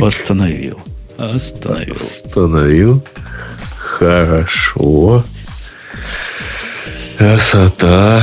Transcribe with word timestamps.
Так. 0.00 0.08
Остановил. 0.08 0.78
Остановил. 1.16 1.94
Остановил. 1.94 3.02
Хорошо. 3.76 5.24
Красота. 7.16 8.22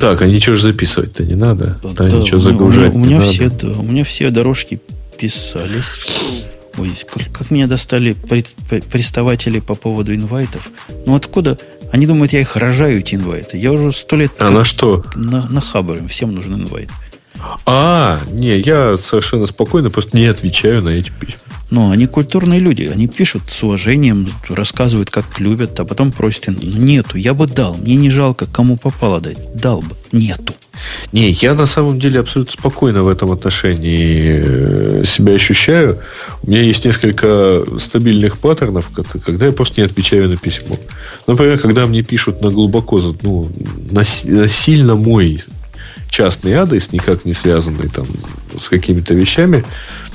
Так, 0.00 0.22
а 0.22 0.26
ничего 0.26 0.56
же 0.56 0.62
записывать-то 0.62 1.24
не 1.24 1.34
надо. 1.34 1.78
Да, 1.82 1.90
Да, 1.90 2.08
ничего 2.10 2.38
у 2.38 2.40
меня- 2.40 2.50
загружать 2.52 2.94
у 2.94 2.98
меня, 2.98 3.18
надо. 3.18 3.30
все, 3.30 3.48
да, 3.48 3.68
у 3.68 3.82
меня 3.82 4.04
все 4.04 4.30
дорожки 4.30 4.80
писались. 5.18 5.84
Ой, 6.76 6.90
как, 7.10 7.32
как 7.32 7.50
меня 7.50 7.66
достали 7.66 8.12
пред- 8.14 8.54
при- 8.68 8.80
приставатели 8.80 9.60
по 9.60 9.74
поводу 9.74 10.14
инвайтов. 10.14 10.68
Ну 11.06 11.14
откуда? 11.14 11.56
Они 11.92 12.06
думают, 12.06 12.32
я 12.32 12.40
их 12.40 12.56
рожаю, 12.56 12.98
эти 12.98 13.14
инвайты. 13.14 13.56
Я 13.56 13.70
уже 13.72 13.92
сто 13.92 14.16
лет 14.16 14.32
А 14.40 14.50
на 14.50 14.64
что? 14.64 15.04
на, 15.14 15.46
на 15.48 15.60
хабаре. 15.60 16.04
Всем 16.08 16.34
нужен 16.34 16.54
инвайт. 16.56 16.90
А, 17.66 18.20
не, 18.30 18.58
я 18.58 18.96
совершенно 18.96 19.46
спокойно 19.46 19.90
просто 19.90 20.16
не 20.16 20.26
отвечаю 20.26 20.82
на 20.82 20.90
эти 20.90 21.10
письма. 21.10 21.40
Но 21.70 21.90
они 21.90 22.06
культурные 22.06 22.60
люди. 22.60 22.84
Они 22.84 23.08
пишут 23.08 23.42
с 23.48 23.62
уважением, 23.62 24.28
рассказывают, 24.48 25.10
как 25.10 25.40
любят, 25.40 25.78
а 25.80 25.84
потом 25.84 26.12
просят. 26.12 26.48
Нету. 26.48 27.18
Я 27.18 27.34
бы 27.34 27.46
дал. 27.46 27.74
Мне 27.74 27.96
не 27.96 28.10
жалко, 28.10 28.46
кому 28.46 28.76
попало 28.76 29.20
дать. 29.20 29.38
Дал 29.54 29.80
бы. 29.80 29.96
Нету. 30.12 30.54
Не, 31.12 31.30
я 31.30 31.54
на 31.54 31.66
самом 31.66 31.98
деле 31.98 32.20
абсолютно 32.20 32.52
спокойно 32.52 33.02
в 33.02 33.08
этом 33.08 33.32
отношении 33.32 34.42
э, 34.44 35.04
себя 35.04 35.34
ощущаю. 35.34 36.00
У 36.42 36.50
меня 36.50 36.62
есть 36.62 36.84
несколько 36.84 37.64
стабильных 37.78 38.38
паттернов, 38.38 38.90
когда 39.24 39.46
я 39.46 39.52
просто 39.52 39.80
не 39.80 39.86
отвечаю 39.86 40.28
на 40.28 40.36
письмо. 40.36 40.76
Например, 41.26 41.58
когда 41.58 41.86
мне 41.86 42.02
пишут 42.02 42.40
на 42.42 42.50
глубоко, 42.50 43.00
ну, 43.22 43.50
на, 43.90 44.02
на 44.24 44.48
сильно 44.48 44.94
мой 44.96 45.42
частный 46.14 46.52
адрес, 46.52 46.92
никак 46.92 47.24
не 47.24 47.32
связанный 47.32 47.88
там 47.88 48.06
с 48.56 48.68
какими-то 48.68 49.14
вещами, 49.14 49.64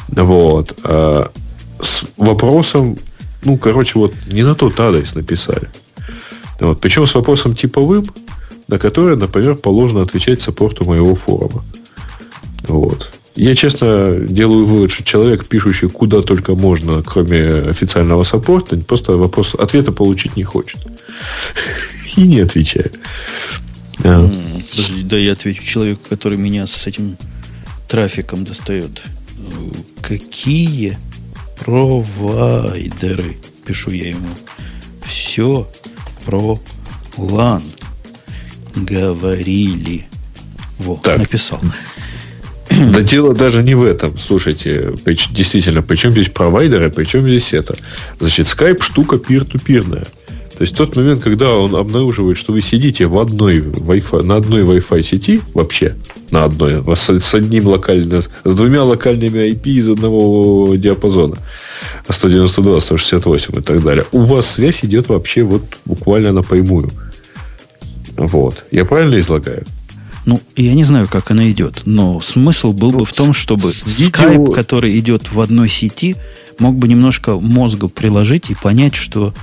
вот, 0.08 0.74
а 0.84 1.30
с 1.82 2.06
вопросом, 2.16 2.98
ну, 3.44 3.58
короче, 3.58 4.00
вот 4.00 4.14
не 4.32 4.44
на 4.44 4.56
тот 4.56 4.80
адрес 4.80 5.14
написали. 5.14 5.70
Вот. 6.62 6.80
Причем 6.80 7.06
с 7.06 7.16
вопросом 7.16 7.54
типовым, 7.54 8.06
на 8.70 8.80
который, 8.80 9.18
например, 9.18 9.56
положено 9.56 10.02
отвечать 10.02 10.42
саппорту 10.42 10.86
моего 10.86 11.16
форума. 11.16 11.66
Вот. 12.70 13.12
Я, 13.36 13.54
честно, 13.56 14.16
делаю 14.20 14.66
вывод, 14.66 14.92
что 14.92 15.04
человек, 15.04 15.48
пишущий 15.48 15.90
куда 15.90 16.22
только 16.22 16.56
можно, 16.56 17.04
кроме 17.04 17.70
официального 17.70 18.24
саппорта, 18.24 18.78
просто 18.78 19.18
вопрос 19.18 19.54
ответа 19.54 19.92
получить 19.92 20.38
не 20.38 20.44
хочет. 20.44 20.80
И 22.16 22.24
не 22.24 22.40
отвечает. 22.40 22.98
А, 24.04 24.30
Подожди, 24.72 25.04
да 25.04 25.18
я 25.18 25.34
отвечу 25.34 25.64
человеку, 25.64 26.02
который 26.10 26.38
меня 26.38 26.68
с 26.68 26.88
этим 26.88 27.18
трафиком 27.88 28.44
достает. 28.46 29.02
Какие 30.02 30.98
провайдеры? 31.60 33.38
Пишу 33.66 33.92
я 33.92 34.10
ему. 34.10 34.28
Все 35.04 35.70
про 36.26 36.60
лан 37.18 37.64
говорили. 38.76 40.08
Вот, 40.78 41.02
Так. 41.04 41.20
написал. 41.20 41.60
Да 42.70 43.02
дело 43.02 43.34
даже 43.34 43.64
не 43.64 43.76
в 43.76 43.84
этом. 43.84 44.18
Слушайте, 44.18 44.94
действительно, 45.32 45.82
причем 45.82 46.12
здесь 46.14 46.30
провайдеры, 46.30 46.90
причем 46.92 47.28
здесь 47.28 47.52
это. 47.52 47.76
Значит, 48.20 48.46
Skype 48.46 48.82
штука 48.82 49.18
пир-ту-пирная. 49.18 50.06
То 50.60 50.64
есть, 50.64 50.76
тот 50.76 50.94
момент, 50.98 51.24
когда 51.24 51.54
он 51.54 51.74
обнаруживает, 51.74 52.38
что 52.38 52.52
вы 52.52 52.62
сидите 52.62 53.06
в 53.06 53.18
одной 53.18 53.60
Wi-Fi, 53.60 54.24
на 54.24 54.36
одной 54.36 54.64
Wi-Fi 54.64 55.04
сети, 55.04 55.40
вообще, 55.54 55.96
на 56.32 56.44
одной, 56.44 56.84
с, 56.98 57.10
с 57.10 57.34
одним 57.34 57.68
локальным, 57.68 58.22
с 58.22 58.54
двумя 58.56 58.84
локальными 58.84 59.54
IP 59.54 59.70
из 59.70 59.88
одного 59.88 60.76
диапазона, 60.76 61.38
192, 62.10 62.82
168 62.82 63.58
и 63.58 63.62
так 63.62 63.82
далее, 63.82 64.06
у 64.12 64.24
вас 64.24 64.52
связь 64.52 64.84
идет 64.84 65.08
вообще 65.08 65.44
вот 65.44 65.64
буквально 65.86 66.34
напрямую. 66.34 66.92
Вот. 68.18 68.66
Я 68.70 68.84
правильно 68.84 69.18
излагаю? 69.18 69.66
Ну, 70.26 70.42
я 70.58 70.74
не 70.74 70.84
знаю, 70.84 71.08
как 71.10 71.32
она 71.32 71.50
идет, 71.50 71.84
но 71.86 72.20
смысл 72.20 72.74
был 72.74 72.92
бы 72.92 73.06
в 73.06 73.14
том, 73.14 73.32
чтобы 73.32 73.70
видео- 73.70 74.10
скайп, 74.10 74.54
который 74.54 75.00
идет 75.00 75.32
в 75.32 75.40
одной 75.40 75.70
сети, 75.70 76.18
мог 76.60 76.76
бы 76.76 76.90
немножко 76.90 77.40
мозгу 77.40 77.88
приложить 77.88 78.50
и 78.50 78.56
понять, 78.56 78.96
что 78.96 79.34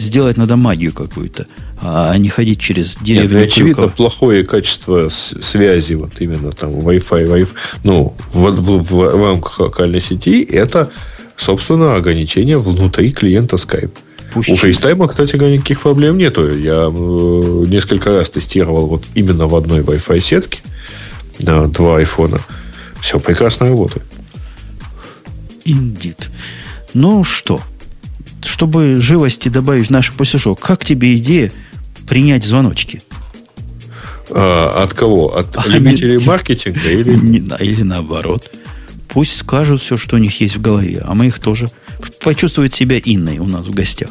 сделать 0.00 0.36
надо 0.36 0.56
магию 0.56 0.92
какую-то, 0.92 1.46
а 1.80 2.16
не 2.16 2.28
ходить 2.28 2.60
через 2.60 2.96
Нет, 2.96 3.04
деревья. 3.04 3.38
ну, 3.38 3.44
очевидно, 3.44 3.88
плохое 3.88 4.44
качество 4.44 5.08
связи, 5.08 5.94
вот 5.94 6.12
именно 6.18 6.52
там 6.52 6.70
Wi-Fi, 6.70 7.26
Wi-Fi 7.26 7.48
ну, 7.84 8.14
в, 8.32 8.50
в- 8.50 8.92
в 8.92 9.24
рамках 9.24 9.60
локальной 9.60 10.00
сети, 10.00 10.42
это, 10.42 10.90
собственно, 11.36 11.96
ограничение 11.96 12.58
внутри 12.58 13.12
клиента 13.12 13.56
Skype. 13.56 13.92
Пусть 14.32 14.48
У 14.48 14.54
FaceTime, 14.54 15.08
кстати 15.08 15.36
никаких 15.36 15.80
проблем 15.80 16.16
нету. 16.16 16.46
Я 16.56 16.84
э, 16.88 17.64
несколько 17.68 18.16
раз 18.16 18.30
тестировал 18.30 18.86
вот 18.86 19.04
именно 19.14 19.46
в 19.48 19.56
одной 19.56 19.80
Wi-Fi 19.80 20.20
сетке 20.20 20.60
на 21.40 21.66
два 21.66 21.98
айфона. 21.98 22.40
Все 23.00 23.18
прекрасно 23.18 23.68
работает. 23.68 24.04
Indeed. 25.64 26.28
Ну 26.94 27.24
что, 27.24 27.60
чтобы 28.42 29.00
живости 29.00 29.48
добавить 29.48 29.88
в 29.88 29.90
наш 29.90 30.12
посешок, 30.12 30.60
как 30.60 30.84
тебе 30.84 31.16
идея 31.16 31.50
принять 32.06 32.44
звоночки? 32.44 33.02
А, 34.30 34.82
от 34.84 34.94
кого? 34.94 35.36
От 35.36 35.56
А, 35.56 35.68
любителей 35.68 36.16
нет, 36.18 36.26
маркетинга 36.26 36.88
или 36.90 37.14
Не 37.16 37.38
или 37.64 37.82
наоборот. 37.82 38.50
Пусть 39.08 39.36
скажут 39.36 39.82
все, 39.82 39.96
что 39.96 40.16
у 40.16 40.18
них 40.18 40.40
есть 40.40 40.56
в 40.56 40.60
голове, 40.60 41.02
а 41.04 41.14
мы 41.14 41.26
их 41.26 41.38
тоже 41.40 41.68
почувствуют 42.20 42.72
себя 42.72 42.98
инной 42.98 43.38
у 43.38 43.46
нас 43.46 43.66
в 43.66 43.72
гостях. 43.72 44.10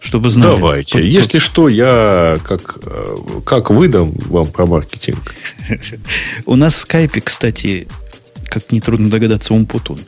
Чтобы 0.00 0.30
знали. 0.30 0.56
Давайте. 0.56 0.92
По- 0.94 0.98
по- 0.98 1.02
Если 1.04 1.38
что, 1.38 1.68
я 1.68 2.38
как, 2.42 2.78
э, 2.82 3.16
как 3.44 3.70
выдам 3.70 4.12
вам 4.26 4.46
про 4.46 4.66
маркетинг. 4.66 5.34
У 6.46 6.56
нас 6.56 6.74
в 6.74 6.78
скайпе, 6.78 7.20
кстати, 7.20 7.86
как 8.46 8.72
нетрудно 8.72 9.10
догадаться, 9.10 9.52
Умпутун. 9.52 9.98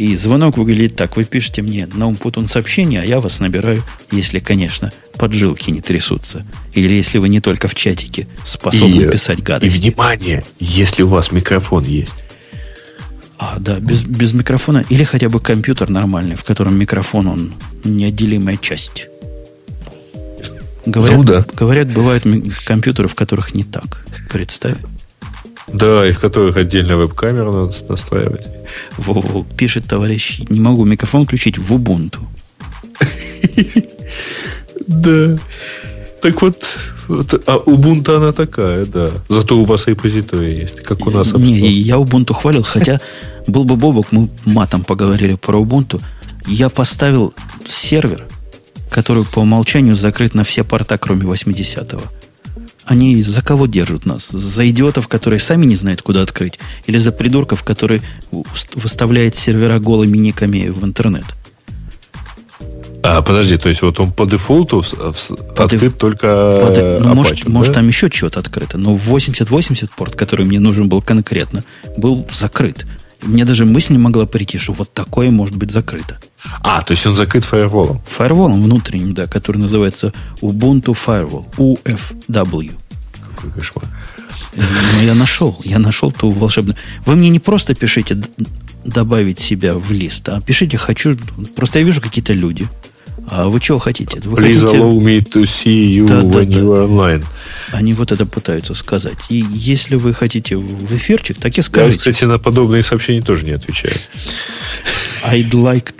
И 0.00 0.16
звонок 0.16 0.56
выглядит 0.56 0.96
так. 0.96 1.18
Вы 1.18 1.24
пишете 1.24 1.60
мне 1.60 1.86
на 1.92 2.08
Умпутун 2.08 2.46
сообщение, 2.46 3.02
а 3.02 3.04
я 3.04 3.20
вас 3.20 3.38
набираю, 3.38 3.82
если, 4.10 4.38
конечно, 4.38 4.90
поджилки 5.18 5.70
не 5.70 5.82
трясутся. 5.82 6.46
Или 6.72 6.94
если 6.94 7.18
вы 7.18 7.28
не 7.28 7.40
только 7.42 7.68
в 7.68 7.74
чатике 7.74 8.26
способны 8.46 9.02
И- 9.02 9.10
писать 9.10 9.40
И 9.40 9.42
гадости. 9.42 9.90
внимание, 9.90 10.42
если 10.58 11.02
у 11.02 11.08
вас 11.08 11.32
микрофон 11.32 11.84
есть. 11.84 12.14
А, 13.36 13.58
да, 13.58 13.78
без, 13.78 14.02
без 14.02 14.32
микрофона. 14.32 14.82
Или 14.88 15.04
хотя 15.04 15.28
бы 15.28 15.38
компьютер 15.38 15.90
нормальный, 15.90 16.34
в 16.34 16.44
котором 16.44 16.78
микрофон, 16.78 17.26
он 17.28 17.52
неотделимая 17.84 18.56
часть. 18.56 19.06
Говорят, 20.86 21.16
Ну 21.18 21.24
да. 21.24 21.44
говорят, 21.52 21.92
бывают 21.92 22.24
компьютеры, 22.64 23.06
в 23.06 23.14
которых 23.14 23.54
не 23.54 23.64
так. 23.64 24.06
Представь. 24.32 24.78
Да, 25.72 26.06
и 26.06 26.12
в 26.12 26.20
которых 26.20 26.56
отдельно 26.56 26.96
веб-камеру 26.96 27.52
надо 27.52 27.74
настраивать. 27.88 28.46
Во-во, 28.96 29.44
пишет 29.56 29.86
товарищ, 29.86 30.40
не 30.48 30.60
могу 30.60 30.84
микрофон 30.84 31.24
включить 31.24 31.58
в 31.58 31.72
Ubuntu. 31.72 32.18
Да. 34.86 35.38
Так 36.22 36.42
вот, 36.42 36.64
а 37.46 37.56
Ubuntu 37.66 38.16
она 38.16 38.32
такая, 38.32 38.84
да. 38.84 39.10
Зато 39.28 39.56
у 39.56 39.64
вас 39.64 39.86
репозиторий 39.86 40.60
есть, 40.60 40.82
как 40.82 41.06
у 41.06 41.10
нас. 41.10 41.32
Не, 41.32 41.68
я 41.70 41.96
Ubuntu 41.96 42.34
хвалил, 42.34 42.62
хотя 42.62 43.00
был 43.46 43.64
бы 43.64 43.76
Бобок, 43.76 44.12
мы 44.12 44.28
матом 44.44 44.82
поговорили 44.84 45.34
про 45.34 45.60
Ubuntu. 45.60 46.00
Я 46.46 46.68
поставил 46.68 47.32
сервер, 47.68 48.26
который 48.90 49.24
по 49.24 49.40
умолчанию 49.40 49.96
закрыт 49.96 50.34
на 50.34 50.42
все 50.42 50.64
порта, 50.64 50.98
кроме 50.98 51.22
80-го. 51.22 52.02
Они 52.90 53.22
за 53.22 53.40
кого 53.40 53.66
держат 53.66 54.04
нас? 54.04 54.26
За 54.30 54.68
идиотов, 54.68 55.06
которые 55.06 55.38
сами 55.38 55.64
не 55.64 55.76
знают, 55.76 56.02
куда 56.02 56.22
открыть? 56.22 56.58
Или 56.88 56.98
за 56.98 57.12
придурков, 57.12 57.62
которые 57.62 58.02
выставляют 58.74 59.36
сервера 59.36 59.78
голыми 59.78 60.18
никами 60.18 60.66
в 60.70 60.84
интернет? 60.84 61.24
А, 63.04 63.22
подожди, 63.22 63.56
то 63.58 63.68
есть 63.68 63.82
вот 63.82 64.00
он 64.00 64.12
по 64.12 64.26
дефолту 64.26 64.82
в- 64.82 65.30
открыт 65.56 65.98
только 65.98 66.60
Под- 66.66 66.78
э, 66.78 66.98
ну, 67.00 67.14
может, 67.14 67.34
Apache, 67.38 67.48
может, 67.50 67.72
да? 67.74 67.78
там 67.78 67.86
еще 67.86 68.10
что-то 68.10 68.40
открыто. 68.40 68.76
Но 68.76 68.94
8080 68.96 69.92
порт, 69.92 70.16
который 70.16 70.44
мне 70.44 70.58
нужен 70.58 70.88
был 70.88 71.00
конкретно, 71.00 71.62
был 71.96 72.26
закрыт. 72.32 72.86
Мне 73.22 73.44
даже 73.44 73.66
мысль 73.66 73.92
не 73.92 73.98
могла 73.98 74.26
прийти, 74.26 74.58
что 74.58 74.72
вот 74.72 74.92
такое 74.92 75.30
может 75.30 75.54
быть 75.56 75.70
закрыто. 75.70 76.18
А, 76.62 76.82
то 76.82 76.92
есть 76.92 77.06
он 77.06 77.14
закрыт 77.14 77.44
фаерволом. 77.44 78.00
Фаерволом 78.06 78.62
внутренним, 78.62 79.14
да, 79.14 79.26
который 79.26 79.58
называется 79.58 80.12
Ubuntu 80.40 80.96
Firewall, 80.96 81.44
UFW. 81.56 82.74
Какой 83.36 83.50
кошмар. 83.50 83.84
Но 84.56 85.02
я 85.02 85.14
нашел, 85.14 85.56
я 85.64 85.78
нашел 85.78 86.10
ту 86.12 86.30
волшебную. 86.30 86.76
Вы 87.06 87.14
мне 87.16 87.28
не 87.28 87.38
просто 87.38 87.74
пишите 87.74 88.20
добавить 88.84 89.38
себя 89.38 89.74
в 89.74 89.92
лист, 89.92 90.28
а 90.28 90.40
пишите 90.40 90.76
хочу. 90.76 91.16
Просто 91.54 91.78
я 91.78 91.84
вижу 91.84 92.00
какие-то 92.00 92.32
люди 92.32 92.66
А 93.28 93.48
вы 93.48 93.60
чего 93.60 93.78
хотите? 93.78 94.20
Вы 94.24 94.40
Please 94.40 94.60
хотите... 94.60 94.78
allow 94.78 94.98
me 94.98 95.20
to 95.22 95.42
see 95.44 95.94
you 95.98 96.06
Да, 96.08 96.20
when 96.22 96.46
да. 96.46 96.58
you 96.58 96.66
are 96.72 96.88
online. 96.88 97.24
Они 97.72 97.92
вот 97.92 98.10
это 98.10 98.26
пытаются 98.26 98.74
сказать. 98.74 99.18
И 99.28 99.44
если 99.52 99.94
вы 99.96 100.12
хотите 100.14 100.56
в 100.56 100.96
эфирчик, 100.96 101.38
так 101.38 101.52
и 101.52 101.56
Я, 101.58 101.62
скажите. 101.62 101.98
кстати, 101.98 102.24
на 102.24 102.38
подобные 102.38 102.82
сообщения 102.82 103.22
тоже 103.22 103.44
не 103.44 103.52
отвечаю. 103.52 103.94
I'd 105.26 105.50
like 105.52 105.94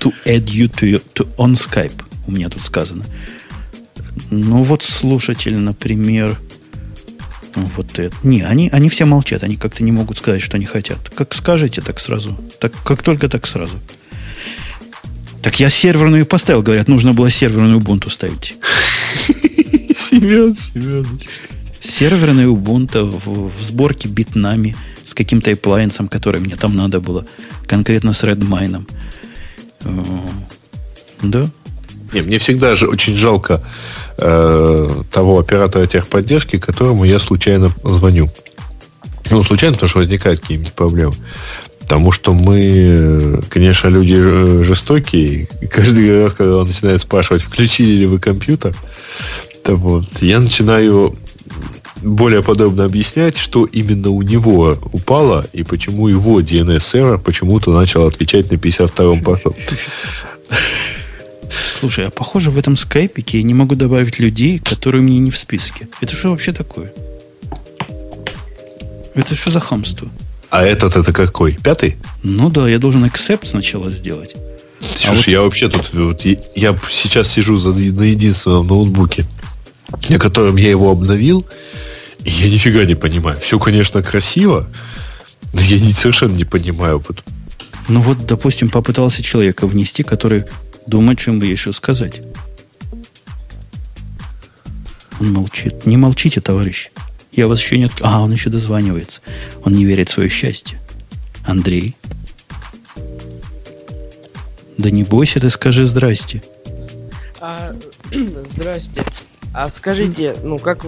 to 0.00 0.12
add 0.24 0.44
you 0.46 0.68
to, 0.68 0.86
your- 0.86 1.04
to 1.14 1.28
on 1.36 1.52
Skype. 1.54 2.02
У 2.26 2.32
меня 2.32 2.48
тут 2.48 2.62
сказано. 2.62 3.04
Ну 4.30 4.62
вот 4.62 4.82
слушатель, 4.82 5.58
например, 5.58 6.38
ну, 7.54 7.68
вот 7.76 7.98
это. 7.98 8.14
Не, 8.22 8.42
они, 8.42 8.68
они 8.70 8.88
все 8.90 9.04
молчат, 9.04 9.42
они 9.42 9.56
как-то 9.56 9.82
не 9.84 9.92
могут 9.92 10.18
сказать, 10.18 10.42
что 10.42 10.56
они 10.56 10.66
хотят. 10.66 11.10
Как 11.14 11.34
скажете, 11.34 11.80
так 11.80 12.00
сразу. 12.00 12.38
Так, 12.60 12.72
как 12.84 13.02
только, 13.02 13.28
так 13.28 13.46
сразу. 13.46 13.76
Так 15.42 15.60
я 15.60 15.70
серверную 15.70 16.26
поставил, 16.26 16.62
говорят, 16.62 16.88
нужно 16.88 17.12
было 17.12 17.30
серверную 17.30 17.78
Ubuntu 17.78 18.10
ставить. 18.10 18.56
Семен, 19.96 20.56
Семен. 20.56 21.06
Серверная 21.80 22.46
Ubuntu 22.46 23.04
в, 23.24 23.56
в 23.56 23.62
сборке 23.62 24.08
битнами 24.08 24.74
с 25.04 25.14
каким-то 25.14 25.50
appliance, 25.52 26.06
который 26.08 26.40
мне 26.40 26.56
там 26.56 26.74
надо 26.74 27.00
было, 27.00 27.24
конкретно 27.66 28.12
с 28.12 28.24
Redmine. 28.24 28.84
Э, 29.84 30.02
Да, 31.22 31.44
Не, 32.12 32.22
мне 32.22 32.38
всегда 32.38 32.74
же 32.74 32.86
очень 32.86 33.14
жалко 33.16 33.62
э, 34.18 35.02
того 35.10 35.38
оператора 35.38 35.86
техподдержки, 35.86 36.58
которому 36.58 37.04
я 37.04 37.18
случайно 37.18 37.72
звоню. 37.84 38.30
Ну, 39.30 39.42
случайно, 39.42 39.74
потому 39.74 39.88
что 39.88 39.98
возникают 39.98 40.40
какие-нибудь 40.40 40.72
проблемы. 40.72 41.14
Потому 41.80 42.12
что 42.12 42.32
мы, 42.34 43.42
конечно, 43.48 43.88
люди 43.88 44.16
э, 44.16 44.62
жестокие. 44.62 45.48
И 45.60 45.66
каждый 45.66 46.22
раз, 46.22 46.32
когда 46.32 46.56
он 46.58 46.66
начинает 46.66 47.00
спрашивать, 47.00 47.42
включили 47.42 47.92
ли 47.92 48.06
вы 48.06 48.18
компьютер, 48.18 48.74
то 49.62 49.74
вот, 49.76 50.04
я 50.20 50.40
начинаю 50.40 51.16
более 52.06 52.42
подробно 52.42 52.84
объяснять, 52.84 53.36
что 53.36 53.64
именно 53.66 54.10
у 54.10 54.22
него 54.22 54.78
упало 54.92 55.44
и 55.52 55.62
почему 55.62 56.08
его 56.08 56.40
DNS-сервер 56.40 57.18
почему-то 57.18 57.72
начал 57.72 58.06
отвечать 58.06 58.50
на 58.50 58.56
52-м 58.56 59.22
порту. 59.22 59.54
Слушай, 61.78 62.06
а 62.06 62.10
похоже, 62.10 62.50
в 62.50 62.58
этом 62.58 62.76
скайпике 62.76 63.38
я 63.38 63.44
не 63.44 63.54
могу 63.54 63.74
добавить 63.74 64.18
людей, 64.18 64.58
которые 64.58 65.02
мне 65.02 65.18
не 65.18 65.30
в 65.30 65.36
списке. 65.38 65.88
Это 66.00 66.14
что 66.14 66.30
вообще 66.30 66.52
такое? 66.52 66.92
Это 69.14 69.34
что 69.34 69.50
за 69.50 69.60
хамство? 69.60 70.08
А 70.50 70.62
этот 70.64 70.96
это 70.96 71.12
какой? 71.12 71.52
Пятый? 71.62 71.96
Ну 72.22 72.50
да, 72.50 72.68
я 72.68 72.78
должен 72.78 73.04
accept 73.04 73.46
сначала 73.46 73.90
сделать. 73.90 74.36
Слушай, 74.94 75.30
я 75.32 75.42
вообще 75.42 75.68
тут... 75.68 75.92
вот, 75.92 76.24
я- 76.24 76.36
я 76.54 76.78
сейчас 76.88 77.28
сижу 77.32 77.56
за, 77.56 77.72
на 77.72 78.02
единственном 78.02 78.66
ноутбуке, 78.66 79.24
на 80.08 80.18
котором 80.18 80.56
я 80.56 80.70
его 80.70 80.90
обновил, 80.90 81.46
я 82.30 82.48
нифига 82.48 82.84
не 82.84 82.94
понимаю. 82.94 83.38
Все, 83.38 83.58
конечно, 83.58 84.02
красиво, 84.02 84.68
но 85.52 85.60
я 85.60 85.78
не, 85.78 85.92
совершенно 85.92 86.34
не 86.34 86.44
понимаю. 86.44 87.02
Ну 87.88 88.00
вот, 88.00 88.26
допустим, 88.26 88.68
попытался 88.68 89.22
человека 89.22 89.66
внести, 89.66 90.02
который 90.02 90.44
думает, 90.86 91.20
что 91.20 91.30
ему 91.30 91.44
еще 91.44 91.72
сказать. 91.72 92.20
Он 95.20 95.32
молчит. 95.32 95.86
Не 95.86 95.96
молчите, 95.96 96.40
товарищ. 96.40 96.90
Я 97.32 97.46
вас 97.46 97.60
еще 97.60 97.78
не... 97.78 97.88
А, 98.00 98.22
он 98.22 98.32
еще 98.32 98.50
дозванивается. 98.50 99.20
Он 99.64 99.72
не 99.72 99.84
верит 99.84 100.08
в 100.08 100.12
свое 100.12 100.28
счастье. 100.28 100.80
Андрей. 101.44 101.96
Да 104.76 104.90
не 104.90 105.04
бойся, 105.04 105.40
ты 105.40 105.48
скажи 105.48 105.86
здрасте. 105.86 106.42
А, 107.40 107.72
здрасте. 108.12 109.02
А 109.54 109.70
скажите, 109.70 110.36
ну 110.42 110.58
как, 110.58 110.84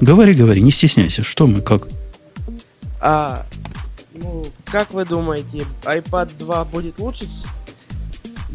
Говори, 0.00 0.34
говори, 0.34 0.62
не 0.62 0.70
стесняйся. 0.70 1.22
Что 1.22 1.46
мы, 1.46 1.60
как? 1.60 1.88
а, 3.00 3.46
ну, 4.14 4.46
как 4.64 4.92
вы 4.92 5.04
думаете, 5.04 5.64
iPad 5.84 6.36
2 6.38 6.64
будет 6.64 6.98
лучше? 6.98 7.28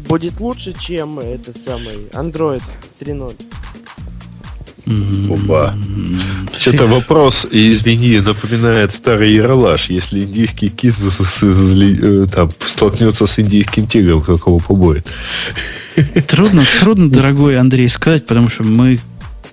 Будет 0.08 0.40
лучше, 0.40 0.74
чем 0.78 1.18
этот 1.18 1.58
самый 1.58 2.08
Android 2.12 2.62
3.0? 3.00 3.34
М, 4.86 5.30
Оба. 5.30 5.74
Что-то 6.56 6.86
вопрос, 6.86 7.46
и 7.50 7.72
извини, 7.72 8.20
напоминает 8.20 8.92
старый 8.92 9.32
яролаж. 9.32 9.90
Если 9.90 10.20
индийский 10.20 10.68
кит 10.68 10.94
э, 11.42 12.26
там, 12.32 12.50
столкнется 12.66 13.26
с 13.26 13.38
индийским 13.38 13.86
тигром, 13.86 14.22
кто 14.22 14.36
кого 14.38 14.58
побоит. 14.58 15.06
Трудно, 16.26 16.64
трудно, 16.80 17.10
дорогой 17.10 17.58
Андрей, 17.58 17.88
сказать, 17.88 18.26
потому 18.26 18.48
что 18.48 18.64
мы, 18.64 18.98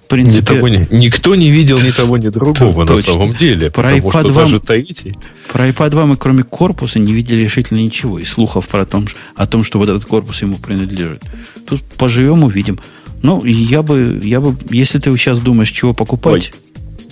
в 0.09 0.11
Ни 0.11 0.23
принципе, 0.23 0.55
того, 0.55 0.67
ни, 0.67 0.87
никто 0.89 1.35
не 1.35 1.51
видел 1.51 1.79
ни 1.79 1.91
того, 1.91 2.17
ни 2.17 2.29
другого 2.29 2.83
на 2.83 2.97
самом 2.97 3.33
деле. 3.35 3.69
Про 3.69 3.83
потому 3.91 4.09
iPad 4.09 4.09
что 4.09 4.29
вам- 4.33 4.43
даже 4.43 4.59
Таити... 4.59 5.15
про 5.51 5.69
iPad 5.69 5.89
2 5.91 6.05
мы 6.07 6.15
кроме 6.17 6.43
корпуса 6.43 6.97
не 6.97 7.13
видели 7.13 7.43
решительно 7.43 7.77
ничего. 7.77 8.17
И 8.17 8.25
слухов 8.25 8.67
про 8.67 8.85
том, 8.85 9.05
о 9.35 9.45
том, 9.45 9.63
что 9.63 9.77
вот 9.77 9.87
этот 9.87 10.05
корпус 10.05 10.41
ему 10.41 10.55
принадлежит. 10.55 11.21
Тут 11.67 11.83
поживем, 11.83 12.43
увидим. 12.43 12.79
Ну, 13.21 13.43
я 13.45 13.83
бы, 13.83 14.19
я 14.23 14.39
бы, 14.39 14.55
если 14.71 14.97
ты 14.97 15.13
сейчас 15.15 15.41
думаешь, 15.41 15.69
чего 15.69 15.93
покупать, 15.93 16.53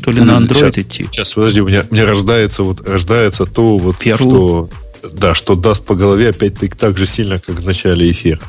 то 0.01 0.09
ли 0.11 0.21
на 0.21 0.39
Android 0.39 0.71
сейчас, 0.71 0.79
идти. 0.79 1.05
Сейчас, 1.11 1.33
подожди, 1.33 1.61
у 1.61 1.67
меня, 1.67 1.85
у 1.89 1.93
меня 1.93 2.05
рождается, 2.05 2.63
вот, 2.63 2.87
рождается 2.87 3.45
то, 3.45 3.77
вот, 3.77 3.97
Перлу. 3.97 4.17
что, 4.17 4.69
да, 5.03 5.33
что 5.33 5.55
даст 5.55 5.85
по 5.85 5.95
голове 5.95 6.29
опять-таки 6.29 6.75
так 6.75 6.97
же 6.97 7.05
сильно, 7.05 7.39
как 7.39 7.55
в 7.55 7.65
начале 7.65 8.09
эфира. 8.11 8.39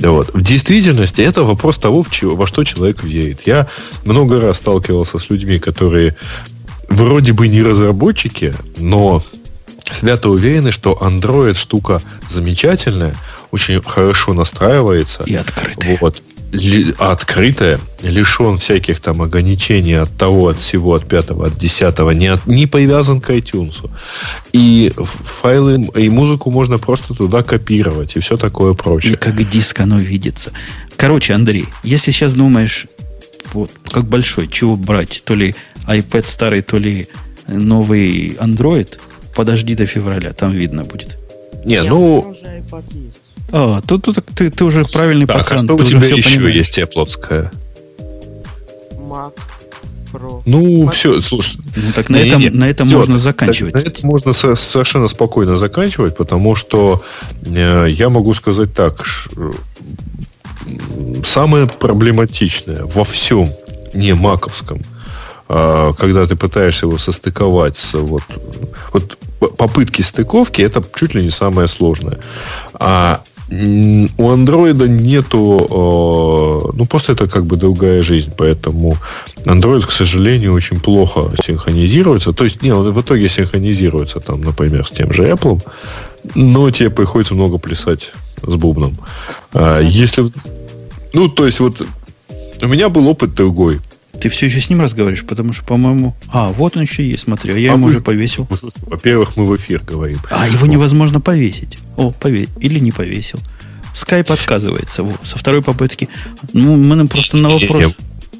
Вот. 0.00 0.30
В 0.32 0.42
действительности 0.42 1.20
это 1.20 1.44
вопрос 1.44 1.78
того, 1.78 2.02
в 2.02 2.10
чего- 2.10 2.36
во 2.36 2.46
что 2.46 2.64
человек 2.64 3.02
верит. 3.02 3.42
Я 3.46 3.66
много 4.04 4.40
раз 4.40 4.58
сталкивался 4.58 5.18
с 5.18 5.30
людьми, 5.30 5.58
которые 5.58 6.16
вроде 6.88 7.32
бы 7.32 7.48
не 7.48 7.62
разработчики, 7.62 8.54
но 8.78 9.22
свято 9.92 10.30
уверены, 10.30 10.72
что 10.72 10.98
Android 11.00 11.54
штука 11.54 12.02
замечательная, 12.30 13.14
очень 13.50 13.82
хорошо 13.82 14.34
настраивается. 14.34 15.22
И 15.24 15.34
открытые. 15.34 15.98
Вот. 16.00 16.22
Ли- 16.62 16.94
открытая, 16.98 17.78
лишен 18.02 18.58
всяких 18.58 19.00
там 19.00 19.22
ограничений 19.22 19.94
от 19.94 20.16
того, 20.16 20.48
от 20.48 20.58
всего, 20.58 20.94
от 20.94 21.06
пятого, 21.08 21.46
от 21.46 21.56
десятого, 21.58 22.10
не, 22.12 22.26
от- 22.28 22.46
не 22.46 22.66
привязан 22.66 23.20
к 23.20 23.30
iTunes. 23.30 23.88
И 24.52 24.92
файлы 25.42 25.88
и 25.94 26.08
музыку 26.08 26.50
можно 26.50 26.78
просто 26.78 27.14
туда 27.14 27.42
копировать 27.42 28.16
и 28.16 28.20
все 28.20 28.36
такое 28.36 28.72
И 28.72 28.76
прочее. 28.76 29.14
как 29.16 29.48
диск 29.48 29.80
оно 29.80 29.98
видится. 29.98 30.52
Короче, 30.96 31.34
Андрей, 31.34 31.66
если 31.84 32.10
сейчас 32.12 32.34
думаешь, 32.34 32.86
вот, 33.52 33.70
как 33.90 34.04
большой, 34.06 34.48
чего 34.48 34.76
брать, 34.76 35.22
то 35.24 35.34
ли 35.34 35.54
iPad 35.86 36.26
старый, 36.26 36.62
то 36.62 36.78
ли 36.78 37.08
новый 37.48 38.30
Android, 38.40 38.98
подожди 39.34 39.74
до 39.74 39.86
февраля, 39.86 40.32
там 40.32 40.52
видно 40.52 40.84
будет. 40.84 41.16
Не, 41.64 41.74
Нет, 41.80 41.86
ну, 41.88 42.34
А, 43.52 43.80
тут, 43.82 44.02
тут 44.04 44.16
ты, 44.34 44.50
ты 44.50 44.64
уже 44.64 44.84
правильный 44.84 45.26
так, 45.26 45.38
пацан. 45.38 45.56
а 45.56 45.60
что 45.60 45.76
ты 45.76 45.82
у 45.82 45.86
тебя 45.86 46.06
еще 46.06 46.36
понимаешь. 46.38 46.54
есть 46.56 46.78
Apple? 46.78 47.50
Mac 48.98 49.32
Pro. 50.12 50.42
Ну, 50.46 50.84
Mac- 50.84 50.90
все, 50.92 51.20
слушай, 51.20 51.58
Ну 51.76 51.92
так 51.94 52.08
на 52.08 52.16
Не, 52.16 52.28
этом, 52.28 52.40
не, 52.40 52.48
не. 52.48 52.50
на 52.56 52.68
этом 52.68 52.86
Всё, 52.86 52.96
можно 52.98 53.14
так- 53.14 53.22
заканчивать. 53.22 53.74
На 53.74 53.78
этом 53.78 54.08
можно 54.08 54.32
со- 54.32 54.54
совершенно 54.56 55.08
спокойно 55.08 55.56
заканчивать, 55.56 56.16
потому 56.16 56.54
что 56.56 57.02
э, 57.44 57.86
я 57.90 58.08
могу 58.08 58.34
сказать 58.34 58.74
так. 58.74 59.04
ш- 59.04 59.30
м, 59.36 61.24
самое 61.24 61.66
проблематичное 61.66 62.84
во 62.84 63.04
всем 63.04 63.52
не 63.94 64.14
маковском, 64.14 64.82
а, 65.48 65.92
когда 65.94 66.26
ты 66.26 66.34
пытаешься 66.36 66.86
его 66.86 66.98
состыковать 66.98 67.76
с 67.78 67.94
вот, 67.94 68.22
вот 68.92 69.16
попытки 69.56 70.02
стыковки, 70.02 70.62
это 70.62 70.82
чуть 70.94 71.14
ли 71.14 71.22
не 71.22 71.30
самое 71.30 71.68
сложное. 71.68 72.18
А 72.74 73.22
у 73.48 74.30
андроида 74.30 74.88
нету, 74.88 75.56
э, 75.60 76.76
ну 76.76 76.84
просто 76.84 77.12
это 77.12 77.28
как 77.28 77.44
бы 77.44 77.56
другая 77.56 78.02
жизнь, 78.02 78.32
поэтому 78.36 78.96
Android, 79.44 79.86
к 79.86 79.92
сожалению, 79.92 80.52
очень 80.52 80.80
плохо 80.80 81.32
синхронизируется. 81.44 82.32
То 82.32 82.44
есть, 82.44 82.62
не, 82.62 82.72
он 82.72 82.90
в 82.90 83.00
итоге 83.00 83.28
синхронизируется, 83.28 84.18
там, 84.20 84.40
например, 84.40 84.86
с 84.86 84.90
тем 84.90 85.12
же 85.12 85.28
Apple, 85.30 85.62
но 86.34 86.70
тебе 86.70 86.90
приходится 86.90 87.34
много 87.34 87.58
плясать 87.58 88.12
с 88.42 88.54
бубном. 88.54 88.96
А, 89.52 89.80
если... 89.80 90.24
Ну, 91.12 91.28
то 91.28 91.46
есть, 91.46 91.60
вот 91.60 91.82
у 92.62 92.66
меня 92.66 92.88
был 92.88 93.06
опыт 93.06 93.34
другой. 93.34 93.80
Ты 94.20 94.28
все 94.28 94.46
еще 94.46 94.60
с 94.60 94.70
ним 94.70 94.80
разговариваешь, 94.80 95.24
потому 95.24 95.52
что, 95.52 95.64
по-моему... 95.64 96.14
А, 96.32 96.52
вот 96.52 96.76
он 96.76 96.82
еще 96.82 97.08
есть, 97.08 97.24
смотри, 97.24 97.52
а 97.52 97.58
я 97.58 97.72
А 97.72 97.74
ему 97.74 97.86
уже 97.86 98.00
повесил. 98.00 98.48
Во-первых, 98.86 99.36
мы 99.36 99.44
в 99.44 99.56
эфир 99.56 99.82
говорим. 99.82 100.18
А 100.30 100.48
его 100.48 100.66
невозможно 100.66 101.20
повесить. 101.20 101.78
О, 101.96 102.10
пове... 102.10 102.48
Или 102.60 102.78
не 102.78 102.92
повесил. 102.92 103.38
Скайп 103.92 104.30
отказывается. 104.30 105.02
Во, 105.02 105.12
со 105.24 105.38
второй 105.38 105.62
попытки. 105.62 106.08
Ну, 106.52 106.76
мы 106.76 106.96
нам 106.96 107.08
просто 107.08 107.36
на 107.36 107.48
вопрос... 107.48 107.94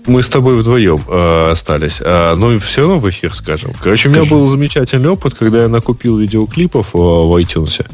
мы 0.06 0.22
с 0.22 0.28
тобой 0.28 0.58
вдвоем 0.58 1.00
э, 1.08 1.50
остались. 1.52 2.00
Но 2.00 2.36
ну, 2.36 2.58
все 2.58 2.82
равно 2.82 2.98
в 2.98 3.08
эфир 3.08 3.34
скажем. 3.34 3.72
Короче, 3.80 4.10
Скажи. 4.10 4.20
у 4.20 4.22
меня 4.22 4.30
был 4.30 4.48
замечательный 4.48 5.08
опыт, 5.08 5.34
когда 5.34 5.62
я 5.62 5.68
накупил 5.68 6.18
видеоклипов 6.18 6.94
э, 6.94 6.98
в 6.98 7.40
iTunes. 7.40 7.86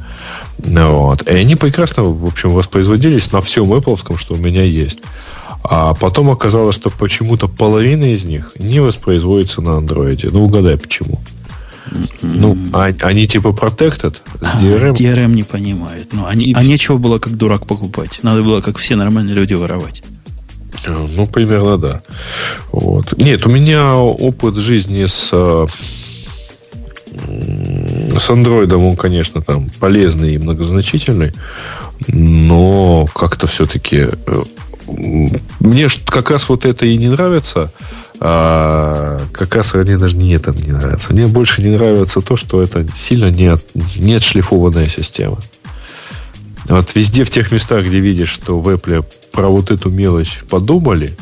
Вот. 0.59 1.29
И 1.29 1.33
они 1.33 1.57
прекрасно, 1.57 2.03
в 2.03 2.27
общем, 2.27 2.51
воспроизводились 2.51 3.31
на 3.33 3.41
всем 3.41 3.73
Apple, 3.73 4.19
что 4.19 4.35
у 4.35 4.39
меня 4.39 4.65
есть. 4.65 4.99
А 5.65 5.95
потом 5.95 6.31
оказалось, 6.31 6.75
что 6.75 6.91
почему-то 6.91 7.49
половина 7.49 8.13
из 8.13 8.25
них 8.25 8.53
не 8.59 8.81
воспроизводится 8.81 9.61
на 9.61 9.77
андроиде. 9.77 10.31
Ну, 10.31 10.45
угадай, 10.45 10.77
почему. 10.77 11.21
Ну, 12.23 12.57
а, 12.73 12.93
они 13.03 13.27
типа 13.27 13.49
protected. 13.49 14.17
DRM. 14.41 14.95
DRM 14.95 15.35
не 15.35 15.43
понимает. 15.43 16.13
Ну, 16.13 16.27
они, 16.27 16.53
а 16.57 16.65
нечего 16.65 16.97
было 16.97 17.19
как 17.19 17.37
дурак 17.37 17.67
покупать. 17.67 18.21
Надо 18.23 18.43
было, 18.43 18.61
как 18.61 18.79
все 18.79 18.97
нормальные 18.97 19.35
люди, 19.35 19.55
воровать. 19.55 20.03
Э, 20.85 21.07
ну, 21.15 21.27
примерно, 21.27 21.79
да. 21.79 22.03
Вот. 22.73 23.17
Нет, 23.19 23.47
у 23.47 23.51
меня 23.51 23.97
опыт 23.97 24.57
жизни 24.57 25.07
с 25.07 25.31
э, 25.33 25.67
с 28.19 28.31
андроидом 28.31 28.85
он, 28.85 28.97
конечно, 28.97 29.43
там 29.43 29.71
полезный 29.81 30.35
и 30.35 30.39
многозначительный, 30.39 31.33
но 32.09 33.07
как-то 33.15 33.47
все-таки 33.47 34.09
э, 34.27 34.43
мне 34.87 35.89
как 36.07 36.31
раз 36.31 36.49
вот 36.49 36.65
это 36.65 36.87
и 36.87 36.97
не 36.97 37.09
нравится. 37.09 37.73
А, 38.21 39.21
как 39.33 39.55
раз 39.57 39.75
мне 39.75 39.97
даже 39.97 40.17
не 40.17 40.35
это 40.35 40.53
не 40.53 40.73
нравится. 40.73 41.13
Мне 41.13 41.27
больше 41.27 41.63
не 41.63 41.71
нравится 41.71 42.21
то, 42.21 42.37
что 42.37 42.63
это 42.63 42.87
сильно 42.95 43.31
не, 43.31 43.57
не 43.97 44.15
отшлифованная 44.15 44.89
система. 44.89 45.39
Вот 46.67 46.95
везде 46.95 47.25
в 47.25 47.31
тех 47.31 47.51
местах, 47.51 47.85
где 47.87 47.99
видишь, 47.99 48.29
что 48.29 48.61
в 48.61 48.69
Apple 48.69 49.05
про 49.33 49.49
вот 49.49 49.71
эту 49.71 49.91
мелочь 49.91 50.41
подумали, 50.49 51.17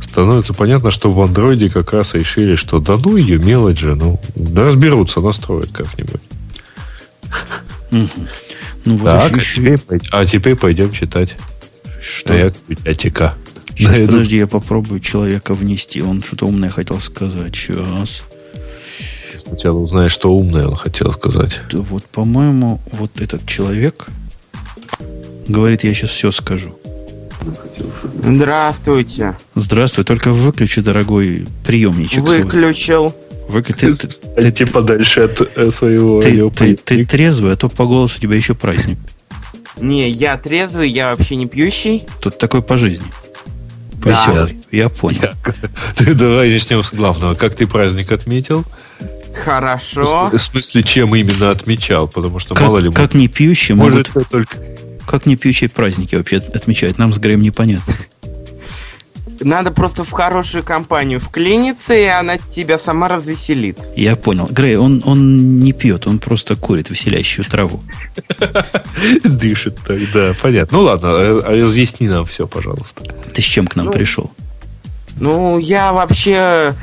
становится 0.00 0.52
понятно, 0.52 0.90
что 0.90 1.12
в 1.12 1.20
андроиде 1.22 1.70
как 1.70 1.92
раз 1.92 2.14
решили, 2.14 2.56
что 2.56 2.80
да 2.80 2.96
ну 2.96 3.16
ее 3.16 3.38
мелочь 3.38 3.78
же, 3.78 3.94
ну, 3.94 4.20
да 4.34 4.64
разберутся, 4.64 5.20
настроят 5.20 5.70
как-нибудь. 5.70 6.20
Ну, 7.90 8.96
вот 8.96 9.04
так, 9.04 9.36
еще... 9.36 9.78
а 10.10 10.26
теперь 10.26 10.56
пойдем 10.56 10.92
читать. 10.92 11.36
Что? 12.02 12.34
я 12.34 12.52
библиотека. 12.68 13.34
Сейчас, 13.76 13.92
Найду. 13.92 14.06
подожди, 14.12 14.36
я 14.36 14.46
попробую 14.46 15.00
человека 15.00 15.54
внести. 15.54 16.02
Он 16.02 16.22
что-то 16.22 16.46
умное 16.46 16.68
хотел 16.68 17.00
сказать. 17.00 17.54
Сейчас. 17.54 18.24
Сначала 19.36 19.78
узнаешь, 19.78 20.12
что 20.12 20.34
умное 20.34 20.68
он 20.68 20.74
хотел 20.74 21.12
сказать. 21.12 21.60
Да 21.70 21.78
вот, 21.78 22.04
по-моему, 22.04 22.80
вот 22.92 23.20
этот 23.20 23.46
человек 23.46 24.06
говорит, 25.48 25.84
я 25.84 25.94
сейчас 25.94 26.10
все 26.10 26.30
скажу. 26.30 26.78
Здравствуйте. 28.22 29.36
Здравствуй, 29.54 30.04
только 30.04 30.30
выключи, 30.30 30.80
дорогой 30.80 31.46
приемничек. 31.64 32.22
Выключил. 32.22 33.14
Выключи. 33.48 33.94
Ты, 33.94 34.08
ты, 34.08 34.52
ты, 34.52 34.66
подальше 34.66 35.22
от 35.22 35.40
э, 35.56 35.70
своего 35.70 36.20
ты, 36.20 36.48
ты, 36.50 36.76
ты 36.76 37.04
трезвый, 37.04 37.52
а 37.52 37.56
то 37.56 37.68
по 37.68 37.86
голосу 37.86 38.16
у 38.18 38.20
тебя 38.20 38.36
еще 38.36 38.54
праздник. 38.54 38.98
Не, 39.78 40.10
я 40.10 40.36
трезвый, 40.36 40.88
я 40.90 41.14
вообще 41.14 41.36
не 41.36 41.46
пьющий. 41.46 42.04
Тут 42.20 42.38
такой 42.38 42.62
по 42.62 42.76
жизни. 42.76 43.06
Веселый. 44.04 44.52
Да. 44.52 44.76
Я 44.76 44.88
понял. 44.88 45.30
Ты 45.96 46.14
давай 46.14 46.50
начнем 46.50 46.82
с 46.82 46.92
главного. 46.92 47.34
Как 47.34 47.54
ты 47.54 47.66
праздник 47.66 48.10
отметил? 48.10 48.64
Хорошо. 49.34 50.30
В 50.30 50.38
смысле, 50.38 50.82
чем 50.82 51.14
именно 51.14 51.50
отмечал? 51.50 52.08
Потому 52.08 52.38
что 52.38 52.54
как, 52.54 52.66
мало 52.66 52.78
ли... 52.78 52.92
Как 52.92 53.14
не 53.14 53.28
пьющий 53.28 53.74
может... 53.74 54.14
может 54.14 54.28
только... 54.28 54.58
Как 55.06 55.26
не 55.26 55.36
пьющие 55.36 55.70
праздники 55.70 56.14
вообще 56.14 56.36
отмечают? 56.36 56.98
Нам 56.98 57.12
с 57.12 57.18
Греем 57.18 57.42
непонятно. 57.42 57.94
Надо 59.44 59.70
просто 59.70 60.04
в 60.04 60.10
хорошую 60.10 60.64
компанию 60.64 61.20
вклиниться, 61.20 61.94
и 61.94 62.04
она 62.04 62.38
тебя 62.38 62.78
сама 62.78 63.08
развеселит. 63.08 63.78
Я 63.96 64.16
понял. 64.16 64.46
Грей, 64.50 64.76
он, 64.76 65.02
он 65.04 65.60
не 65.60 65.72
пьет, 65.72 66.06
он 66.06 66.18
просто 66.18 66.56
курит 66.56 66.90
веселящую 66.90 67.44
траву. 67.44 67.80
Дышит 69.24 69.78
так, 69.86 70.00
да, 70.12 70.34
понятно. 70.40 70.78
Ну 70.78 70.84
ладно, 70.84 71.08
а, 71.10 71.42
а 71.46 71.62
разъясни 71.62 72.08
нам 72.08 72.26
все, 72.26 72.46
пожалуйста. 72.46 73.02
Ты 73.32 73.42
с 73.42 73.44
чем 73.44 73.66
к 73.66 73.76
нам 73.76 73.86
ну, 73.86 73.92
пришел? 73.92 74.32
Ну, 75.18 75.58
я 75.58 75.92
вообще 75.92 76.74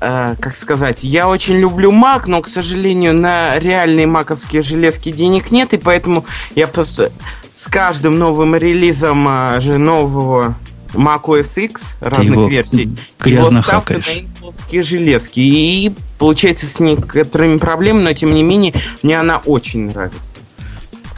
э, 0.00 0.36
как 0.40 0.56
сказать, 0.56 1.04
я 1.04 1.28
очень 1.28 1.56
люблю 1.56 1.92
Mac, 1.92 2.22
но, 2.26 2.42
к 2.42 2.48
сожалению, 2.48 3.14
на 3.14 3.58
реальные 3.58 4.06
маковские 4.06 4.62
железки 4.62 5.12
денег 5.12 5.50
нет, 5.50 5.72
и 5.74 5.78
поэтому 5.78 6.24
я 6.54 6.66
просто 6.66 7.12
с 7.52 7.66
каждым 7.66 8.18
новым 8.18 8.54
релизом 8.56 9.26
э, 9.28 9.60
же 9.60 9.78
нового 9.78 10.56
Mac 10.98 11.22
OS 11.22 11.64
X 11.64 11.94
разных 12.00 12.50
версий. 12.50 12.90
Грязно 13.20 13.62
хакаешь. 13.62 14.24
на 14.72 14.82
железки. 14.82 15.40
И 15.40 15.92
получается 16.18 16.66
с 16.66 16.80
некоторыми 16.80 17.58
проблемами, 17.58 18.02
но 18.02 18.12
тем 18.12 18.34
не 18.34 18.42
менее 18.42 18.74
мне 19.02 19.18
она 19.18 19.38
очень 19.38 19.86
нравится. 19.86 20.18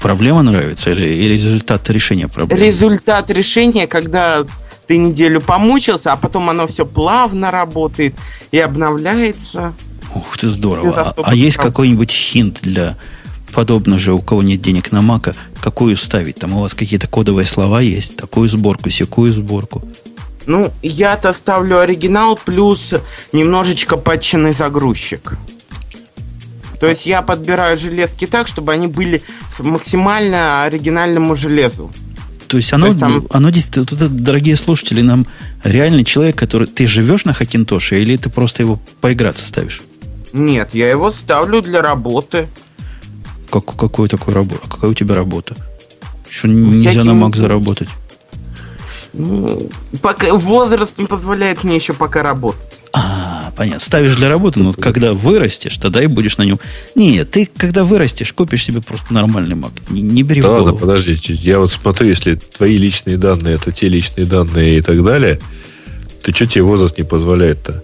Проблема 0.03 0.43
нравится 0.43 0.91
или, 0.91 1.07
или 1.07 1.33
результат 1.33 1.89
решения 1.91 2.29
проблемы? 2.29 2.65
Результат 2.65 3.31
решения, 3.31 3.87
когда 3.87 4.47
ты 4.87 4.97
неделю 4.97 5.41
помучился, 5.41 6.13
а 6.13 6.17
потом 6.17 6.51
оно 6.51 6.67
все 6.67 6.85
плавно 6.87 7.51
работает 7.51 8.15
и 8.51 8.59
обновляется. 8.59 9.75
Ух 10.15 10.37
ты, 10.39 10.49
здорово. 10.49 10.93
А, 11.01 11.15
а 11.23 11.35
есть 11.35 11.57
какой-нибудь 11.57 12.11
хинт 12.11 12.61
для 12.63 12.97
подобно 13.51 13.99
же, 13.99 14.13
у 14.13 14.21
кого 14.21 14.43
нет 14.43 14.63
денег 14.63 14.93
на 14.93 15.03
Мака, 15.03 15.35
какую 15.61 15.97
ставить? 15.97 16.37
Там 16.37 16.55
у 16.55 16.61
вас 16.61 16.75
какие-то 16.75 17.07
кодовые 17.07 17.47
слова 17.47 17.81
есть, 17.81 18.17
такую 18.17 18.49
сборку, 18.49 18.91
секую 18.91 19.33
сборку. 19.33 19.83
Ну, 20.47 20.73
я-то 20.83 21.33
ставлю 21.33 21.79
оригинал 21.79 22.37
плюс 22.37 22.95
немножечко 23.33 23.97
патченный 23.97 24.53
загрузчик. 24.53 25.37
То 26.81 26.87
есть 26.87 27.07
я 27.07 27.21
подбираю 27.21 27.77
железки 27.77 28.27
так, 28.27 28.49
чтобы 28.49 28.73
они 28.73 28.87
были 28.87 29.23
максимально 29.59 30.65
оригинальному 30.65 31.37
железу. 31.37 31.93
То 32.49 32.57
есть 32.57 32.73
оно, 32.73 32.87
То 32.87 32.89
есть 32.89 33.01
там... 33.01 33.27
оно 33.31 33.51
действительно, 33.51 34.09
дорогие 34.09 34.57
слушатели, 34.57 35.03
нам 35.03 35.27
реальный 35.63 36.05
человек, 36.05 36.37
который... 36.37 36.67
Ты 36.67 36.87
живешь 36.87 37.25
на 37.25 37.33
Хакинтоше 37.33 38.01
или 38.01 38.17
ты 38.17 38.29
просто 38.31 38.63
его 38.63 38.81
поиграться 39.01 39.47
ставишь? 39.47 39.83
Нет, 40.33 40.71
я 40.73 40.91
его 40.91 41.11
ставлю 41.11 41.61
для 41.61 41.83
работы. 41.83 42.49
Как, 43.51 43.65
какую 43.65 44.09
такую 44.09 44.35
работу? 44.35 44.61
Какая 44.69 44.91
у 44.91 44.95
тебя 44.95 45.15
работа? 45.15 45.57
Что 46.29 46.49
нельзя 46.49 46.91
Всяким... 46.91 47.17
на 47.17 47.25
Mac 47.25 47.37
заработать? 47.37 47.89
Ну, 49.13 49.69
пока 50.03 50.33
возраст 50.35 50.97
не 50.99 51.07
позволяет 51.07 51.65
мне 51.65 51.75
еще 51.75 51.93
пока 51.93 52.23
работать. 52.23 52.85
А, 52.93 53.53
понятно. 53.57 53.81
Ставишь 53.81 54.15
для 54.15 54.29
работы, 54.29 54.61
но 54.61 54.73
когда 54.73 55.13
вырастешь, 55.13 55.77
тогда 55.79 56.03
и 56.03 56.07
будешь 56.07 56.39
на 56.39 56.45
нем. 56.45 56.61
Нет, 56.95 57.33
ты 57.33 57.49
когда 57.57 57.83
вырастешь, 57.83 58.33
купишь 58.33 58.65
себе 58.65 58.81
просто 58.81 59.13
нормальный 59.13 59.57
Mac. 59.57 59.73
Не, 59.89 60.03
не 60.03 60.23
бери 60.23 60.41
да, 60.43 60.49
в 60.49 60.51
голову. 60.53 60.65
Ладно, 60.67 60.81
подожди. 60.81 61.19
Я 61.35 61.59
вот 61.59 61.73
смотрю, 61.73 62.09
если 62.09 62.37
твои 62.37 62.77
личные 62.79 63.17
данные 63.17 63.55
это 63.55 63.73
те 63.73 63.89
личные 63.89 64.27
данные 64.27 64.79
и 64.79 64.81
так 64.81 65.03
далее, 65.03 65.41
ты 66.23 66.33
что 66.33 66.47
тебе 66.47 66.63
возраст 66.63 66.97
не 66.97 67.05
позволяет-то? 67.05 67.83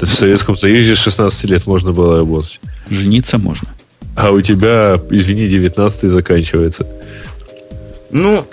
В 0.00 0.06
Советском 0.06 0.56
Союзе 0.56 0.94
с 0.94 0.98
16 0.98 1.44
лет 1.44 1.66
можно 1.66 1.92
было 1.92 2.18
работать. 2.18 2.60
Жениться 2.88 3.38
можно. 3.38 3.68
А 4.16 4.30
у 4.30 4.40
тебя, 4.40 4.98
извини, 5.10 5.48
19 5.48 6.10
заканчивается. 6.10 6.86
Ну, 8.10 8.46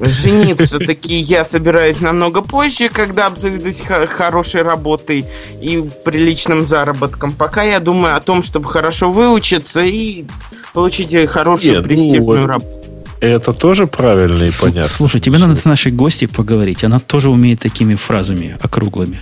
жениться 0.00 0.78
таки 0.78 1.14
я 1.14 1.44
собираюсь 1.44 2.00
намного 2.00 2.40
позже, 2.42 2.88
когда 2.88 3.26
обзаведусь 3.26 3.82
хорошей 3.82 4.62
работой 4.62 5.26
и 5.60 5.84
приличным 6.04 6.64
заработком. 6.64 7.32
Пока 7.32 7.62
я 7.62 7.80
думаю 7.80 8.16
о 8.16 8.20
том, 8.20 8.42
чтобы 8.42 8.68
хорошо 8.68 9.12
выучиться 9.12 9.82
и 9.82 10.24
получить 10.72 11.14
хорошую 11.28 11.74
Нет, 11.74 11.84
престижную 11.84 12.40
ну, 12.40 12.46
работу. 12.46 12.80
Это 13.20 13.52
тоже 13.52 13.86
правильно 13.86 14.44
и 14.44 14.50
понятно. 14.58 14.84
Слушай, 14.84 15.20
тебе 15.20 15.36
надо 15.36 15.54
с 15.54 15.66
нашей 15.66 15.92
гостьей 15.92 16.28
поговорить. 16.28 16.82
Она 16.84 16.98
тоже 16.98 17.28
умеет 17.28 17.60
такими 17.60 17.94
фразами 17.94 18.56
округлыми. 18.60 19.20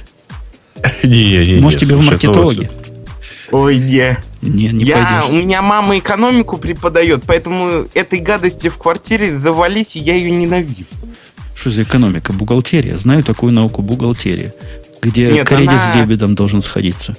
Не, 1.03 1.45
не, 1.45 1.61
Может, 1.61 1.81
тебе 1.81 1.97
в 1.97 2.07
маркетологе? 2.07 2.71
Ой, 3.51 3.79
не. 3.79 4.19
Не, 4.43 4.69
не 4.69 4.85
я, 4.85 5.25
У 5.29 5.33
меня 5.33 5.63
мама 5.63 5.99
экономику 5.99 6.59
преподает, 6.59 7.23
поэтому 7.27 7.87
этой 7.95 8.21
гадости 8.21 8.69
в 8.69 8.79
квартире 8.79 9.37
завались, 9.37 9.97
и 9.97 10.01
я 10.01 10.15
ее 10.15 10.31
ненавижу. 10.31 10.87
Что 11.55 11.71
за 11.71 11.83
экономика? 11.83 12.33
Бухгалтерия. 12.33 12.97
Знаю 12.97 13.25
такую 13.25 13.53
науку 13.53 13.83
бухгалтерия, 13.83 14.55
где 15.03 15.33
Нет, 15.33 15.49
кредит 15.49 15.71
она... 15.71 15.93
с 15.93 15.95
дебетом 15.95 16.35
должен 16.35 16.61
сходиться. 16.61 17.17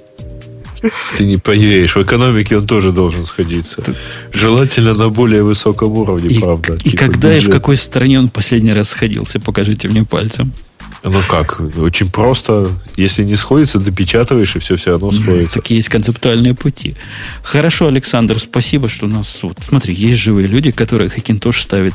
Ты 1.18 1.26
не 1.26 1.38
поверишь, 1.38 1.96
в 1.96 2.04
экономике 2.04 2.58
он 2.58 2.66
тоже 2.66 2.94
должен 2.94 3.26
сходиться. 3.26 3.84
Желательно 4.32 4.94
на 4.94 5.10
более 5.10 5.44
высоком 5.44 5.92
уровне, 5.92 6.30
и, 6.30 6.40
правда. 6.40 6.76
И 6.76 6.92
типа 6.92 6.98
когда 6.98 7.34
бюджет. 7.34 7.44
и 7.44 7.52
в 7.52 7.52
какой 7.52 7.76
стране 7.76 8.18
он 8.18 8.30
последний 8.30 8.72
раз 8.72 8.90
сходился, 8.90 9.42
покажите 9.42 9.90
мне 9.90 10.06
пальцем. 10.06 10.54
Ну 11.04 11.22
как, 11.30 11.62
очень 11.78 12.12
просто. 12.12 12.70
Если 12.96 13.24
не 13.24 13.36
сходится, 13.36 13.80
допечатываешь, 13.80 14.56
и 14.56 14.60
все 14.60 14.76
все 14.76 14.92
равно 14.92 15.12
сходится. 15.12 15.56
Такие 15.56 15.78
есть 15.78 15.90
концептуальные 15.90 16.56
пути. 16.56 16.96
Хорошо, 17.42 17.88
Александр, 17.88 18.38
спасибо, 18.40 18.90
что 18.90 19.06
у 19.06 19.10
нас... 19.10 19.40
Вот, 19.42 19.58
смотри, 19.62 19.94
есть 19.94 20.20
живые 20.20 20.48
люди, 20.48 20.72
которые 20.72 21.10
Хакинтош 21.10 21.62
ставит 21.62 21.94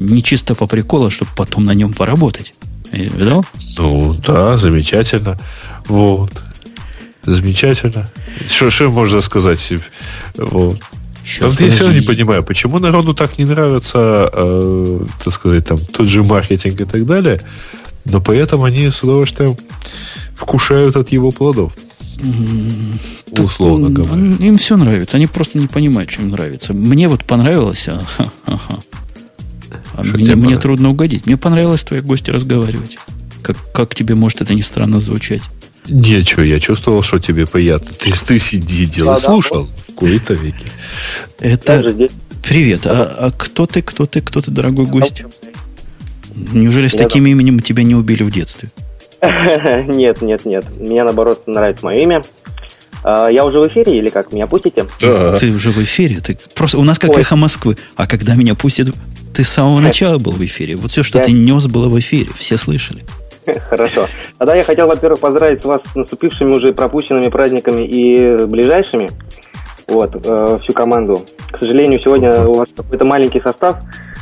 не 0.00 0.22
чисто 0.22 0.54
по 0.54 0.66
приколу, 0.66 1.06
а 1.06 1.10
чтобы 1.10 1.30
потом 1.36 1.64
на 1.64 1.74
нем 1.74 1.92
поработать. 1.92 2.54
Видал? 2.90 3.44
Ну, 3.78 4.14
да, 4.14 4.56
замечательно. 4.56 5.38
Вот. 5.86 6.32
Замечательно. 7.22 8.10
Что, 8.46 8.70
что 8.70 8.90
можно 8.90 9.20
сказать? 9.20 9.72
Вот. 10.36 10.80
Сейчас, 11.24 11.60
я 11.60 11.70
все 11.70 11.84
равно 11.84 11.98
не 11.98 12.04
понимаю, 12.04 12.42
почему 12.42 12.78
народу 12.78 13.14
так 13.14 13.38
не 13.38 13.44
нравится, 13.44 14.28
э, 14.32 15.06
так 15.22 15.32
сказать, 15.32 15.66
там, 15.66 15.78
тот 15.78 16.08
же 16.08 16.24
маркетинг 16.24 16.80
и 16.80 16.84
так 16.84 17.06
далее, 17.06 17.40
но 18.04 18.20
при 18.20 18.38
этом 18.38 18.62
они 18.64 18.90
с 18.90 19.02
удовольствием 19.02 19.56
вкушают 20.34 20.96
от 20.96 21.10
его 21.10 21.30
плодов. 21.30 21.72
Так, 23.34 23.44
условно 23.44 23.90
говоря. 23.90 24.20
Им 24.20 24.58
все 24.58 24.76
нравится. 24.76 25.16
Они 25.16 25.26
просто 25.26 25.58
не 25.58 25.66
понимают, 25.66 26.16
им 26.18 26.30
нравится. 26.30 26.74
Мне 26.74 27.08
вот 27.08 27.24
понравилось, 27.24 27.88
а, 27.88 28.02
а 29.94 30.02
мне, 30.02 30.34
мне 30.34 30.58
трудно 30.58 30.90
угодить. 30.90 31.26
Мне 31.26 31.36
понравилось 31.36 31.84
твои 31.84 32.00
гости 32.00 32.30
разговаривать. 32.30 32.98
Как, 33.42 33.56
как 33.72 33.94
тебе 33.94 34.14
может 34.14 34.42
это 34.42 34.54
не 34.54 34.62
странно 34.62 35.00
звучать? 35.00 35.42
Ничего, 35.88 36.42
я 36.42 36.60
чувствовал, 36.60 37.02
что 37.02 37.18
тебе 37.18 37.46
приятно. 37.46 37.88
Ты, 37.98 38.12
ты 38.12 38.38
сиди, 38.38 38.86
делай, 38.86 39.14
да, 39.14 39.20
слушал 39.20 39.66
да. 39.66 39.72
в 39.88 39.94
кои-то 39.94 40.34
веки. 40.34 40.66
Это... 41.38 41.94
Привет, 42.42 42.86
а, 42.86 43.02
а 43.18 43.30
кто 43.32 43.66
ты, 43.66 43.82
кто 43.82 44.06
ты, 44.06 44.22
кто 44.22 44.40
ты, 44.40 44.50
дорогой 44.50 44.86
гость? 44.86 45.24
Неужели 46.34 46.88
с 46.88 46.94
таким 46.94 47.26
именем 47.26 47.60
тебя 47.60 47.82
не 47.82 47.94
убили 47.94 48.22
в 48.22 48.30
детстве? 48.30 48.70
Нет, 49.22 50.22
нет, 50.22 50.46
нет. 50.46 50.64
Мне, 50.78 51.04
наоборот, 51.04 51.42
нравится 51.46 51.84
мое 51.84 51.98
имя. 51.98 52.22
А, 53.04 53.28
я 53.28 53.44
уже 53.44 53.60
в 53.60 53.68
эфире 53.68 53.98
или 53.98 54.08
как? 54.08 54.32
Меня 54.32 54.46
пустите? 54.46 54.86
Да. 55.00 55.36
Ты 55.36 55.52
уже 55.52 55.70
в 55.70 55.78
эфире. 55.78 56.20
Ты 56.20 56.38
просто 56.54 56.78
у 56.78 56.84
нас 56.84 56.98
как 56.98 57.16
эхо 57.16 57.36
Москвы. 57.36 57.76
А 57.96 58.06
когда 58.06 58.34
меня 58.34 58.54
пустят, 58.54 58.88
ты 59.34 59.44
с 59.44 59.48
самого 59.48 59.80
начала 59.80 60.18
был 60.18 60.32
в 60.32 60.42
эфире. 60.44 60.76
Вот 60.76 60.90
все, 60.90 61.02
что 61.02 61.18
я... 61.18 61.24
ты 61.24 61.32
нес, 61.32 61.66
было 61.66 61.88
в 61.88 61.98
эфире. 61.98 62.30
Все 62.38 62.56
слышали. 62.56 63.04
Хорошо. 63.68 64.06
Тогда 64.38 64.54
я 64.54 64.64
хотел, 64.64 64.86
во-первых, 64.86 65.20
поздравить 65.20 65.64
вас 65.64 65.80
с 65.92 65.94
наступившими 65.94 66.50
уже 66.54 66.72
пропущенными 66.72 67.28
праздниками 67.28 67.86
и 67.86 68.44
ближайшими. 68.46 69.10
Вот, 69.86 70.14
э, 70.24 70.58
всю 70.62 70.72
команду. 70.72 71.24
К 71.50 71.58
сожалению, 71.58 71.98
сегодня 72.04 72.42
у 72.46 72.54
вас 72.54 72.68
какой-то 72.76 73.04
маленький 73.04 73.40
состав. 73.40 73.76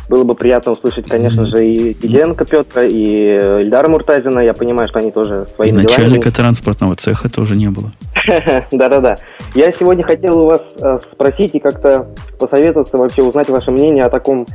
Было 0.09 0.25
бы 0.25 0.35
приятно 0.35 0.73
услышать, 0.73 1.07
конечно 1.07 1.45
же, 1.47 1.67
и 1.67 1.93
Киденко 1.93 2.45
Петра, 2.45 2.83
и 2.83 3.17
Эльдара 3.63 3.89
Муртазина. 3.89 4.41
Я 4.41 4.55
понимаю, 4.55 4.89
что 4.89 5.01
они 5.01 5.11
тоже 5.11 5.47
свои 5.55 5.71
Начальника 5.71 6.33
транспортного 6.33 6.97
цеха 6.97 7.29
тоже 7.29 7.57
не 7.57 7.69
было. 7.69 7.93
Да-да-да. 8.73 9.17
Я 9.55 9.71
сегодня 9.73 10.05
хотел 10.05 10.39
у 10.39 10.47
вас 10.47 10.63
э, 10.81 10.99
спросить 11.13 11.55
и 11.55 11.59
как-то 11.59 12.09
посоветоваться, 12.39 12.97
вообще 12.97 13.23
узнать 13.23 13.49
ваше 13.51 13.71
мнение 13.71 14.05
о 14.05 14.11
таком 14.11 14.47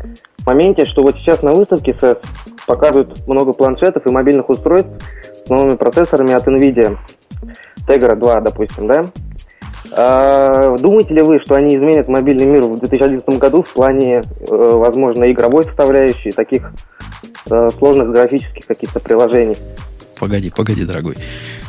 моменте, 0.45 0.85
что 0.85 1.03
вот 1.03 1.15
сейчас 1.17 1.43
на 1.43 1.53
выставке 1.53 1.95
СЭС 1.99 2.17
показывают 2.65 3.27
много 3.27 3.53
планшетов 3.53 4.05
и 4.05 4.11
мобильных 4.11 4.49
устройств 4.49 4.89
с 5.45 5.49
новыми 5.49 5.75
процессорами 5.75 6.33
от 6.33 6.47
NVIDIA. 6.47 6.97
Tegra 7.87 8.15
2, 8.15 8.41
допустим, 8.41 8.87
да? 8.87 9.03
А, 9.95 10.75
думаете 10.77 11.13
ли 11.13 11.21
вы, 11.21 11.39
что 11.39 11.55
они 11.55 11.75
изменят 11.75 12.07
мобильный 12.07 12.45
мир 12.45 12.61
в 12.63 12.79
2011 12.79 13.37
году 13.37 13.61
в 13.61 13.71
плане, 13.73 14.21
э, 14.21 14.21
возможно, 14.49 15.31
игровой 15.31 15.63
составляющей, 15.63 16.31
таких 16.31 16.71
э, 17.51 17.69
сложных 17.77 18.09
графических 18.09 18.65
каких-то 18.65 18.99
приложений? 18.99 19.57
Погоди, 20.23 20.51
погоди, 20.55 20.85
дорогой. 20.85 21.17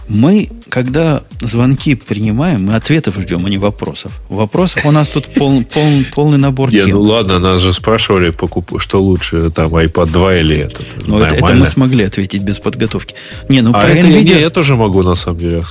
Мы, 0.07 0.49
когда 0.69 1.25
звонки 1.41 1.97
принимаем, 1.97 2.67
мы 2.67 2.77
ответов 2.77 3.19
ждем, 3.19 3.45
а 3.45 3.51
не 3.51 3.59
вопросов. 3.59 4.13
Вопросов 4.29 4.87
у 4.87 4.93
нас 4.93 5.09
тут 5.09 5.25
пол, 5.27 5.65
пол, 5.65 6.05
полный 6.15 6.39
набор 6.39 6.71
тем. 6.71 6.89
ну 6.89 7.01
ладно, 7.01 7.41
нас 7.41 7.61
же 7.61 7.73
спрашивали, 7.73 8.33
что 8.79 9.03
лучше, 9.03 9.51
там, 9.51 9.75
iPad 9.75 10.07
2 10.07 10.37
или 10.37 10.57
этот. 10.59 10.87
Ну, 11.05 11.19
это, 11.19 11.35
это 11.35 11.55
мы 11.55 11.67
смогли 11.67 12.05
ответить 12.05 12.43
без 12.43 12.61
подготовки. 12.61 13.17
Не, 13.49 13.61
ну, 13.61 13.71
а 13.71 13.73
про 13.73 13.89
это 13.89 14.07
NVIDIA... 14.07 14.35
я, 14.35 14.39
я 14.39 14.51
тоже 14.51 14.77
могу, 14.77 15.03
на 15.03 15.17
самом 15.17 15.39
деле, 15.39 15.65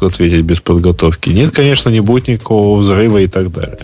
ответить 0.00 0.40
без 0.40 0.60
подготовки. 0.60 1.28
Нет, 1.28 1.50
конечно, 1.50 1.90
не 1.90 2.00
будет 2.00 2.28
никакого 2.28 2.78
взрыва 2.78 3.18
и 3.18 3.26
так 3.26 3.52
далее. 3.52 3.78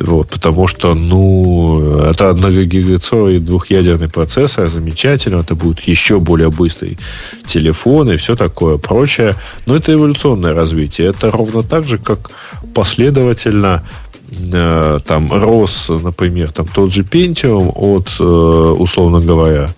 Вот, 0.00 0.28
потому 0.28 0.66
что, 0.66 0.94
ну, 0.94 2.00
это 2.00 2.30
одногигагерцовый 2.30 3.38
двухъядерный 3.38 4.08
процессор, 4.08 4.68
замечательно, 4.68 5.40
это 5.40 5.54
будет 5.54 5.80
еще 5.80 6.18
более 6.18 6.50
быстрый 6.50 6.98
телефон 7.46 8.10
и 8.10 8.16
все 8.16 8.34
такое 8.34 8.78
прочее. 8.78 9.36
Но 9.66 9.76
это 9.76 9.92
эволюционное 9.92 10.52
развитие. 10.52 11.08
Это 11.08 11.30
ровно 11.30 11.62
так 11.62 11.86
же, 11.86 11.98
как 11.98 12.30
последовательно 12.74 13.86
э, 14.30 14.98
там 15.06 15.32
рос, 15.32 15.86
например, 15.88 16.50
там 16.50 16.66
тот 16.66 16.92
же 16.92 17.02
Pentium 17.02 17.70
от, 17.74 18.08
э, 18.18 18.24
условно 18.24 19.20
говоря, 19.20 19.68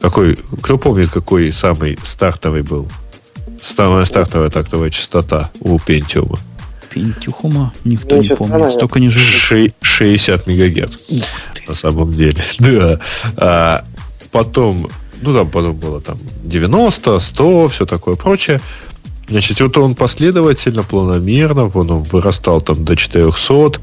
какой, 0.00 0.36
кто 0.62 0.78
помнит, 0.78 1.10
какой 1.10 1.52
самый 1.52 1.96
стартовый 2.02 2.62
был? 2.62 2.88
Самая 3.62 4.04
стартовая 4.04 4.48
тактовая 4.48 4.90
частота 4.90 5.50
у 5.60 5.76
Pentium? 5.76 6.38
Пентюхума 6.90 7.72
никто 7.84 8.16
ну, 8.16 8.22
не 8.22 8.28
помнит. 8.30 8.70
Столько 8.70 9.00
не 9.00 9.08
живет. 9.08 9.74
60 9.80 10.46
мегагерц. 10.46 10.96
На 11.66 11.74
самом 11.74 12.12
деле. 12.12 12.44
Да. 12.58 13.00
А, 13.36 13.84
потом, 14.30 14.88
ну 15.22 15.34
там 15.34 15.48
потом 15.48 15.76
было 15.76 16.00
там 16.00 16.18
90, 16.42 17.18
100, 17.18 17.68
все 17.68 17.86
такое 17.86 18.16
прочее. 18.16 18.60
Значит, 19.28 19.60
вот 19.60 19.78
он 19.78 19.94
последовательно, 19.94 20.82
планомерно, 20.82 21.70
он 21.72 22.02
вырастал 22.02 22.60
там 22.60 22.84
до 22.84 22.96
400, 22.96 23.80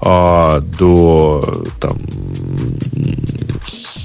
а, 0.00 0.60
до 0.60 1.64
там, 1.80 1.98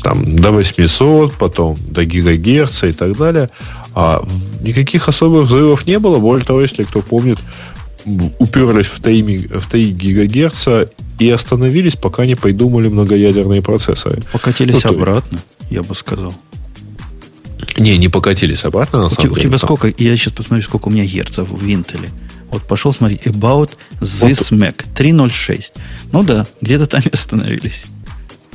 там, 0.03 0.35
до 0.35 0.51
800, 0.51 1.33
потом 1.33 1.77
до 1.87 2.05
гигагерца 2.05 2.87
и 2.87 2.91
так 2.91 3.17
далее. 3.17 3.49
А 3.95 4.23
никаких 4.61 5.07
особых 5.07 5.47
взрывов 5.47 5.87
не 5.87 5.97
было. 5.97 6.19
Более 6.19 6.45
того, 6.45 6.61
если 6.61 6.83
кто 6.83 7.01
помнит, 7.01 7.39
уперлись 8.39 8.87
в 8.87 8.99
3, 8.99 9.47
в 9.59 9.69
3 9.69 9.91
гигагерца 9.91 10.89
и 11.19 11.29
остановились, 11.29 11.95
пока 11.95 12.25
не 12.25 12.35
придумали 12.35 12.87
многоядерные 12.87 13.61
процессоры. 13.61 14.23
Покатились 14.31 14.83
ну, 14.83 14.91
обратно, 14.91 15.39
я 15.69 15.83
бы 15.83 15.95
сказал. 15.95 16.33
Не, 17.77 17.97
не 17.97 18.09
покатились 18.09 18.65
обратно, 18.65 18.99
на 18.99 19.05
у 19.05 19.09
самом 19.09 19.31
у 19.31 19.35
деле. 19.35 19.47
У 19.47 19.49
тебя 19.49 19.57
сколько, 19.57 19.87
я 19.97 20.17
сейчас 20.17 20.33
посмотрю, 20.33 20.63
сколько 20.63 20.87
у 20.87 20.91
меня 20.91 21.05
герцев 21.05 21.49
в 21.49 21.67
Intel. 21.67 22.09
Вот 22.51 22.63
пошел 22.67 22.93
смотреть, 22.93 23.23
About 23.23 23.71
This 23.99 24.49
вот. 24.51 24.59
Mac 24.59 24.85
3.06. 24.95 25.73
Ну 26.11 26.23
да, 26.23 26.45
где-то 26.61 26.85
там 26.85 27.01
и 27.01 27.09
остановились. 27.09 27.85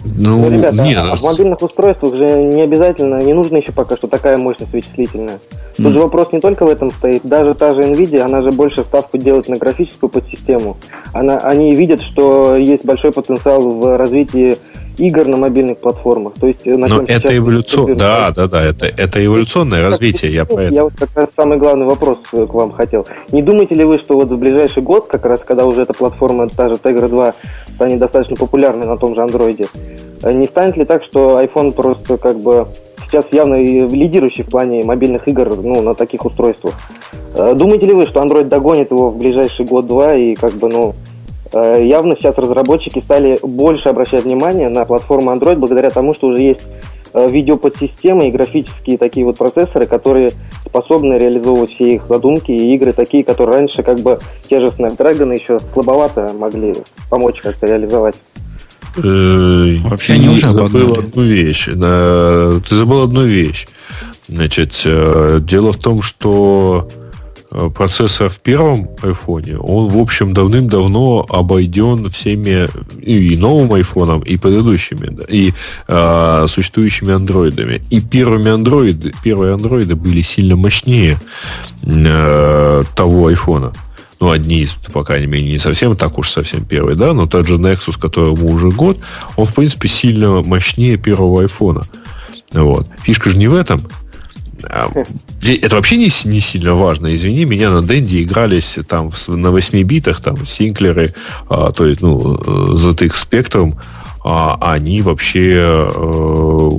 Ну, 0.05 0.39
ну 0.39 0.51
ребята, 0.51 0.77
нет. 0.77 0.99
А 0.99 1.17
в 1.17 1.23
мобильных 1.23 1.61
устройствах 1.63 2.17
же 2.17 2.27
не 2.27 2.63
обязательно, 2.63 3.21
не 3.21 3.35
нужно 3.35 3.57
еще 3.59 3.73
пока 3.73 3.97
что 3.97 4.07
такая 4.09 4.37
мощность 4.37 4.73
вычислительная. 4.73 5.39
Тут 5.77 5.87
mm. 5.87 5.93
же 5.93 5.99
вопрос 5.99 6.33
не 6.33 6.41
только 6.41 6.67
в 6.67 6.71
этом 6.71 6.91
стоит. 6.91 7.23
Даже 7.25 7.55
та 7.55 7.75
же 7.75 7.83
NVIDIA, 7.83 8.21
она 8.21 8.41
же 8.41 8.51
больше 8.51 8.83
ставку 8.83 9.19
делает 9.19 9.49
на 9.49 9.57
графическую 9.57 10.11
подсистему. 10.11 10.77
Она, 11.13 11.39
они 11.39 11.75
видят, 11.75 12.01
что 12.03 12.57
есть 12.57 12.85
большой 12.85 13.13
потенциал 13.13 13.61
в 13.61 13.97
развитии 13.97 14.59
игр 14.99 15.27
на 15.27 15.37
мобильных 15.37 15.79
платформах. 15.79 16.35
То 16.41 16.47
есть, 16.47 16.65
на 16.65 16.87
Но 16.87 17.03
это 17.03 17.37
эволюционное, 17.37 17.97
да, 17.97 18.31
да, 18.31 18.47
да, 18.47 18.63
это, 18.63 18.87
это 18.87 19.25
эволюционное 19.25 19.89
развитие, 19.89 20.33
я 20.33 20.45
про 20.45 20.63
это. 20.63 20.75
Я 20.75 20.85
вот 20.85 20.95
как 20.99 21.11
раз 21.15 21.29
самый 21.37 21.59
главный 21.59 21.87
вопрос 21.87 22.19
к 22.31 22.55
вам 22.55 22.73
хотел. 22.73 23.07
Не 23.33 23.43
думаете 23.43 23.75
ли 23.75 23.85
вы, 23.85 23.99
что 23.99 24.15
вот 24.15 24.29
в 24.29 24.37
ближайший 24.39 24.83
год, 24.83 25.07
как 25.07 25.25
раз 25.25 25.41
когда 25.47 25.67
уже 25.67 25.83
эта 25.83 25.95
платформа, 25.95 26.49
та 26.49 26.69
же 26.69 26.75
Tegra 26.75 27.09
2, 27.09 27.35
станет 27.75 27.99
достаточно 27.99 28.37
популярной 28.37 28.87
на 28.87 28.97
том 28.97 29.15
же 29.15 29.23
андроиде, 29.23 29.67
э, 30.23 30.33
не 30.33 30.47
станет 30.47 30.77
ли 30.77 30.85
так, 30.85 31.05
что 31.05 31.41
iPhone 31.41 31.73
просто 31.73 32.17
как 32.17 32.39
бы 32.39 32.67
сейчас 33.07 33.25
явно 33.33 33.63
лидирующий 33.63 34.45
в 34.45 34.49
плане 34.49 34.83
мобильных 34.85 35.27
игр 35.29 35.57
ну, 35.63 35.81
на 35.81 35.95
таких 35.95 36.25
устройствах. 36.25 36.75
Э, 37.35 37.55
думаете 37.55 37.87
ли 37.87 37.95
вы, 37.95 38.07
что 38.07 38.21
Android 38.21 38.45
догонит 38.45 38.91
его 38.91 39.09
в 39.09 39.19
ближайший 39.19 39.65
год-два 39.65 40.15
и 40.15 40.35
как 40.35 40.53
бы, 40.55 40.69
ну, 40.69 40.95
Э, 40.95 41.08
явно 41.53 42.17
сейчас 42.17 42.37
разработчики 42.37 43.01
стали 43.01 43.39
больше 43.43 43.89
обращать 43.89 44.25
внимание 44.25 44.69
на 44.69 44.85
платформу 44.85 45.33
Android 45.33 45.57
благодаря 45.57 45.91
тому, 45.91 46.15
что 46.15 46.29
уже 46.29 46.43
есть 46.43 46.67
э, 47.15 47.29
видеоподсистемы 47.29 48.29
и 48.29 48.31
графические 48.31 48.99
такие 48.99 49.25
вот 49.25 49.39
процессоры, 49.39 49.87
которые 49.87 50.33
способны 50.65 51.15
реализовывать 51.15 51.75
все 51.75 51.95
их 51.95 52.03
задумки 52.09 52.51
и 52.51 52.75
игры 52.75 52.93
такие, 52.93 53.25
которые 53.25 53.59
раньше 53.59 53.83
как 53.83 54.01
бы 54.01 54.19
те 54.49 54.61
же 54.61 54.67
Snapdragon 54.67 55.35
еще 55.35 55.59
слабовато 55.73 56.33
могли 56.39 56.75
помочь 57.09 57.41
как-то 57.41 57.67
реализовать. 57.67 58.17
Э, 58.97 59.75
Вообще 59.85 60.15
они 60.15 60.29
уже 60.29 60.51
забыл 60.51 60.95
одну 60.95 61.23
вещь. 61.23 61.67
Ты 61.67 62.75
забыл 62.75 63.03
одну 63.03 63.23
вещь. 63.23 63.67
Значит, 64.29 64.83
дело 64.85 65.73
в 65.73 65.79
том, 65.79 66.03
что 66.03 66.87
Э, 66.89 67.08
процессор 67.51 68.29
в 68.29 68.41
первом 68.41 68.91
айфоне, 69.03 69.59
он, 69.59 69.89
в 69.89 69.99
общем, 69.99 70.35
давным-давно 70.35 71.27
обойден 71.29 72.11
всеми 72.11 72.69
и 73.01 73.37
новым 73.37 73.73
айфоном, 73.73 74.21
и 74.21 74.37
предыдущими, 74.37 75.09
да, 75.09 75.25
и 75.29 75.53
э, 75.87 76.47
существующими 76.49 77.13
андроидами. 77.15 77.81
И 77.91 78.01
первыми 78.01 78.51
андроиды, 78.51 79.13
первые 79.23 79.55
андроиды 79.55 79.95
были 79.95 80.21
сильно 80.21 80.57
мощнее 80.57 81.19
э, 81.83 82.83
того 82.95 83.27
айфона. 83.29 83.73
Ну, 84.21 84.31
одни 84.31 84.63
из, 84.63 84.71
по 84.93 85.05
крайней 85.05 85.27
мере, 85.27 85.45
не 85.45 85.59
совсем 85.59 85.95
так 85.97 86.19
уж 86.19 86.31
совсем 86.31 86.65
первый, 86.65 86.97
да, 86.97 87.13
но 87.13 87.27
тот 87.27 87.47
же 87.47 87.57
Nexus, 87.57 87.99
которому 87.99 88.47
уже 88.53 88.71
год, 88.71 88.99
он, 89.37 89.47
в 89.47 89.55
принципе, 89.55 89.89
сильно 89.89 90.43
мощнее 90.43 90.97
первого 90.97 91.43
айфона. 91.43 91.85
Вот. 92.53 92.89
Фишка 93.03 93.31
же 93.31 93.39
не 93.39 93.47
в 93.49 93.55
этом. 93.55 93.87
А, 94.65 94.91
это 95.47 95.77
вообще 95.77 95.97
не, 95.97 96.11
не 96.25 96.41
сильно 96.41 96.75
важно. 96.75 97.15
Извини, 97.15 97.45
меня 97.45 97.71
на 97.71 97.83
Денди 97.83 98.23
игрались 98.23 98.79
там 98.89 99.11
на 99.29 99.51
8 99.51 99.83
битах, 99.83 100.21
там 100.21 100.47
Синклеры, 100.47 101.15
а, 101.49 101.73
то 101.73 101.87
есть, 101.87 102.01
ну, 102.01 102.35
ZX 102.37 103.13
Spectrum, 103.13 103.75
а, 104.25 104.59
они 104.61 105.03
вообще 105.03 105.89
э, 105.95 106.71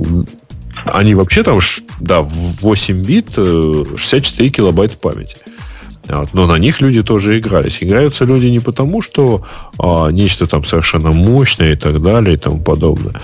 они 0.84 1.14
вообще 1.14 1.42
там, 1.42 1.58
да, 2.00 2.22
в 2.22 2.60
8 2.60 3.02
бит 3.02 3.34
64 3.34 4.48
э, 4.48 4.52
килобайта 4.52 4.96
памяти. 4.96 5.36
Но 6.32 6.46
на 6.46 6.58
них 6.58 6.80
люди 6.80 7.02
тоже 7.02 7.38
игрались. 7.38 7.78
Играются 7.80 8.24
люди 8.24 8.46
не 8.46 8.58
потому, 8.58 9.00
что 9.00 9.44
а, 9.78 10.08
нечто 10.08 10.46
там 10.46 10.64
совершенно 10.64 11.12
мощное 11.12 11.74
и 11.74 11.76
так 11.76 12.02
далее 12.02 12.34
и 12.34 12.38
тому 12.38 12.60
подобное. 12.60 13.14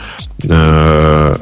Э, 0.44 1.34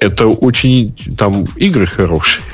это 0.00 0.28
очень... 0.28 0.94
Там 1.16 1.44
игры 1.56 1.86
хорошие. 1.86 2.44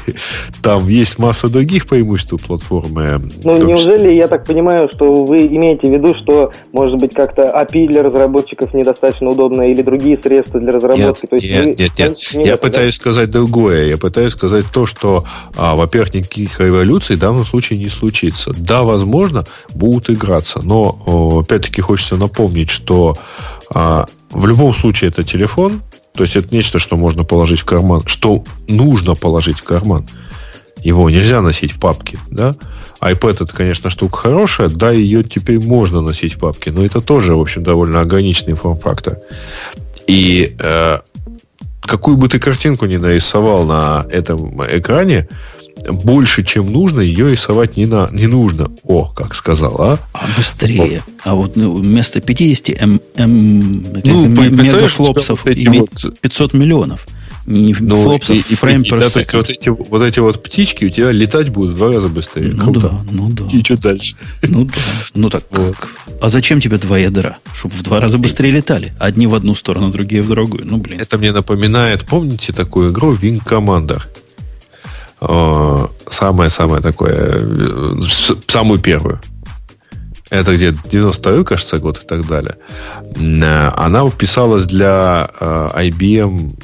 Там 0.63 0.89
есть 0.89 1.19
масса 1.19 1.49
других 1.49 1.87
преимуществ 1.87 2.43
платформы. 2.47 3.29
Ну, 3.43 3.63
неужели, 3.63 4.15
я 4.15 4.29
так 4.29 4.47
понимаю, 4.47 4.89
что 4.93 5.25
вы 5.25 5.47
имеете 5.47 5.89
в 5.89 5.93
виду, 5.93 6.15
что, 6.17 6.53
может 6.73 6.99
быть, 6.99 7.13
как-то 7.13 7.43
API 7.43 7.87
для 7.89 8.03
разработчиков 8.03 8.73
недостаточно 8.73 9.29
удобно 9.29 9.63
или 9.63 9.83
другие 9.83 10.19
средства 10.23 10.59
для 10.61 10.73
разработки? 10.73 11.01
Нет, 11.01 11.31
То 11.31 11.37
есть 11.37 11.47
нет, 11.47 11.65
вы... 11.65 11.71
нет, 11.71 11.93
нет. 11.99 12.19
нет. 12.35 12.47
Я 12.47 12.53
это, 12.55 12.63
пытаюсь 12.63 12.95
да? 12.97 13.01
сказать 13.01 13.31
другое. 13.31 13.87
Я 13.87 13.99
пытаюсь 13.99 14.33
сказать 14.33 14.65
то, 14.73 14.87
что, 14.87 15.25
а, 15.57 15.77
во-первых, 15.77 16.15
никаких 16.15 16.61
революций 16.61 17.17
в 17.17 17.19
данном 17.19 17.45
случае 17.45 17.79
не 17.79 17.89
случится. 17.89 18.53
Да, 18.57 18.83
возможно, 18.85 19.45
будут 19.75 20.09
играться, 20.09 20.61
но, 20.63 21.41
опять-таки, 21.43 21.83
хочется 21.83 22.17
напомнить, 22.17 22.71
что 22.71 23.17
а, 23.75 24.07
в 24.31 24.47
любом 24.47 24.75
случае 24.75 25.11
это 25.11 25.25
телефон, 25.25 25.81
то 26.15 26.23
есть 26.23 26.37
это 26.37 26.55
нечто, 26.55 26.79
что 26.79 26.97
можно 26.97 27.25
положить 27.25 27.61
в 27.61 27.65
карман, 27.65 28.03
что 28.07 28.45
нужно 28.69 29.15
положить 29.15 29.59
в 29.59 29.65
карман. 29.65 30.07
Его 30.83 31.09
нельзя 31.11 31.41
носить 31.41 31.73
в 31.73 31.81
папке, 31.81 32.19
да? 32.31 32.55
iPad 33.01 33.45
это, 33.45 33.47
конечно, 33.47 33.91
штука 33.91 34.17
хорошая, 34.17 34.69
да, 34.69 34.91
ее 34.91 35.25
теперь 35.25 35.61
можно 35.61 36.01
носить 36.01 36.35
в 36.35 36.39
папке, 36.39 36.71
но 36.71 36.85
это 36.85 37.01
тоже, 37.01 37.35
в 37.35 37.41
общем, 37.41 37.63
довольно 37.63 38.01
ограниченный 38.01 38.55
форм-фактор. 38.55 39.19
И 40.07 40.57
э, 40.59 40.99
какую 41.81 42.17
бы 42.17 42.29
ты 42.29 42.39
картинку 42.39 42.87
ни 42.87 42.97
нарисовал 42.97 43.65
на 43.65 44.07
этом 44.11 44.65
экране, 44.67 45.29
больше, 45.89 46.45
чем 46.45 46.73
нужно, 46.73 47.01
ее 47.01 47.31
рисовать 47.31 47.77
не, 47.77 47.87
на, 47.87 48.09
не 48.13 48.27
нужно. 48.27 48.71
О, 48.85 49.07
как 49.07 49.35
сказал, 49.35 49.81
а? 49.81 49.99
А 50.13 50.27
быстрее. 50.37 51.03
Вот. 51.07 51.15
А 51.25 51.35
вот 51.35 51.57
ну, 51.57 51.75
вместо 51.75 52.21
50 52.21 52.83
м, 52.83 53.01
м, 53.17 53.83
ну, 54.05 54.27
мегафлопсов 54.27 55.45
вот 55.45 55.57
иметь 55.57 56.05
вот... 56.05 56.21
500 56.21 56.55
миллионов. 56.55 57.07
Не 57.47 57.77
ну, 57.79 57.97
флопсов, 57.97 58.37
и, 58.37 58.55
и 58.55 58.57
фрейм 58.57 58.81
и, 58.81 58.89
да, 58.89 58.97
вот, 58.97 59.51
эти, 59.51 59.69
вот 59.69 60.03
эти 60.03 60.19
вот 60.19 60.43
птички 60.43 60.87
у 60.87 60.89
тебя 60.89 61.11
летать 61.13 61.51
будут 61.51 61.73
в 61.73 61.77
два 61.77 61.93
раза 61.93 62.09
быстрее. 62.09 62.53
Ну 62.55 62.73
Круто. 62.73 62.81
да, 62.81 63.05
ну 63.11 63.29
да. 63.29 63.45
И 63.53 63.63
что 63.63 63.77
дальше? 63.77 64.17
Ну 64.43 64.65
да. 64.65 64.73
Ну 65.15 65.29
так 65.29 65.45
вот. 65.51 65.77
А 66.23 66.31
зачем 66.31 66.61
тебе 66.61 66.79
два 66.79 66.97
ядра? 66.97 67.37
Чтобы 67.55 67.75
в 67.75 67.83
два 67.83 68.01
раза 68.01 68.17
быстрее 68.17 68.51
летали. 68.51 68.95
Одни 68.99 69.27
в 69.27 69.35
одну 69.35 69.55
сторону, 69.55 69.91
другие 69.91 70.23
в 70.23 70.29
другую. 70.29 70.65
Ну, 70.67 70.79
блин. 70.79 70.99
Это 70.99 71.19
мне 71.19 71.33
напоминает, 71.33 72.05
помните 72.07 72.55
такую 72.55 72.91
игру 72.91 73.13
Wing 73.13 73.45
Commander? 73.45 74.01
Самое-самое 76.09 76.83
такое, 76.83 77.39
э, 77.39 78.01
самую 78.47 78.81
первую. 78.81 79.21
Это 80.31 80.55
где 80.55 80.75
92 80.91 81.45
кажется, 81.45 81.79
год 81.79 82.03
и 82.03 82.07
так 82.07 82.27
далее. 82.27 82.57
Э, 83.17 83.71
она 83.77 84.09
писалась 84.11 84.65
для 84.65 85.31
э, 85.41 85.69
IBM 85.75 86.57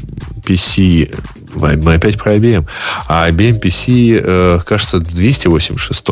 PC. 0.44 1.14
Мы 1.55 1.94
опять 1.94 2.18
про 2.18 2.37
IBM. 2.37 2.66
А 3.09 3.29
IBM 3.31 3.61
PC, 3.61 4.64
кажется, 4.64 4.99
286 4.99 6.07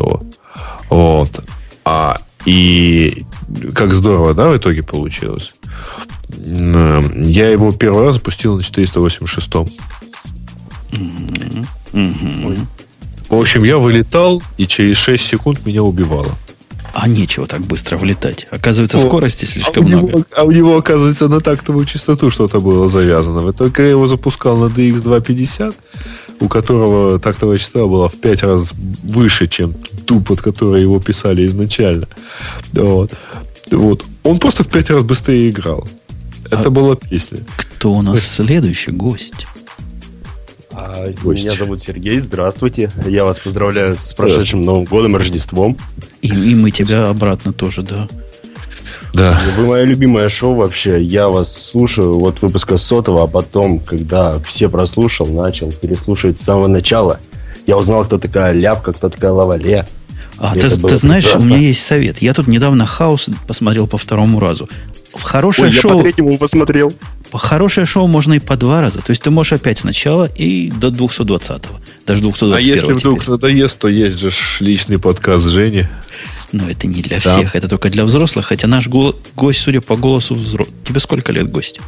Вот. 0.89 1.43
А, 1.85 2.19
и 2.45 3.25
как 3.73 3.93
здорово, 3.93 4.33
да, 4.33 4.49
в 4.49 4.57
итоге 4.57 4.83
получилось. 4.83 5.53
Я 6.27 7.49
его 7.49 7.71
первый 7.71 8.05
раз 8.05 8.15
запустил 8.15 8.57
на 8.57 8.63
486. 8.63 9.49
Mm-hmm. 10.91 11.65
Угу. 11.93 12.55
В 13.29 13.39
общем, 13.39 13.63
я 13.63 13.77
вылетал, 13.77 14.41
и 14.57 14.65
через 14.65 14.97
6 14.97 15.23
секунд 15.23 15.65
меня 15.65 15.83
убивало. 15.83 16.35
А 16.93 17.07
нечего 17.07 17.45
так 17.45 17.61
быстро 17.61 17.97
влетать. 17.97 18.47
Оказывается, 18.49 18.97
О, 18.97 19.01
скорости 19.01 19.45
слишком 19.45 19.85
а 19.85 19.87
много. 19.87 20.07
Него, 20.07 20.25
а 20.35 20.43
у 20.43 20.51
него, 20.51 20.77
оказывается, 20.77 21.27
на 21.27 21.39
тактовую 21.39 21.85
частоту 21.85 22.31
что-то 22.31 22.59
было 22.59 22.89
завязано. 22.89 23.53
Только 23.53 23.83
я 23.83 23.89
его 23.89 24.07
запускал 24.07 24.57
на 24.57 24.65
DX250, 24.65 25.75
у 26.39 26.47
которого 26.47 27.19
тактовая 27.19 27.57
частота 27.57 27.85
была 27.85 28.09
в 28.09 28.15
5 28.15 28.43
раз 28.43 28.73
выше, 29.03 29.47
чем 29.47 29.73
ту, 30.05 30.21
под 30.21 30.41
которой 30.41 30.81
его 30.81 30.99
писали 30.99 31.45
изначально. 31.45 32.07
Вот. 32.73 33.13
Вот. 33.71 34.05
Он 34.23 34.39
просто 34.39 34.63
в 34.63 34.67
5 34.67 34.89
раз 34.89 35.03
быстрее 35.03 35.49
играл. 35.49 35.87
Это 36.45 36.65
а 36.65 36.69
была 36.69 36.95
песня. 36.95 37.39
Кто 37.57 37.93
у 37.93 38.01
нас 38.01 38.21
следующий 38.21 38.91
гость? 38.91 39.45
А, 40.81 41.05
меня 41.23 41.51
зовут 41.51 41.81
Сергей, 41.81 42.17
здравствуйте. 42.17 42.89
Я 43.05 43.25
вас 43.25 43.37
поздравляю 43.39 43.95
с 43.97 44.13
прошедшим 44.13 44.61
Новым 44.61 44.85
годом 44.85 45.15
Рождеством. 45.15 45.77
И, 46.21 46.29
и 46.29 46.55
мы 46.55 46.71
тебя 46.71 47.09
обратно 47.09 47.51
тоже, 47.51 47.81
да. 47.81 48.07
Да. 49.13 49.41
Вы 49.57 49.65
мое 49.65 49.83
любимое 49.83 50.29
шоу 50.29 50.55
вообще. 50.55 51.01
Я 51.03 51.27
вас 51.27 51.51
слушаю 51.53 52.17
от 52.21 52.41
выпуска 52.41 52.77
сотого, 52.77 53.23
а 53.23 53.27
потом, 53.27 53.79
когда 53.79 54.39
все 54.39 54.69
прослушал, 54.69 55.27
начал 55.27 55.71
переслушивать 55.71 56.39
с 56.39 56.45
самого 56.45 56.67
начала. 56.67 57.19
Я 57.67 57.77
узнал, 57.77 58.05
кто 58.05 58.17
такая 58.17 58.53
Ляпка, 58.53 58.93
кто 58.93 59.09
такая 59.09 59.31
Лавале. 59.31 59.85
А, 60.37 60.53
ты, 60.53 60.61
ты 60.61 60.95
знаешь, 60.95 61.25
прекрасно. 61.25 61.49
у 61.49 61.57
меня 61.57 61.67
есть 61.67 61.85
совет. 61.85 62.19
Я 62.19 62.33
тут 62.33 62.47
недавно 62.47 62.85
хаос 62.85 63.29
посмотрел 63.47 63.87
по 63.87 63.97
второму 63.97 64.39
разу. 64.39 64.69
В 65.13 65.21
хорошее 65.23 65.69
Ой, 65.69 65.73
шоу... 65.73 65.91
я 65.91 65.97
по 65.97 66.03
третьему 66.03 66.37
посмотрел. 66.37 66.93
Хорошее 67.33 67.85
шоу 67.85 68.07
можно 68.07 68.33
и 68.33 68.39
по 68.39 68.55
два 68.55 68.81
раза. 68.81 68.99
То 69.01 69.11
есть 69.11 69.21
ты 69.21 69.29
можешь 69.31 69.53
опять 69.53 69.79
сначала 69.79 70.25
и 70.25 70.71
до 70.71 70.89
220-го. 70.89 71.79
Даже 72.05 72.21
221 72.21 72.53
А 72.53 72.59
если 72.59 72.93
вдруг 72.93 73.19
теперь. 73.21 73.31
надоест, 73.31 73.79
то 73.79 73.87
есть 73.87 74.19
же 74.19 74.31
личный 74.59 74.99
подкаст 74.99 75.47
Жени. 75.47 75.87
Но 76.51 76.69
это 76.69 76.87
не 76.87 77.01
для 77.01 77.19
да. 77.19 77.37
всех, 77.37 77.55
это 77.55 77.67
только 77.67 77.89
для 77.89 78.03
взрослых. 78.05 78.47
Хотя 78.47 78.67
наш 78.67 78.87
го- 78.87 79.15
гость, 79.35 79.59
судя 79.59 79.81
по 79.81 79.95
голосу, 79.95 80.35
взрослый. 80.35 80.75
Тебе 80.83 80.99
сколько 80.99 81.31
лет 81.31 81.51
гость? 81.51 81.79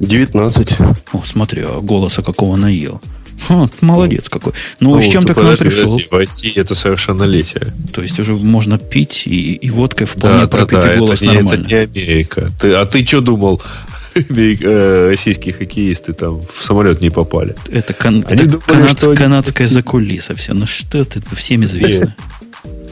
19. 0.00 0.76
О, 1.12 1.22
смотри, 1.24 1.62
а 1.62 1.80
голоса 1.80 2.22
какого 2.22 2.56
наел. 2.56 3.00
Ха, 3.46 3.68
молодец 3.80 4.28
какой. 4.28 4.52
Ну, 4.80 4.94
ну 4.94 5.00
с 5.00 5.06
чем 5.06 5.24
ты 5.24 5.34
к 5.34 5.36
нам 5.36 5.56
пришел? 5.56 5.98
В 5.98 6.12
России 6.12 6.52
это 6.56 6.74
совершеннолетие. 6.74 7.74
То 7.92 8.02
есть 8.02 8.18
уже 8.18 8.34
можно 8.34 8.78
пить 8.78 9.22
и, 9.26 9.54
и 9.54 9.70
водкой 9.70 10.06
вполне 10.06 10.42
да, 10.42 10.48
пропить 10.48 10.80
да, 10.80 10.88
да, 10.88 10.96
голос 10.96 11.22
это 11.22 11.32
нормально. 11.32 11.66
Не, 11.66 11.74
это 11.74 11.98
не 11.98 12.02
Америка. 12.02 12.50
Ты, 12.60 12.72
а 12.74 12.86
ты 12.86 13.04
что 13.04 13.20
думал? 13.20 13.62
Э, 14.14 15.06
российские 15.10 15.54
хоккеисты 15.54 16.12
там 16.12 16.40
в 16.42 16.64
самолет 16.64 17.00
не 17.00 17.10
попали. 17.10 17.54
Это, 17.70 17.92
кан- 17.92 18.24
это 18.26 18.46
думали, 18.46 18.62
канад- 18.66 18.98
что 18.98 19.14
канадская 19.14 19.66
они... 19.68 19.74
закулиса 19.74 20.34
все. 20.34 20.54
Ну 20.54 20.66
что 20.66 21.04
ты, 21.04 21.22
всем 21.36 21.62
известно. 21.62 22.16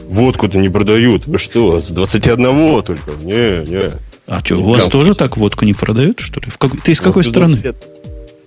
Водку-то 0.09 0.57
не 0.57 0.69
продают. 0.69 1.27
Вы 1.27 1.37
что, 1.37 1.81
с 1.81 1.89
21 1.89 2.83
только? 2.83 3.11
Не, 3.23 3.69
не. 3.69 3.91
А 4.27 4.39
что, 4.43 4.57
у 4.57 4.63
вас 4.71 4.85
тоже 4.85 5.15
так 5.15 5.37
водку 5.37 5.63
не 5.65 5.73
продают, 5.73 6.19
что 6.19 6.39
ли? 6.39 6.47
В 6.49 6.57
как... 6.57 6.79
Ты 6.81 6.91
из 6.91 7.01
какой 7.01 7.23
страны? 7.23 7.61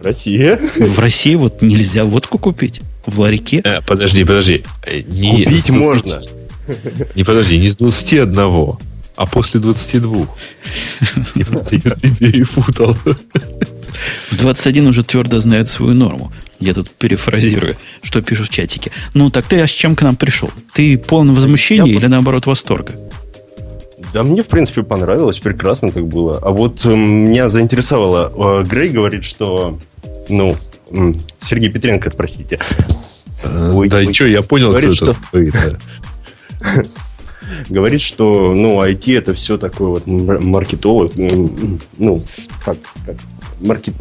Россия. 0.02 0.58
В 0.76 0.98
России 0.98 1.34
вот 1.34 1.62
нельзя 1.62 2.04
водку 2.04 2.38
купить 2.38 2.80
в 3.06 3.18
ларьке. 3.20 3.60
Э, 3.64 3.80
подожди, 3.86 4.24
подожди. 4.24 4.64
Э, 4.86 5.00
не 5.00 5.44
Купить 5.44 5.66
20... 5.66 5.70
можно. 5.70 6.22
Не 7.14 7.24
подожди, 7.24 7.58
не 7.58 7.68
с 7.68 7.76
21, 7.76 8.36
а 9.16 9.26
после 9.26 9.60
22. 9.60 10.26
Не 11.34 11.44
перепутал. 11.44 12.96
В 14.30 14.36
21 14.38 14.86
уже 14.86 15.02
твердо 15.02 15.40
знает 15.40 15.68
свою 15.68 15.94
норму. 15.94 16.32
Я 16.58 16.74
тут 16.74 16.90
перефразирую, 16.90 17.76
что 18.02 18.22
пишу 18.22 18.44
в 18.44 18.48
чатике. 18.48 18.92
Ну, 19.14 19.30
так 19.30 19.46
ты 19.46 19.60
а 19.60 19.66
с 19.66 19.70
чем 19.70 19.96
к 19.96 20.02
нам 20.02 20.16
пришел? 20.16 20.50
Ты 20.72 20.96
полный 20.96 21.34
возмущения 21.34 21.92
или, 21.92 22.06
наоборот, 22.06 22.46
восторга? 22.46 22.94
Да 24.12 24.22
мне, 24.22 24.42
в 24.42 24.48
принципе, 24.48 24.82
понравилось, 24.82 25.38
прекрасно 25.38 25.92
так 25.92 26.06
было. 26.06 26.38
А 26.38 26.50
вот 26.50 26.84
э, 26.84 26.94
меня 26.94 27.48
заинтересовало, 27.48 28.60
э, 28.60 28.64
Грей 28.64 28.88
говорит, 28.88 29.24
что, 29.24 29.78
ну, 30.28 30.56
э, 30.90 31.12
Сергей 31.40 31.70
Петренко, 31.70 32.10
простите. 32.10 32.58
Э, 33.44 33.72
ой, 33.72 33.88
да 33.88 33.98
ой, 33.98 34.12
что, 34.12 34.26
я 34.26 34.42
понял, 34.42 34.70
говорит, 34.70 34.96
что... 34.96 35.14
это 35.32 35.78
говорит, 37.68 38.00
что, 38.00 38.52
ну, 38.52 38.82
IT 38.82 39.16
это 39.16 39.34
все 39.34 39.58
такое 39.58 39.88
вот 39.88 40.06
маркетолог, 40.06 41.12
ну, 41.16 42.24
как, 42.64 42.78
как 43.06 43.16
маркет... 43.60 43.94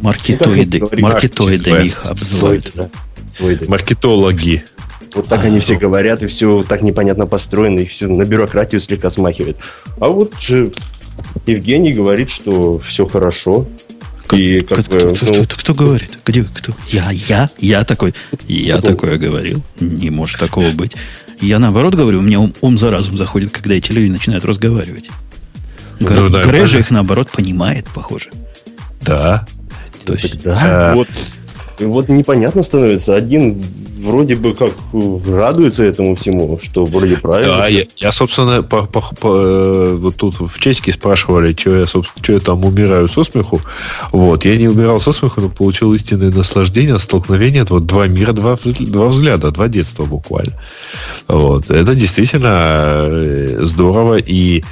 Маркетоиды, 0.00 0.82
маркетоиды 0.98 1.86
их 1.86 2.06
обзывают. 2.06 2.72
Маркетологи. 3.66 4.64
Вот 5.14 5.26
так 5.26 5.40
а, 5.40 5.42
они 5.44 5.60
все 5.60 5.76
говорят, 5.76 6.22
и 6.22 6.26
все 6.26 6.62
так 6.62 6.82
непонятно 6.82 7.26
построено, 7.26 7.80
и 7.80 7.86
все 7.86 8.06
на 8.06 8.24
бюрократию 8.24 8.80
слегка 8.80 9.10
смахивает. 9.10 9.56
А 9.98 10.08
вот 10.08 10.34
Евгений 11.46 11.92
говорит, 11.92 12.30
что 12.30 12.78
все 12.78 13.06
хорошо. 13.06 13.66
и 14.32 14.60
как 14.60 14.80
кто, 14.80 14.90
бы, 14.90 15.14
кто, 15.14 15.26
ну, 15.26 15.44
кто, 15.44 15.56
кто 15.56 15.74
говорит? 15.74 16.18
Где 16.24 16.44
кто? 16.44 16.72
Я, 16.88 17.10
я, 17.10 17.50
я 17.58 17.84
такой. 17.84 18.14
Я 18.46 18.78
кто? 18.78 18.88
такое 18.88 19.18
говорил. 19.18 19.62
Не 19.80 20.10
может 20.10 20.38
такого 20.38 20.70
быть. 20.70 20.92
Я 21.40 21.58
наоборот 21.58 21.94
говорю, 21.94 22.18
у 22.18 22.22
меня 22.22 22.38
ум, 22.38 22.54
ум 22.60 22.78
за 22.78 22.90
разум 22.90 23.16
заходит, 23.16 23.50
когда 23.50 23.74
эти 23.74 23.92
люди 23.92 24.10
начинают 24.10 24.44
разговаривать. 24.44 25.10
Гр, 25.98 26.20
ну, 26.20 26.28
да, 26.28 26.44
Грей 26.44 26.66
же 26.66 26.78
их 26.78 26.90
наоборот 26.90 27.30
понимает, 27.30 27.86
похоже. 27.94 28.30
Да. 29.02 29.46
То 30.04 30.14
есть, 30.14 30.42
да. 30.42 30.90
А... 30.90 30.94
Вот, 30.94 31.08
вот 31.80 32.08
непонятно 32.08 32.62
становится. 32.62 33.14
Один 33.14 33.62
вроде 34.00 34.36
бы 34.36 34.54
как 34.54 34.72
радуется 34.92 35.84
этому 35.84 36.14
всему, 36.14 36.58
что 36.60 36.84
вроде 36.84 37.16
правильно. 37.16 37.58
Да, 37.58 37.66
я, 37.66 37.84
я, 37.96 38.12
собственно, 38.12 38.62
по, 38.62 38.86
по, 38.86 39.00
по, 39.20 39.36
э, 39.36 39.94
вот 39.94 40.16
тут 40.16 40.40
в 40.40 40.58
чатике 40.58 40.92
спрашивали, 40.92 41.52
что 41.52 41.78
я, 41.78 41.86
собственно, 41.86 42.24
что 42.24 42.32
я 42.32 42.40
там 42.40 42.64
умираю 42.64 43.08
со 43.08 43.24
смеху. 43.24 43.60
Вот, 44.12 44.44
я 44.44 44.56
не 44.56 44.68
умирал 44.68 45.00
со 45.00 45.12
смеху, 45.12 45.40
но 45.40 45.48
получил 45.48 45.92
истинное 45.94 46.30
наслаждение 46.30 46.94
от 46.94 47.00
столкновения. 47.00 47.64
Вот 47.68 47.86
два 47.86 48.06
мира, 48.06 48.32
два, 48.32 48.56
два 48.64 49.06
взгляда, 49.08 49.50
два 49.50 49.68
детства 49.68 50.04
буквально. 50.04 50.58
Вот. 51.28 51.70
Это 51.70 51.94
действительно 51.94 53.00
э, 53.02 53.58
здорово 53.62 54.16
и 54.18 54.64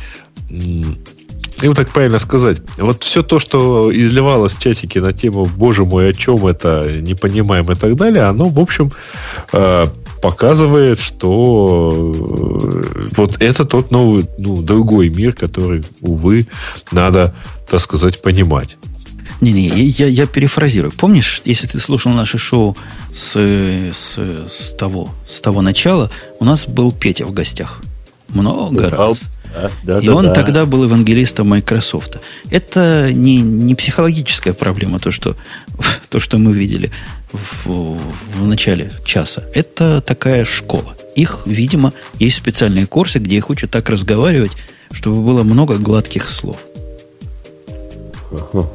как 1.61 1.75
так 1.75 1.88
правильно 1.90 2.18
сказать, 2.18 2.59
вот 2.79 3.03
все 3.03 3.23
то, 3.23 3.38
что 3.38 3.90
изливалось 3.92 4.55
в 4.55 4.61
чатике 4.61 5.01
на 5.01 5.12
тему 5.12 5.44
«Боже 5.44 5.85
мой, 5.85 6.11
о 6.11 6.12
чем 6.12 6.47
это? 6.47 7.01
Не 7.01 7.14
понимаем» 7.14 7.71
и 7.71 7.75
так 7.75 7.97
далее, 7.97 8.25
оно, 8.25 8.47
в 8.47 8.61
общем, 8.61 8.90
э, 9.53 9.87
показывает, 10.23 11.01
что 11.01 11.92
э, 11.94 13.07
вот 13.16 13.40
это 13.40 13.64
тот 13.64 13.90
новый, 13.90 14.27
ну, 14.38 14.62
другой 14.62 15.09
мир, 15.09 15.33
который, 15.33 15.85
увы, 16.01 16.47
надо, 16.92 17.35
так 17.68 17.81
сказать, 17.81 18.23
понимать. 18.23 18.77
Не-не, 19.40 19.68
я, 19.68 20.07
я 20.07 20.27
перефразирую. 20.27 20.92
Помнишь, 20.92 21.42
если 21.44 21.68
ты 21.68 21.79
слушал 21.79 22.12
наше 22.12 22.38
шоу 22.38 22.77
с, 23.14 23.37
с, 23.37 24.18
с, 24.18 24.75
того, 24.77 25.11
с 25.29 25.40
того 25.40 25.62
начала, 25.62 26.11
у 26.40 26.44
нас 26.44 26.66
был 26.66 26.90
Петя 26.90 27.25
в 27.25 27.33
гостях. 27.33 27.81
Много 28.29 28.90
раз. 28.90 29.23
Да, 29.83 29.99
и 29.99 30.07
да, 30.07 30.15
он 30.15 30.27
да. 30.27 30.35
тогда 30.35 30.67
был 30.67 30.85
евангелистом 30.85 31.49
Microsoft. 31.49 32.19
Это 32.51 33.11
не, 33.13 33.41
не 33.41 33.75
психологическая 33.75 34.53
проблема, 34.53 34.99
то 34.99 35.11
что, 35.11 35.37
то, 36.11 36.21
что 36.21 36.39
мы 36.39 36.53
видели 36.53 36.91
в, 37.33 37.99
в 38.37 38.47
начале 38.47 38.93
часа. 39.05 39.45
Это 39.55 40.01
такая 40.01 40.45
школа. 40.45 40.97
Их, 41.15 41.43
видимо, 41.47 41.93
есть 42.19 42.37
специальные 42.37 42.87
курсы, 42.87 43.19
где 43.19 43.37
их 43.37 43.51
учат 43.51 43.71
так 43.71 43.89
разговаривать, 43.89 44.53
чтобы 44.93 45.23
было 45.23 45.43
много 45.43 45.79
гладких 45.79 46.29
слов. 46.29 46.59
Но 48.31 48.71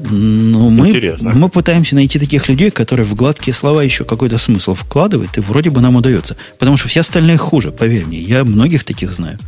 ну, 0.00 0.70
мы, 0.70 1.16
мы 1.20 1.48
пытаемся 1.48 1.94
найти 1.94 2.18
таких 2.18 2.48
людей, 2.48 2.70
которые 2.70 3.06
в 3.06 3.14
гладкие 3.14 3.54
слова 3.54 3.82
еще 3.82 4.04
какой-то 4.04 4.36
смысл 4.36 4.74
вкладывают, 4.74 5.38
и 5.38 5.40
вроде 5.40 5.70
бы 5.70 5.80
нам 5.80 5.96
удается. 5.96 6.36
Потому 6.58 6.76
что 6.76 6.88
все 6.88 7.00
остальные 7.00 7.38
хуже, 7.38 7.72
поверь 7.72 8.04
мне. 8.04 8.20
Я 8.20 8.44
многих 8.44 8.84
таких 8.84 9.12
знаю. 9.12 9.38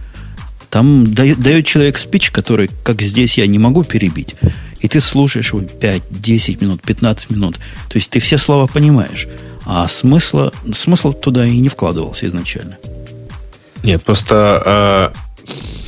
Там 0.75 1.07
дает, 1.07 1.39
дает 1.39 1.67
человек 1.67 1.99
спич, 1.99 2.33
который, 2.33 2.69
как 2.83 3.01
здесь, 3.01 3.39
я 3.39 3.47
не 3.47 3.61
могу 3.61 3.85
перебить. 3.85 4.35
И 4.81 4.89
ты 4.89 4.99
слушаешь 4.99 5.53
его 5.53 5.63
5, 5.63 6.03
10 6.11 6.61
минут, 6.61 6.83
15 6.83 7.31
минут. 7.31 7.61
То 7.89 7.97
есть 7.97 8.11
ты 8.11 8.19
все 8.19 8.39
слова 8.39 8.67
понимаешь. 8.67 9.29
А 9.65 9.87
смысла, 9.87 10.53
смысл 10.73 11.13
туда 11.13 11.47
и 11.47 11.61
не 11.61 11.69
вкладывался 11.69 12.27
изначально. 12.27 12.77
Нет, 13.85 14.03
просто 14.03 15.13
э, 15.47 15.47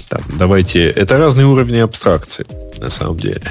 там, 0.08 0.20
давайте... 0.38 0.86
Это 0.86 1.18
разные 1.18 1.46
уровни 1.46 1.78
абстракции, 1.78 2.46
на 2.78 2.88
самом 2.88 3.16
деле. 3.16 3.42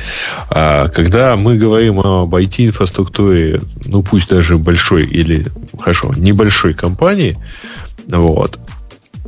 А, 0.50 0.88
когда 0.88 1.36
мы 1.36 1.58
говорим 1.58 2.00
об 2.00 2.34
IT-инфраструктуре, 2.34 3.60
ну 3.84 4.04
пусть 4.04 4.30
даже 4.30 4.58
большой 4.58 5.04
или, 5.04 5.48
хорошо, 5.78 6.14
небольшой 6.16 6.74
компании, 6.74 7.38
вот, 8.08 8.58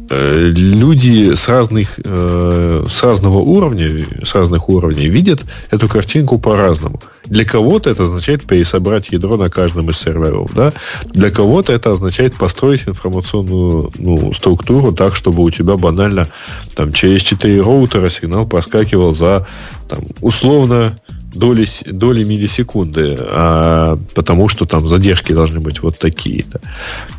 люди 0.09 1.33
с 1.33 1.47
разных 1.47 1.99
э, 2.03 2.85
с 2.89 3.03
разного 3.03 3.37
уровня, 3.37 4.05
с 4.23 4.33
разных 4.35 4.69
уровней 4.69 5.09
видят 5.09 5.41
эту 5.69 5.87
картинку 5.87 6.39
по-разному. 6.39 7.01
Для 7.25 7.43
кого-то 7.43 7.89
это 7.89 8.03
означает 8.03 8.45
пересобрать 8.45 9.09
ядро 9.09 9.35
на 9.35 9.49
каждом 9.49 9.89
из 9.89 9.97
серверов, 9.97 10.53
да? 10.53 10.71
Для 11.05 11.29
кого-то 11.29 11.73
это 11.73 11.91
означает 11.91 12.35
построить 12.35 12.87
информационную 12.87 13.91
ну, 13.97 14.33
структуру 14.33 14.93
так, 14.93 15.15
чтобы 15.15 15.43
у 15.43 15.49
тебя 15.49 15.75
банально 15.75 16.27
там 16.75 16.93
через 16.93 17.21
4 17.23 17.61
роутера 17.61 18.09
сигнал 18.09 18.45
проскакивал 18.47 19.13
за 19.13 19.45
там, 19.89 19.99
условно 20.21 20.97
доли, 21.37 21.67
доли 21.85 22.23
миллисекунды, 22.23 23.15
а, 23.19 23.97
потому 24.13 24.49
что 24.49 24.65
там 24.65 24.87
задержки 24.87 25.33
должны 25.33 25.59
быть 25.59 25.81
вот 25.81 25.97
такие-то. 25.97 26.61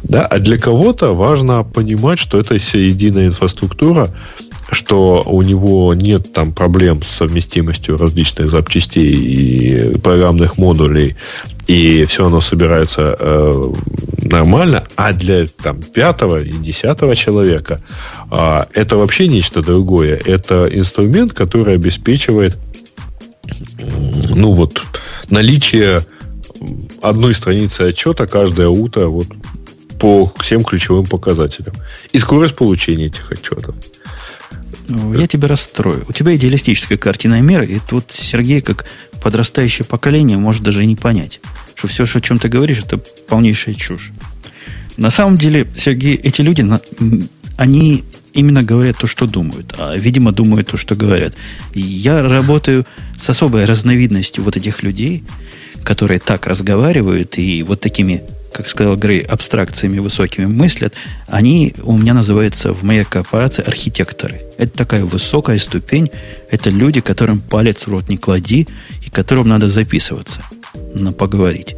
Да? 0.03 0.27
А 0.27 0.39
для 0.39 0.59
кого-то 0.59 1.15
важно 1.15 1.65
понимать, 1.65 2.19
что 2.19 2.39
это 2.39 2.59
вся 2.59 2.79
единая 2.79 3.27
инфраструктура, 3.29 4.11
что 4.71 5.23
у 5.27 5.43
него 5.43 5.95
нет 5.95 6.33
там 6.33 6.53
проблем 6.53 7.03
с 7.03 7.09
совместимостью 7.09 7.97
различных 7.97 8.51
запчастей 8.51 9.15
и 9.15 9.99
программных 9.99 10.59
модулей, 10.59 11.17
и 11.67 12.05
все 12.07 12.27
оно 12.27 12.41
собирается 12.41 13.17
э, 13.19 13.73
нормально, 14.23 14.85
а 14.97 15.13
для 15.13 15.47
там, 15.47 15.83
пятого 15.83 16.43
и 16.43 16.53
десятого 16.53 17.15
человека 17.17 17.81
э, 18.31 18.61
это 18.75 18.97
вообще 18.97 19.27
нечто 19.29 19.63
другое. 19.63 20.17
Это 20.17 20.69
инструмент, 20.71 21.35
который 21.35 21.75
обеспечивает 21.75 22.57
ну 23.79 24.53
вот, 24.53 24.83
наличие 25.31 26.05
одной 27.03 27.35
страницы 27.35 27.83
отчета 27.83 28.27
каждое 28.27 28.69
утро 28.69 29.07
вот 29.07 29.29
по 29.99 30.33
всем 30.41 30.65
ключевым 30.65 31.07
показателям. 31.07 31.75
И 32.13 32.19
скорость 32.19 32.57
получения 32.57 33.07
этих 33.07 33.31
отчетов. 33.33 33.75
Ну, 34.87 35.13
я 35.15 35.27
тебя 35.27 35.49
расстрою. 35.49 36.05
У 36.09 36.13
тебя 36.13 36.35
идеалистическая 36.37 36.97
картина 36.97 37.41
мира, 37.41 37.65
и 37.65 37.79
тут 37.79 38.07
Сергей, 38.11 38.61
как 38.61 38.87
подрастающее 39.23 39.85
поколение, 39.85 40.39
может 40.39 40.63
даже 40.63 40.87
не 40.87 40.97
понять, 40.97 41.41
что 41.75 41.89
все, 41.89 42.05
о 42.05 42.21
чем 42.21 42.39
ты 42.39 42.49
говоришь, 42.49 42.79
это 42.79 42.97
полнейшая 42.97 43.75
чушь. 43.75 44.13
На 44.97 45.11
самом 45.11 45.37
деле, 45.37 45.69
Сергей, 45.77 46.15
эти 46.15 46.43
люди, 46.43 46.67
они 47.57 48.05
именно 48.33 48.63
говорят 48.63 48.99
то, 48.99 49.07
что 49.07 49.27
думают, 49.27 49.75
а, 49.79 49.97
видимо, 49.97 50.33
думают 50.33 50.69
то, 50.69 50.77
что 50.77 50.95
говорят. 50.95 51.35
Я 51.75 52.23
работаю 52.23 52.87
с 53.17 53.29
особой 53.31 53.65
разновидностью 53.65 54.45
вот 54.45 54.57
этих 54.57 54.83
людей, 54.83 55.25
которые 55.83 56.19
так 56.19 56.47
разговаривают 56.47 57.39
и 57.39 57.63
вот 57.63 57.81
такими, 57.81 58.23
как 58.53 58.69
сказал 58.69 58.97
Грей, 58.97 59.21
абстракциями 59.21 59.99
высокими 59.99 60.47
мыслят, 60.47 60.95
они 61.27 61.75
у 61.83 61.97
меня 61.97 62.15
называются 62.15 62.73
в 62.73 62.83
моей 62.83 63.05
корпорации 63.05 63.65
архитекторы. 63.65 64.43
Это 64.59 64.77
такая 64.77 65.05
высокая 65.05 65.59
ступень, 65.59 66.11
это 66.51 66.71
люди, 66.71 67.01
которым 67.01 67.41
палец 67.41 67.87
в 67.87 67.91
рот 67.91 68.09
не 68.09 68.17
клади, 68.17 68.69
и 69.07 69.11
которым 69.11 69.49
надо 69.49 69.69
записываться, 69.69 70.43
на 70.95 71.13
поговорить. 71.13 71.75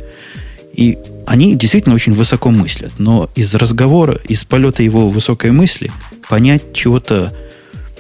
И 0.75 0.99
они 1.27 1.55
действительно 1.57 1.95
очень 1.95 2.15
высоко 2.15 2.51
мыслят, 2.51 2.93
но 2.99 3.31
из 3.35 3.55
разговора, 3.55 4.19
из 4.29 4.45
полета 4.45 4.83
его 4.83 5.09
высокой 5.09 5.51
мысли 5.51 5.91
понять 6.29 6.73
чего-то, 6.73 7.33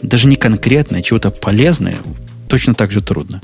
даже 0.02 0.28
не 0.28 0.36
конкретное, 0.36 1.02
чего-то 1.02 1.30
полезное, 1.30 1.96
точно 2.48 2.74
так 2.74 2.90
же 2.90 3.00
трудно. 3.00 3.40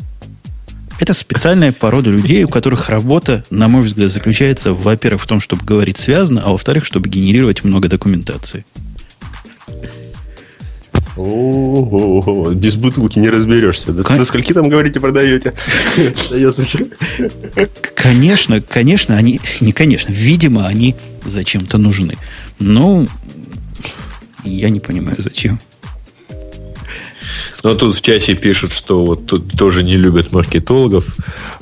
Это 0.98 1.12
специальная 1.12 1.72
порода 1.72 2.08
людей, 2.08 2.44
у 2.44 2.48
которых 2.48 2.88
работа, 2.88 3.44
на 3.50 3.68
мой 3.68 3.82
взгляд, 3.82 4.10
заключается, 4.10 4.72
во-первых, 4.72 5.22
в 5.22 5.26
том, 5.26 5.40
чтобы 5.40 5.64
говорить 5.64 5.98
связано, 5.98 6.42
а 6.42 6.52
во-вторых, 6.52 6.86
чтобы 6.86 7.08
генерировать 7.08 7.64
много 7.64 7.88
документации. 7.88 8.64
О, 11.16 12.50
без 12.50 12.76
бутылки 12.76 13.18
не 13.18 13.30
разберешься. 13.30 13.92
Да 13.92 14.02
Со 14.02 14.24
скольки 14.24 14.52
там, 14.52 14.68
говорите, 14.68 15.00
продаете? 15.00 15.54
Конечно, 17.94 18.60
конечно, 18.60 19.16
они... 19.16 19.40
Не 19.60 19.72
конечно, 19.72 20.12
видимо, 20.12 20.66
они 20.66 20.94
зачем-то 21.24 21.78
нужны. 21.78 22.14
Ну, 22.60 23.08
я 24.44 24.68
не 24.70 24.80
понимаю, 24.80 25.16
зачем. 25.18 25.58
Но 27.64 27.74
тут 27.74 27.94
в 27.94 28.00
часе 28.00 28.34
пишут, 28.34 28.72
что 28.72 29.04
вот 29.04 29.26
тут 29.26 29.52
тоже 29.52 29.82
не 29.82 29.96
любят 29.96 30.32
маркетологов, 30.32 31.04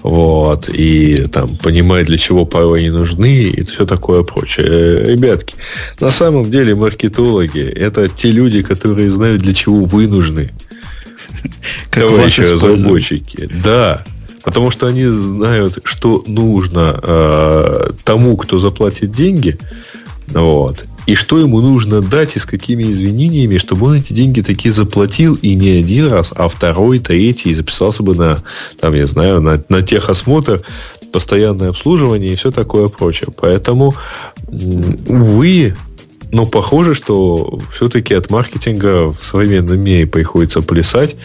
вот, 0.02 0.68
и 0.68 1.26
там 1.32 1.56
понимают, 1.56 2.08
для 2.08 2.18
чего 2.18 2.44
порой 2.44 2.80
они 2.80 2.90
нужны, 2.90 3.44
и 3.44 3.62
все 3.62 3.86
такое 3.86 4.22
прочее. 4.22 4.66
Э, 4.68 5.04
ребятки, 5.06 5.56
на 6.00 6.10
самом 6.10 6.50
деле 6.50 6.74
маркетологи– 6.74 7.62
это 7.76 8.08
те 8.08 8.30
люди, 8.30 8.62
которые 8.62 9.10
знают, 9.10 9.42
для 9.42 9.54
чего 9.54 9.84
вы 9.84 10.06
нужны. 10.06 10.52
Как 11.90 12.06
Товарищи 12.06 12.40
разработчики. 12.40 13.48
Да, 13.62 14.04
Потому 14.44 14.70
что 14.70 14.86
они 14.86 15.06
знают, 15.06 15.78
что 15.84 16.22
нужно 16.26 17.00
э, 17.02 17.90
тому, 18.04 18.36
кто 18.36 18.58
заплатит 18.58 19.10
деньги, 19.10 19.58
вот, 20.28 20.84
и 21.06 21.14
что 21.14 21.38
ему 21.38 21.60
нужно 21.60 22.00
дать 22.00 22.36
и 22.36 22.38
с 22.38 22.46
какими 22.46 22.90
извинениями, 22.90 23.58
чтобы 23.58 23.86
он 23.86 23.94
эти 23.94 24.12
деньги 24.12 24.40
такие 24.40 24.72
заплатил 24.72 25.34
и 25.34 25.54
не 25.54 25.80
один 25.80 26.08
раз, 26.08 26.32
а 26.34 26.48
второй, 26.48 26.98
третий, 26.98 27.50
и 27.50 27.54
записался 27.54 28.02
бы 28.02 28.14
на, 28.14 28.38
там, 28.80 28.94
я 28.94 29.06
знаю, 29.06 29.40
на, 29.40 29.62
на 29.68 29.82
техосмотр, 29.82 30.62
постоянное 31.12 31.68
обслуживание 31.68 32.32
и 32.32 32.36
все 32.36 32.50
такое 32.50 32.88
прочее. 32.88 33.28
Поэтому, 33.38 33.94
увы, 34.48 35.76
но 36.32 36.46
похоже, 36.46 36.94
что 36.94 37.60
все-таки 37.70 38.14
от 38.14 38.30
маркетинга 38.30 39.10
в 39.10 39.18
современном 39.22 39.80
мире 39.80 40.06
приходится 40.06 40.62
плясать. 40.62 41.16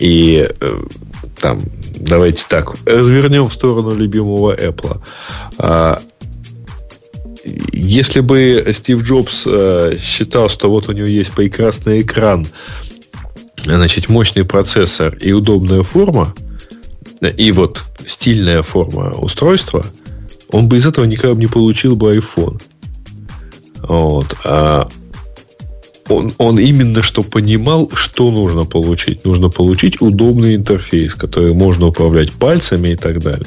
И 0.00 0.48
э, 0.60 0.78
там, 1.40 1.60
давайте 1.94 2.44
так, 2.48 2.74
развернем 2.86 3.48
в 3.48 3.52
сторону 3.52 3.94
любимого 3.94 4.56
Apple. 4.56 5.00
Если 7.72 8.20
бы 8.20 8.64
Стив 8.72 9.02
Джобс 9.02 9.42
э, 9.46 9.96
считал, 10.00 10.48
что 10.48 10.70
вот 10.70 10.88
у 10.88 10.92
него 10.92 11.06
есть 11.06 11.32
прекрасный 11.32 12.02
экран, 12.02 12.46
значит, 13.56 14.08
мощный 14.08 14.44
процессор 14.44 15.14
и 15.16 15.32
удобная 15.32 15.82
форма, 15.82 16.34
и 17.36 17.52
вот 17.52 17.82
стильная 18.06 18.62
форма 18.62 19.12
устройства, 19.12 19.84
он 20.50 20.68
бы 20.68 20.78
из 20.78 20.86
этого 20.86 21.04
никогда 21.04 21.36
не 21.38 21.46
получил 21.46 21.96
бы 21.96 22.16
iPhone. 22.16 22.60
Вот. 23.82 24.36
А 24.44 24.88
он, 26.08 26.32
он 26.38 26.58
именно 26.58 27.02
что 27.02 27.22
понимал, 27.22 27.90
что 27.94 28.30
нужно 28.30 28.64
получить. 28.64 29.24
Нужно 29.24 29.48
получить 29.48 30.00
удобный 30.00 30.54
интерфейс, 30.54 31.14
который 31.14 31.54
можно 31.54 31.86
управлять 31.86 32.32
пальцами 32.32 32.90
и 32.90 32.96
так 32.96 33.20
далее. 33.20 33.46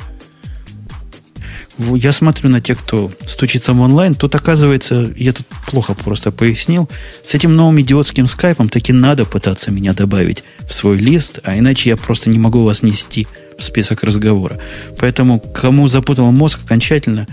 Я 1.78 2.12
смотрю 2.12 2.50
на 2.50 2.60
тех, 2.60 2.80
кто 2.80 3.12
стучится 3.26 3.74
в 3.74 3.80
онлайн, 3.80 4.16
тут 4.16 4.34
оказывается, 4.34 5.14
я 5.16 5.32
тут 5.32 5.46
плохо 5.70 5.94
просто 5.94 6.32
пояснил, 6.32 6.90
с 7.24 7.36
этим 7.36 7.56
новым 7.56 7.80
идиотским 7.82 8.26
скайпом 8.28 8.68
таки 8.70 8.94
надо 8.94 9.26
пытаться 9.26 9.72
меня 9.72 9.94
добавить 9.94 10.44
в 10.68 10.74
свой 10.74 10.98
лист, 10.98 11.40
а 11.44 11.58
иначе 11.58 11.92
я 11.92 11.98
просто 11.98 12.30
не 12.30 12.40
могу 12.40 12.64
вас 12.64 12.82
нести 12.82 13.28
в 13.58 13.64
список 13.64 14.04
разговора. 14.04 14.60
Поэтому, 14.98 15.40
кому 15.40 15.88
запутал 15.88 16.32
мозг 16.32 16.60
окончательно, 16.64 17.28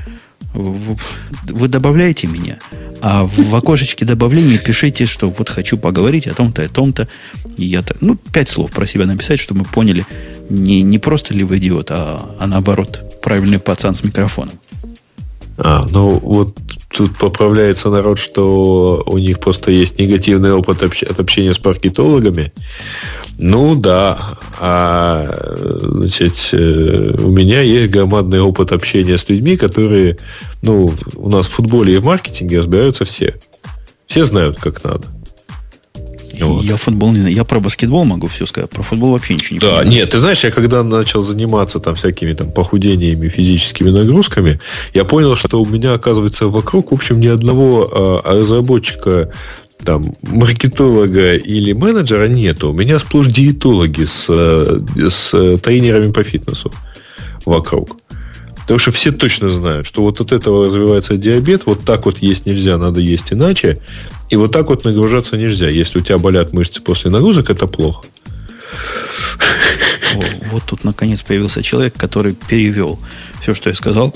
вы 0.52 1.68
добавляете 1.68 2.26
меня, 2.26 2.58
а 3.00 3.24
в 3.24 3.54
окошечке 3.54 4.04
добавления 4.04 4.58
пишите, 4.58 5.06
что 5.06 5.26
вот 5.26 5.48
хочу 5.48 5.76
поговорить 5.76 6.26
о 6.26 6.34
том-то, 6.34 6.62
о 6.62 6.68
том-то. 6.68 7.08
И 7.56 7.64
я 7.64 7.82
так, 7.82 7.98
ну, 8.00 8.16
пять 8.16 8.48
слов 8.48 8.70
про 8.70 8.86
себя 8.86 9.06
написать, 9.06 9.40
чтобы 9.40 9.60
мы 9.60 9.64
поняли, 9.66 10.06
не, 10.48 10.82
не 10.82 10.98
просто 10.98 11.34
ли 11.34 11.44
вы 11.44 11.58
идиот, 11.58 11.90
а, 11.90 12.36
а 12.38 12.46
наоборот, 12.46 13.13
правильный 13.24 13.58
пацан 13.58 13.94
с 13.94 14.04
микрофоном. 14.04 14.54
А, 15.56 15.86
ну 15.90 16.10
вот 16.18 16.56
тут 16.92 17.16
поправляется 17.16 17.88
народ, 17.88 18.18
что 18.18 19.02
у 19.06 19.18
них 19.18 19.40
просто 19.40 19.70
есть 19.70 19.98
негативный 19.98 20.52
опыт 20.52 20.82
общ- 20.82 21.08
от 21.08 21.18
общения 21.18 21.54
с 21.54 21.58
паркетологами. 21.58 22.52
Ну 23.38 23.74
да, 23.74 24.38
а 24.60 25.54
значит, 25.56 26.50
э, 26.52 27.16
у 27.18 27.30
меня 27.30 27.62
есть 27.62 27.90
громадный 27.92 28.40
опыт 28.40 28.72
общения 28.72 29.16
с 29.16 29.28
людьми, 29.28 29.56
которые, 29.56 30.18
ну, 30.62 30.92
у 31.14 31.28
нас 31.28 31.46
в 31.46 31.50
футболе 31.50 31.94
и 31.94 31.98
в 31.98 32.04
маркетинге 32.04 32.58
разбираются 32.58 33.04
все. 33.04 33.34
Все 34.06 34.24
знают, 34.24 34.58
как 34.60 34.84
надо. 34.84 35.13
Вот. 36.40 36.64
Я 36.64 36.76
футбол 36.76 37.12
не 37.12 37.20
знаю. 37.20 37.34
Я 37.34 37.44
про 37.44 37.60
баскетбол 37.60 38.04
могу 38.04 38.26
все 38.26 38.46
сказать. 38.46 38.70
Про 38.70 38.82
футбол 38.82 39.12
вообще 39.12 39.34
ничего 39.34 39.54
не 39.54 39.60
да, 39.60 39.66
понимаю. 39.68 39.88
нет, 39.88 40.10
ты 40.10 40.18
знаешь, 40.18 40.44
я 40.44 40.50
когда 40.50 40.82
начал 40.82 41.22
заниматься 41.22 41.80
там 41.80 41.94
всякими 41.94 42.32
там 42.32 42.50
похудениями, 42.50 43.28
физическими 43.28 43.90
нагрузками, 43.90 44.60
я 44.92 45.04
понял, 45.04 45.36
что 45.36 45.60
у 45.60 45.66
меня, 45.66 45.94
оказывается, 45.94 46.46
вокруг, 46.46 46.90
в 46.90 46.94
общем, 46.94 47.20
ни 47.20 47.28
одного 47.28 47.88
а, 47.92 48.38
разработчика 48.38 49.32
там, 49.84 50.14
маркетолога 50.22 51.34
или 51.34 51.72
менеджера 51.72 52.26
нету. 52.26 52.70
У 52.70 52.72
меня 52.72 52.98
сплошь 52.98 53.28
диетологи 53.28 54.04
с, 54.04 54.26
э, 54.28 54.80
с 55.10 55.58
тренерами 55.58 56.10
по 56.10 56.22
фитнесу 56.22 56.72
вокруг. 57.44 57.96
Потому 58.64 58.78
что 58.78 58.92
все 58.92 59.12
точно 59.12 59.50
знают, 59.50 59.86
что 59.86 60.00
вот 60.00 60.22
от 60.22 60.32
этого 60.32 60.66
развивается 60.66 61.18
диабет, 61.18 61.66
вот 61.66 61.84
так 61.84 62.06
вот 62.06 62.18
есть 62.18 62.46
нельзя, 62.46 62.78
надо 62.78 63.02
есть 63.02 63.30
иначе. 63.30 63.78
И 64.30 64.36
вот 64.36 64.52
так 64.52 64.70
вот 64.70 64.84
нагружаться 64.84 65.36
нельзя. 65.36 65.68
Если 65.68 65.98
у 65.98 66.02
тебя 66.02 66.16
болят 66.16 66.54
мышцы 66.54 66.80
после 66.80 67.10
нагрузок, 67.10 67.50
это 67.50 67.66
плохо. 67.66 68.06
Вот 70.50 70.62
тут 70.66 70.82
наконец 70.84 71.22
появился 71.22 71.62
человек, 71.62 71.94
который 71.94 72.34
перевел 72.34 72.98
все, 73.42 73.52
что 73.52 73.68
я 73.68 73.74
сказал 73.74 74.14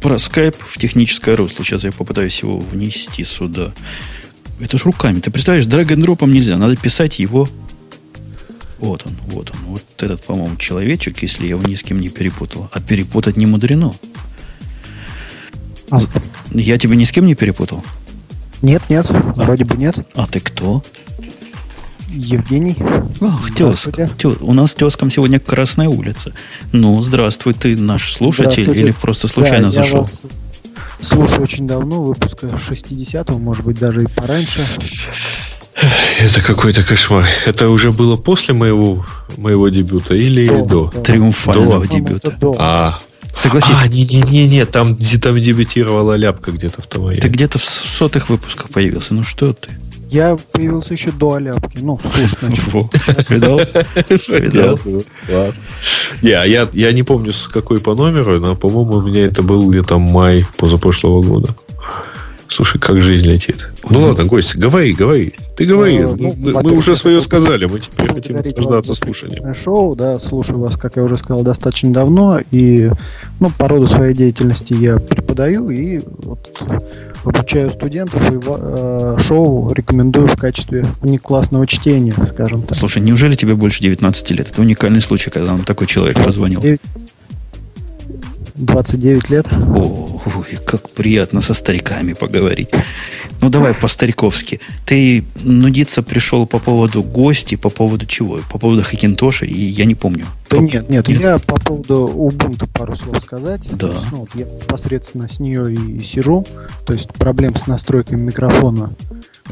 про 0.00 0.14
Skype 0.14 0.56
в 0.66 0.78
техническое 0.78 1.36
русло. 1.36 1.62
Сейчас 1.62 1.84
я 1.84 1.92
попытаюсь 1.92 2.40
его 2.40 2.58
внести 2.58 3.24
сюда. 3.24 3.74
Это 4.58 4.78
ж 4.78 4.84
руками. 4.84 5.20
Ты 5.20 5.30
представляешь, 5.30 5.66
драг-н-дропом 5.66 6.32
нельзя. 6.32 6.56
Надо 6.56 6.76
писать 6.76 7.18
его 7.18 7.48
вот 8.78 9.06
он, 9.06 9.12
вот 9.26 9.50
он. 9.50 9.56
Вот 9.66 9.82
этот, 9.98 10.24
по-моему, 10.24 10.56
человечек, 10.56 11.22
если 11.22 11.44
я 11.44 11.50
его 11.50 11.62
ни 11.62 11.74
с 11.74 11.82
кем 11.82 11.98
не 12.00 12.08
перепутал. 12.08 12.68
А 12.72 12.80
перепутать 12.80 13.36
не 13.36 13.46
мудрено. 13.46 13.94
А... 15.90 15.98
Я 16.52 16.78
тебя 16.78 16.96
ни 16.96 17.04
с 17.04 17.12
кем 17.12 17.26
не 17.26 17.34
перепутал? 17.34 17.82
Нет, 18.62 18.82
нет, 18.88 19.06
а, 19.10 19.32
вроде 19.36 19.64
бы 19.64 19.76
нет. 19.76 19.96
А 20.14 20.26
ты 20.26 20.40
кто? 20.40 20.82
Евгений. 22.08 22.76
Ах, 23.20 23.54
тезка. 23.54 24.08
Тез, 24.16 24.36
у 24.40 24.52
нас 24.54 24.72
с 24.72 24.74
тезком 24.74 25.10
сегодня 25.10 25.38
Красная 25.38 25.88
улица. 25.88 26.32
Ну, 26.72 27.00
здравствуй, 27.00 27.52
ты 27.54 27.76
наш 27.76 28.12
слушатель 28.12 28.70
или 28.70 28.92
просто 28.92 29.28
случайно 29.28 29.66
да, 29.66 29.70
зашел? 29.70 30.00
вас 30.00 30.24
слушаю 31.00 31.42
очень 31.42 31.66
давно, 31.66 32.02
выпуска 32.02 32.48
60-го, 32.48 33.38
может 33.38 33.64
быть, 33.64 33.78
даже 33.78 34.04
и 34.04 34.06
пораньше. 34.06 34.66
Это 36.20 36.40
какой-то 36.40 36.82
кошмар. 36.82 37.26
Это 37.44 37.68
уже 37.68 37.92
было 37.92 38.16
после 38.16 38.54
моего, 38.54 39.04
моего 39.36 39.68
дебюта 39.68 40.14
или 40.14 40.48
до? 40.48 40.64
до? 40.64 40.90
до. 40.90 41.00
Триумфального 41.02 41.86
до. 41.86 41.88
дебюта. 41.88 42.30
До. 42.32 42.56
А, 42.58 42.98
Согласись. 43.34 43.78
А, 43.82 43.88
не-не-не, 43.88 44.64
там, 44.64 44.96
там 44.96 45.40
дебютировала 45.40 46.14
ляпка 46.14 46.52
где-то 46.52 46.80
в 46.80 46.86
том 46.86 47.12
Ты 47.14 47.28
где-то 47.28 47.58
в 47.58 47.64
сотых 47.64 48.30
выпусках 48.30 48.70
появился. 48.70 49.14
Ну 49.14 49.22
что 49.22 49.52
ты? 49.52 49.70
Я 50.08 50.38
появился 50.52 50.94
еще 50.94 51.10
до 51.10 51.32
Аляпки. 51.32 51.78
Ну, 51.82 51.98
слушай, 52.00 52.28
значит. 52.40 53.28
Видал? 53.28 53.58
Видал? 54.28 54.78
Класс. 55.26 55.56
Я, 56.22 56.44
я, 56.44 56.68
я 56.72 56.92
не 56.92 57.02
помню, 57.02 57.32
с 57.32 57.48
какой 57.48 57.80
по 57.80 57.94
номеру, 57.94 58.38
но, 58.38 58.54
по-моему, 58.54 58.94
у 58.94 59.02
меня 59.02 59.26
это 59.26 59.42
был 59.42 59.68
где-то 59.68 59.98
май 59.98 60.46
позапрошлого 60.56 61.22
года. 61.22 61.54
Слушай, 62.48 62.78
как 62.78 63.02
жизнь 63.02 63.26
летит. 63.26 63.68
Ну 63.88 64.00
ладно, 64.00 64.24
гость, 64.24 64.56
говори, 64.56 64.92
говори. 64.92 65.34
Ты 65.56 65.64
говори. 65.64 65.98
А, 65.98 66.08
ну, 66.16 66.34
мы, 66.36 66.52
мы 66.52 66.72
уже 66.72 66.94
свое 66.96 67.20
сказали, 67.20 67.66
мы 67.66 67.80
теперь 67.80 68.08
хотим 68.08 68.36
наслаждаться 68.36 68.94
слушанием. 68.94 69.54
Шоу, 69.54 69.96
да, 69.96 70.18
слушаю 70.18 70.58
вас, 70.58 70.76
как 70.76 70.96
я 70.96 71.02
уже 71.02 71.16
сказал, 71.16 71.42
достаточно 71.42 71.92
давно. 71.92 72.40
И 72.50 72.90
ну, 73.40 73.50
по 73.50 73.68
роду 73.68 73.86
своей 73.86 74.14
деятельности 74.14 74.74
я 74.74 74.98
преподаю 74.98 75.70
и 75.70 76.00
вот, 76.18 76.52
обучаю 77.24 77.70
студентов. 77.70 78.32
И 78.32 78.38
э, 78.44 79.16
шоу 79.18 79.72
рекомендую 79.72 80.28
в 80.28 80.36
качестве 80.36 80.84
униклассного 81.02 81.66
чтения, 81.66 82.14
скажем 82.28 82.62
так. 82.62 82.76
Слушай, 82.76 83.02
неужели 83.02 83.34
тебе 83.34 83.54
больше 83.54 83.82
19 83.82 84.30
лет? 84.32 84.50
Это 84.50 84.60
уникальный 84.60 85.00
случай, 85.00 85.30
когда 85.30 85.52
нам 85.52 85.64
такой 85.64 85.86
человек 85.86 86.22
позвонил. 86.22 86.62
29 88.56 89.30
лет. 89.30 89.48
Ой, 89.52 90.58
как 90.64 90.90
приятно 90.90 91.40
со 91.40 91.54
стариками 91.54 92.14
поговорить. 92.14 92.70
Ну, 93.40 93.50
давай 93.50 93.74
по-стариковски. 93.74 94.60
Ты 94.84 95.24
нудиться 95.42 96.02
пришел 96.02 96.46
по 96.46 96.58
поводу 96.58 97.02
гостей, 97.02 97.56
по 97.56 97.68
поводу 97.68 98.06
чего? 98.06 98.40
По 98.50 98.58
поводу 98.58 98.82
Хакинтоша, 98.82 99.46
и 99.46 99.60
я 99.60 99.84
не 99.84 99.94
помню. 99.94 100.24
Да 100.48 100.58
нет, 100.58 100.88
нет, 100.88 101.08
нет, 101.08 101.20
я 101.20 101.38
по 101.38 101.56
поводу 101.60 102.06
Ubuntu 102.06 102.68
пару 102.72 102.96
слов 102.96 103.20
сказать. 103.20 103.68
Да. 103.76 103.88
есть, 103.88 104.06
ну, 104.10 104.18
вот 104.18 104.30
я 104.34 104.44
непосредственно 104.44 105.28
с 105.28 105.38
нее 105.38 105.72
и 105.74 106.02
сижу. 106.02 106.46
То 106.86 106.92
есть 106.92 107.12
проблем 107.12 107.56
с 107.56 107.66
настройками 107.66 108.22
микрофона 108.22 108.90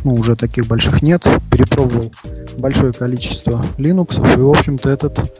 ну, 0.02 0.14
уже 0.14 0.36
таких 0.36 0.66
больших 0.66 1.02
нет. 1.02 1.26
Перепробовал 1.50 2.12
большое 2.58 2.92
количество 2.92 3.64
Linux, 3.78 4.16
и, 4.34 4.40
в 4.40 4.48
общем-то, 4.48 4.90
этот 4.90 5.32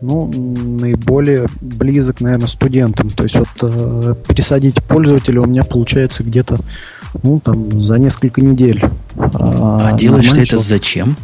ну, 0.00 0.26
наиболее 0.26 1.46
близок, 1.60 2.20
наверное, 2.20 2.46
студентам. 2.46 3.10
То 3.10 3.24
есть 3.24 3.36
вот 3.36 3.48
э, 3.62 4.14
пересадить 4.28 4.82
пользователя 4.82 5.40
у 5.40 5.46
меня 5.46 5.64
получается 5.64 6.22
где-то 6.22 6.58
ну, 7.22 7.40
там, 7.40 7.82
за 7.82 7.98
несколько 7.98 8.40
недель. 8.40 8.84
А, 9.16 9.90
а 9.92 9.96
делаешь 9.96 10.30
ты 10.30 10.42
это 10.42 10.58
зачем? 10.58 11.16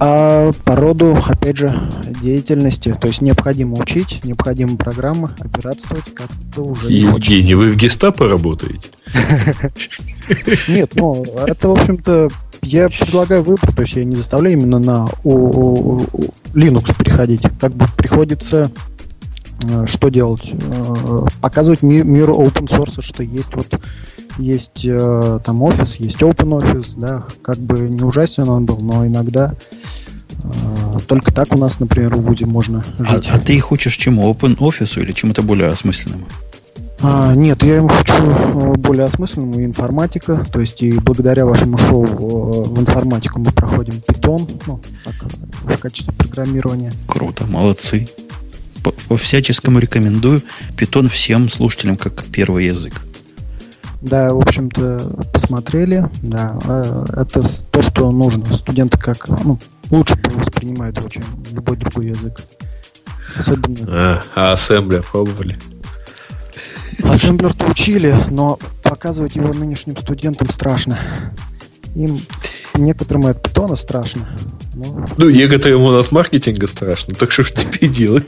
А 0.00 0.50
по 0.64 0.74
роду, 0.74 1.16
опять 1.24 1.56
же, 1.56 1.80
деятельности. 2.20 2.94
То 3.00 3.06
есть 3.06 3.22
необходимо 3.22 3.80
учить, 3.80 4.20
необходимо 4.24 4.76
программы, 4.76 5.30
оператствовать 5.38 6.12
как-то 6.14 6.62
уже 6.62 6.90
Евгений, 6.90 7.54
вы 7.54 7.70
в 7.70 7.76
гестапо 7.76 8.28
работаете? 8.28 8.90
Нет, 10.68 10.92
ну, 10.94 11.24
это, 11.46 11.68
в 11.68 11.72
общем-то, 11.72 12.28
я 12.64 12.88
предлагаю 12.88 13.42
выбор, 13.42 13.72
то 13.72 13.82
есть 13.82 13.94
я 13.94 14.04
не 14.04 14.16
заставляю 14.16 14.56
именно 14.58 14.78
на 14.78 15.06
Linux 15.24 16.96
переходить. 16.98 17.42
Как 17.60 17.74
бы 17.74 17.86
приходится 17.96 18.70
э, 19.68 19.86
что 19.86 20.08
делать? 20.08 20.52
Э, 20.52 21.26
показывать 21.40 21.82
мир, 21.82 22.04
мир 22.04 22.30
open 22.30 22.66
source, 22.66 23.00
что 23.02 23.22
есть 23.22 23.54
вот 23.54 23.68
есть 24.38 24.84
э, 24.84 25.38
там 25.44 25.62
офис, 25.62 25.96
есть 25.96 26.20
open 26.22 26.60
office, 26.60 26.94
да, 26.98 27.24
как 27.42 27.58
бы 27.58 27.80
не 27.80 28.02
ужасен 28.02 28.48
он 28.48 28.66
был, 28.66 28.78
но 28.78 29.06
иногда 29.06 29.54
э, 30.42 30.98
только 31.06 31.32
так 31.32 31.52
у 31.52 31.58
нас, 31.58 31.78
например, 31.80 32.16
в 32.16 32.22
Вуде 32.22 32.46
можно 32.46 32.84
А, 32.98 33.04
жить. 33.16 33.28
а 33.32 33.38
ты 33.38 33.54
их 33.54 33.70
учишь 33.72 33.96
чему? 33.96 34.32
Open 34.32 34.56
офису 34.60 35.00
или 35.00 35.12
чему-то 35.12 35.42
более 35.42 35.68
осмысленному? 35.68 36.26
А, 37.06 37.34
нет, 37.34 37.62
я 37.64 37.76
им 37.76 37.88
хочу 37.88 38.14
э, 38.14 38.72
более 38.78 39.04
осмысленному 39.04 39.62
информатика, 39.62 40.42
то 40.50 40.60
есть 40.60 40.82
и 40.82 40.92
благодаря 40.92 41.44
вашему 41.44 41.76
шоу 41.76 42.06
э, 42.06 42.68
в 42.70 42.80
информатику 42.80 43.40
мы 43.40 43.52
проходим 43.52 43.96
Python, 43.96 44.62
ну, 44.66 44.80
так, 45.04 45.14
в 45.64 45.78
качестве 45.78 46.14
программирования. 46.14 46.94
Круто, 47.06 47.44
молодцы. 47.46 48.08
По, 48.82 48.92
по 49.08 49.18
всяческому 49.18 49.80
рекомендую 49.80 50.40
Python 50.78 51.08
всем 51.08 51.50
слушателям 51.50 51.98
как 51.98 52.24
первый 52.24 52.64
язык. 52.66 52.94
Да, 54.00 54.32
в 54.32 54.38
общем-то, 54.38 55.26
посмотрели, 55.30 56.08
да, 56.22 56.58
э, 56.64 57.06
это 57.18 57.42
то, 57.70 57.82
что 57.82 58.10
нужно. 58.12 58.46
Студенты 58.54 58.96
как, 58.96 59.28
ну, 59.28 59.58
лучше 59.90 60.16
воспринимают 60.36 60.96
его, 60.96 61.10
чем 61.10 61.24
любой 61.52 61.76
другой 61.76 62.06
язык. 62.06 62.40
Особенно 63.36 63.86
А, 63.88 64.22
а 64.34 64.52
ассемблер 64.54 65.02
пробовали? 65.02 65.58
Ассемблер-то 67.02 67.66
учили, 67.66 68.14
но 68.30 68.58
показывать 68.82 69.36
его 69.36 69.52
нынешним 69.52 69.96
студентам 69.96 70.50
страшно. 70.50 70.98
Им 71.94 72.20
некоторым 72.74 73.28
и 73.28 73.30
от 73.30 73.42
питона 73.42 73.76
страшно. 73.76 74.28
но 74.74 75.06
Ну, 75.16 75.30
некоторым 75.30 75.82
он 75.82 76.00
от 76.00 76.10
маркетинга 76.12 76.66
страшно, 76.66 77.14
так 77.14 77.30
что 77.30 77.44
ж 77.44 77.52
тебе 77.52 77.88
делать? 77.88 78.24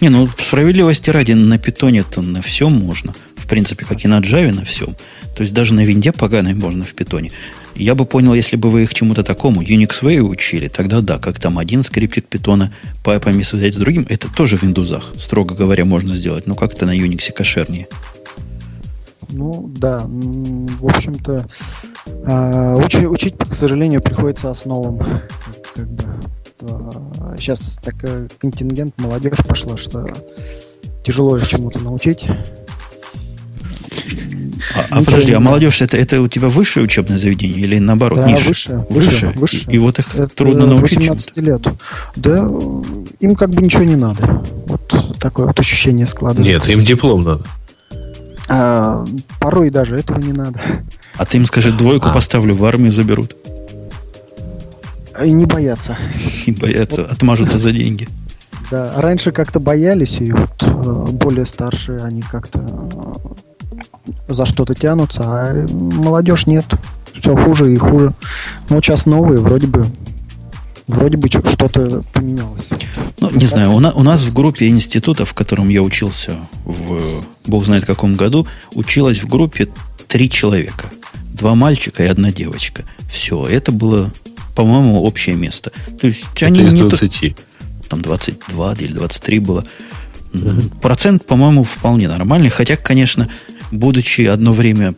Не, 0.00 0.08
ну 0.08 0.28
справедливости 0.38 1.10
ради, 1.10 1.32
на 1.32 1.58
питоне-то 1.58 2.22
на 2.22 2.40
всем 2.40 2.72
можно. 2.72 3.14
В 3.36 3.46
принципе, 3.46 3.84
как 3.84 4.04
и 4.04 4.08
на 4.08 4.20
Java 4.20 4.52
на 4.52 4.64
всем. 4.64 4.96
То 5.34 5.42
есть 5.42 5.54
даже 5.54 5.74
на 5.74 5.84
винде 5.84 6.12
поганой 6.12 6.54
можно 6.54 6.84
в 6.84 6.94
питоне. 6.94 7.30
Я 7.74 7.94
бы 7.94 8.04
понял, 8.04 8.34
если 8.34 8.56
бы 8.56 8.68
вы 8.68 8.82
их 8.82 8.92
чему-то 8.92 9.22
такому, 9.22 9.62
Unix 9.62 10.02
Way 10.02 10.20
учили, 10.20 10.68
тогда 10.68 11.00
да, 11.00 11.18
как 11.18 11.38
там 11.38 11.58
один 11.58 11.82
скриптик 11.82 12.26
питона 12.26 12.72
пайпами 13.02 13.42
связать 13.42 13.74
с 13.74 13.78
другим, 13.78 14.06
это 14.08 14.28
тоже 14.30 14.56
в 14.56 14.64
индузах, 14.64 15.14
строго 15.16 15.54
говоря, 15.54 15.84
можно 15.84 16.14
сделать, 16.14 16.46
но 16.46 16.54
как-то 16.54 16.84
на 16.84 16.96
Unix 16.96 17.32
кошернее. 17.32 17.86
Ну, 19.30 19.70
да, 19.76 20.02
в 20.04 20.86
общем-то, 20.86 21.46
а, 22.26 22.76
учи- 22.76 23.06
учить, 23.06 23.36
к 23.38 23.54
сожалению, 23.54 24.02
приходится 24.02 24.50
основам. 24.50 24.98
Как, 25.74 25.88
бы, 25.88 26.04
а, 26.62 27.36
сейчас 27.38 27.78
такой 27.82 28.28
контингент, 28.40 28.98
молодежь 28.98 29.38
пошла, 29.46 29.76
что 29.76 30.08
тяжело 31.04 31.36
их 31.36 31.46
чему-то 31.48 31.78
научить. 31.78 32.26
А, 34.76 34.86
а 34.90 35.02
подожди, 35.04 35.30
не 35.30 35.36
а 35.36 35.40
молодежь 35.40 35.80
это, 35.82 35.96
это 35.96 36.20
у 36.20 36.28
тебя 36.28 36.48
высшее 36.48 36.84
учебное 36.84 37.18
заведение 37.18 37.60
или 37.60 37.78
наоборот, 37.78 38.18
Да, 38.20 38.26
ниже? 38.26 38.48
выше, 38.48 38.86
выше, 38.90 39.32
выше. 39.34 39.66
И, 39.70 39.76
и 39.76 39.78
вот 39.78 39.98
их 39.98 40.14
Это 40.14 40.28
трудно 40.28 40.66
научить. 40.66 40.98
18 40.98 41.36
лет. 41.38 41.66
Да, 42.16 42.38
им 43.20 43.34
как 43.36 43.50
бы 43.50 43.62
ничего 43.62 43.84
не 43.84 43.96
надо. 43.96 44.42
Вот 44.66 45.16
такое 45.18 45.46
вот 45.46 45.58
ощущение 45.58 46.06
складывается. 46.06 46.68
Нет, 46.70 46.78
им 46.78 46.84
диплом 46.84 47.22
надо. 47.22 47.44
А, 48.48 49.04
порой 49.40 49.70
даже 49.70 49.96
этого 49.96 50.18
не 50.18 50.32
надо. 50.32 50.60
А 51.16 51.24
ты 51.24 51.36
им 51.38 51.46
скажи, 51.46 51.72
двойку 51.72 52.08
А. 52.08 52.12
поставлю, 52.12 52.54
в 52.54 52.64
армию 52.64 52.92
заберут. 52.92 53.36
И 55.22 55.30
не 55.32 55.44
бояться. 55.46 55.96
И 56.46 56.52
боятся, 56.52 57.04
отмажутся 57.04 57.58
за 57.58 57.72
деньги. 57.72 58.08
Да, 58.70 58.92
раньше 58.96 59.32
как-то 59.32 59.58
боялись, 59.60 60.20
и 60.20 60.30
вот 60.32 60.62
э, 60.62 61.10
более 61.12 61.44
старшие, 61.44 61.98
они 61.98 62.22
как-то 62.22 62.60
за 64.28 64.46
что-то 64.46 64.74
тянутся, 64.74 65.22
а 65.24 65.66
молодежь 65.70 66.46
нет. 66.46 66.64
Все 67.14 67.34
хуже 67.36 67.72
и 67.72 67.76
хуже. 67.76 68.12
Но 68.68 68.76
вот 68.76 68.84
сейчас 68.84 69.04
новые, 69.06 69.40
вроде 69.40 69.66
бы, 69.66 69.86
вроде 70.86 71.16
бы 71.16 71.28
что-то 71.28 72.02
поменялось. 72.12 72.68
Ну, 73.18 73.30
не 73.30 73.46
знаю, 73.46 73.72
у, 73.72 73.80
на- 73.80 73.92
у 73.92 74.02
нас 74.02 74.22
в 74.22 74.34
группе 74.34 74.68
института, 74.68 75.24
в 75.24 75.34
котором 75.34 75.68
я 75.68 75.82
учился 75.82 76.36
в 76.64 77.22
бог 77.46 77.64
знает 77.66 77.84
каком 77.84 78.14
году, 78.14 78.46
училось 78.74 79.22
в 79.22 79.28
группе 79.28 79.68
три 80.08 80.30
человека. 80.30 80.86
Два 81.34 81.54
мальчика 81.54 82.04
и 82.04 82.06
одна 82.06 82.30
девочка. 82.30 82.84
Все, 83.08 83.44
это 83.46 83.72
было, 83.72 84.12
по-моему, 84.54 85.02
общее 85.02 85.34
место. 85.36 85.72
То 86.00 86.06
есть 86.06 86.24
они 86.42 86.60
Это 86.60 86.68
из 86.68 86.72
не 86.74 86.80
то- 86.82 86.88
20. 86.90 87.36
там 87.88 88.02
22 88.02 88.74
или 88.74 88.92
23 88.92 89.38
было. 89.40 89.64
Процент, 90.80 91.26
по-моему, 91.26 91.64
вполне 91.64 92.08
нормальный. 92.08 92.50
Хотя, 92.50 92.76
конечно, 92.76 93.28
будучи 93.70 94.22
одно 94.22 94.52
время 94.52 94.94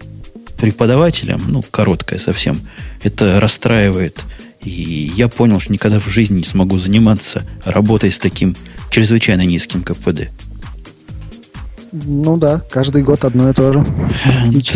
преподавателем, 0.59 1.43
ну, 1.49 1.63
короткое 1.63 2.19
совсем, 2.19 2.61
это 3.03 3.41
расстраивает. 3.41 4.25
И 4.63 5.13
я 5.17 5.29
понял, 5.29 5.59
что 5.59 5.73
никогда 5.73 5.99
в 5.99 6.09
жизни 6.09 6.39
не 6.39 6.45
смогу 6.45 6.79
заниматься 6.79 7.43
работой 7.65 8.13
с 8.13 8.19
таким 8.19 8.57
чрезвычайно 8.91 9.43
низким 9.43 9.83
КПД. 9.83 10.29
Ну 11.93 12.37
да, 12.39 12.63
каждый 12.71 13.03
год 13.03 13.25
одно 13.25 13.51
и 13.51 13.53
то 13.53 13.73
же. 13.73 13.85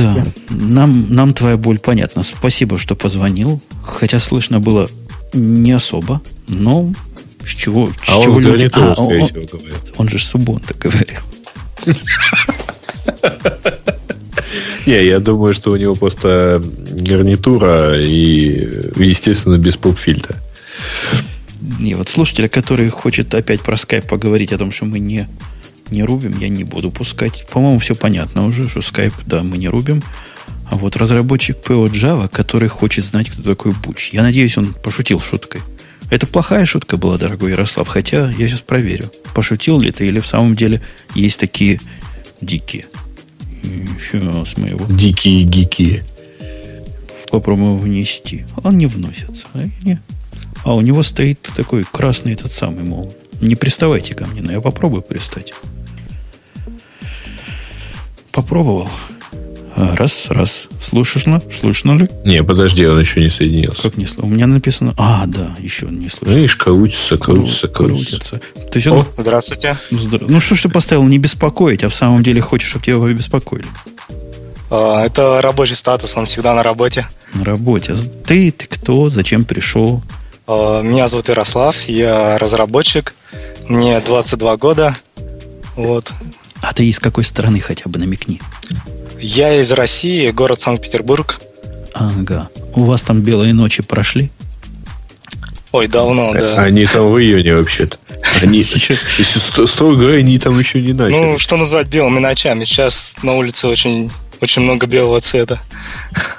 Да. 0.04 0.26
Нам, 0.50 1.06
нам 1.14 1.32
твоя 1.32 1.56
боль 1.56 1.78
понятна. 1.78 2.22
Спасибо, 2.22 2.76
что 2.76 2.94
позвонил. 2.94 3.62
Хотя 3.82 4.18
слышно 4.18 4.60
было 4.60 4.90
не 5.32 5.72
особо, 5.72 6.20
но 6.48 6.92
с 7.44 7.50
чего, 7.50 7.88
с 7.88 8.08
А 8.08 8.22
чего 8.22 8.34
он 8.34 8.42
люди... 8.42 8.70
А, 8.72 8.94
он, 8.98 9.08
говорит. 9.08 9.34
он 9.96 10.08
же 10.08 10.18
с 10.18 10.24
Субонта 10.24 10.74
говорил. 10.74 11.20
Не, 14.86 15.04
я 15.04 15.18
думаю, 15.18 15.52
что 15.52 15.72
у 15.72 15.76
него 15.76 15.94
просто 15.94 16.62
гарнитура 17.00 17.98
и, 17.98 18.92
естественно, 18.96 19.58
без 19.58 19.76
поп-фильтра. 19.76 20.36
И 21.80 21.94
вот 21.94 22.08
слушателя, 22.08 22.48
который 22.48 22.88
хочет 22.88 23.34
опять 23.34 23.62
про 23.62 23.76
скайп 23.76 24.06
поговорить 24.06 24.52
о 24.52 24.58
том, 24.58 24.70
что 24.70 24.84
мы 24.84 24.98
не, 25.00 25.26
не 25.90 26.04
рубим, 26.04 26.38
я 26.38 26.48
не 26.48 26.64
буду 26.64 26.90
пускать. 26.90 27.46
По-моему, 27.50 27.78
все 27.78 27.94
понятно 27.94 28.46
уже, 28.46 28.68
что 28.68 28.82
скайп, 28.82 29.14
да, 29.26 29.42
мы 29.42 29.58
не 29.58 29.68
рубим. 29.68 30.02
А 30.70 30.76
вот 30.76 30.96
разработчик 30.96 31.56
PO 31.56 31.90
Java, 31.90 32.28
который 32.28 32.68
хочет 32.68 33.04
знать, 33.04 33.30
кто 33.30 33.42
такой 33.42 33.72
Буч. 33.72 34.10
Я 34.12 34.22
надеюсь, 34.22 34.56
он 34.56 34.74
пошутил 34.74 35.20
шуткой. 35.20 35.60
Это 36.10 36.26
плохая 36.26 36.66
шутка 36.66 36.96
была, 36.96 37.18
дорогой 37.18 37.50
Ярослав, 37.50 37.88
хотя 37.88 38.30
я 38.38 38.48
сейчас 38.48 38.60
проверю, 38.60 39.10
пошутил 39.34 39.80
ли 39.80 39.90
ты 39.90 40.06
или 40.06 40.20
в 40.20 40.26
самом 40.26 40.54
деле 40.54 40.80
есть 41.14 41.40
такие 41.40 41.80
дикие. 42.40 42.86
Сейчас 44.10 44.56
мы 44.56 44.68
его 44.68 44.86
Дикие 44.86 45.42
гики. 45.42 46.04
попробуем 47.30 47.78
внести. 47.78 48.44
Он 48.62 48.78
не 48.78 48.86
вносится. 48.86 49.46
А, 49.54 49.64
не. 49.82 50.00
а 50.64 50.74
у 50.74 50.80
него 50.80 51.02
стоит 51.02 51.40
такой 51.56 51.84
красный 51.84 52.32
этот 52.32 52.52
самый, 52.52 52.84
мол, 52.84 53.14
не 53.40 53.56
приставайте 53.56 54.14
ко 54.14 54.26
мне, 54.26 54.42
но 54.42 54.52
я 54.52 54.60
попробую 54.60 55.02
пристать. 55.02 55.52
Попробовал. 58.32 58.88
А, 59.78 59.94
Раз, 59.94 60.26
раз. 60.30 60.68
Слышно? 60.80 61.42
Слышно 61.60 61.92
ли? 61.92 62.08
Не, 62.24 62.42
подожди, 62.42 62.86
он 62.86 62.98
еще 62.98 63.20
не 63.20 63.28
соединился. 63.30 63.82
Как 63.82 63.96
не 63.98 64.06
слышно? 64.06 64.24
У 64.24 64.28
меня 64.28 64.46
написано... 64.46 64.94
А, 64.96 65.24
да, 65.26 65.54
еще 65.58 65.86
не 65.86 66.08
слышно. 66.08 66.34
Видишь, 66.34 66.56
крутится, 66.56 67.18
крутится, 67.18 67.66
Кру- 67.66 67.86
крутится. 67.88 68.40
То 68.56 68.76
есть 68.78 68.86
он... 68.86 69.00
О, 69.00 69.06
здравствуйте. 69.18 69.76
Здра- 69.90 70.24
Ну 70.28 70.40
что 70.40 70.54
ж 70.54 70.62
ты 70.62 70.68
поставил 70.70 71.04
не 71.04 71.18
беспокоить, 71.18 71.84
а 71.84 71.90
в 71.90 71.94
самом 71.94 72.22
деле 72.22 72.40
хочешь, 72.40 72.70
чтобы 72.70 72.84
тебя 72.86 72.96
побеспокоили? 72.98 73.66
А, 74.70 75.04
Это 75.04 75.40
рабочий 75.42 75.74
статус, 75.74 76.16
он 76.16 76.24
всегда 76.24 76.54
на 76.54 76.62
работе. 76.62 77.06
На 77.34 77.44
работе. 77.44 77.94
Ты, 78.24 78.50
ты 78.52 78.66
кто? 78.66 79.10
Зачем 79.10 79.44
пришел? 79.44 80.02
А, 80.46 80.80
Меня 80.80 81.06
зовут 81.06 81.28
Ярослав, 81.28 81.76
я 81.88 82.38
разработчик, 82.38 83.14
мне 83.68 84.00
22 84.00 84.56
года. 84.56 84.96
Вот. 85.76 86.10
А 86.62 86.72
ты 86.72 86.86
из 86.88 86.98
какой 86.98 87.24
страны 87.24 87.60
хотя 87.60 87.90
бы 87.90 87.98
намекни? 87.98 88.40
Я 89.20 89.60
из 89.60 89.72
России, 89.72 90.30
город 90.30 90.60
Санкт-Петербург. 90.60 91.40
Ага. 91.94 92.48
У 92.74 92.84
вас 92.84 93.02
там 93.02 93.22
белые 93.22 93.54
ночи 93.54 93.82
прошли? 93.82 94.30
Ой, 95.72 95.88
давно, 95.88 96.32
да. 96.32 96.62
Они 96.62 96.86
там 96.86 97.06
в 97.06 97.18
июне 97.18 97.54
вообще-то. 97.54 97.98
Они, 98.42 98.58
если 99.18 99.66
строго 99.66 100.12
они 100.12 100.38
там 100.38 100.58
еще 100.58 100.80
не 100.80 100.92
начали. 100.92 101.18
Ну, 101.18 101.38
что 101.38 101.56
назвать 101.56 101.88
белыми 101.88 102.18
ночами? 102.18 102.64
Сейчас 102.64 103.16
на 103.22 103.34
улице 103.34 103.66
очень, 103.68 104.10
очень 104.40 104.62
много 104.62 104.86
белого 104.86 105.20
цвета. 105.20 105.60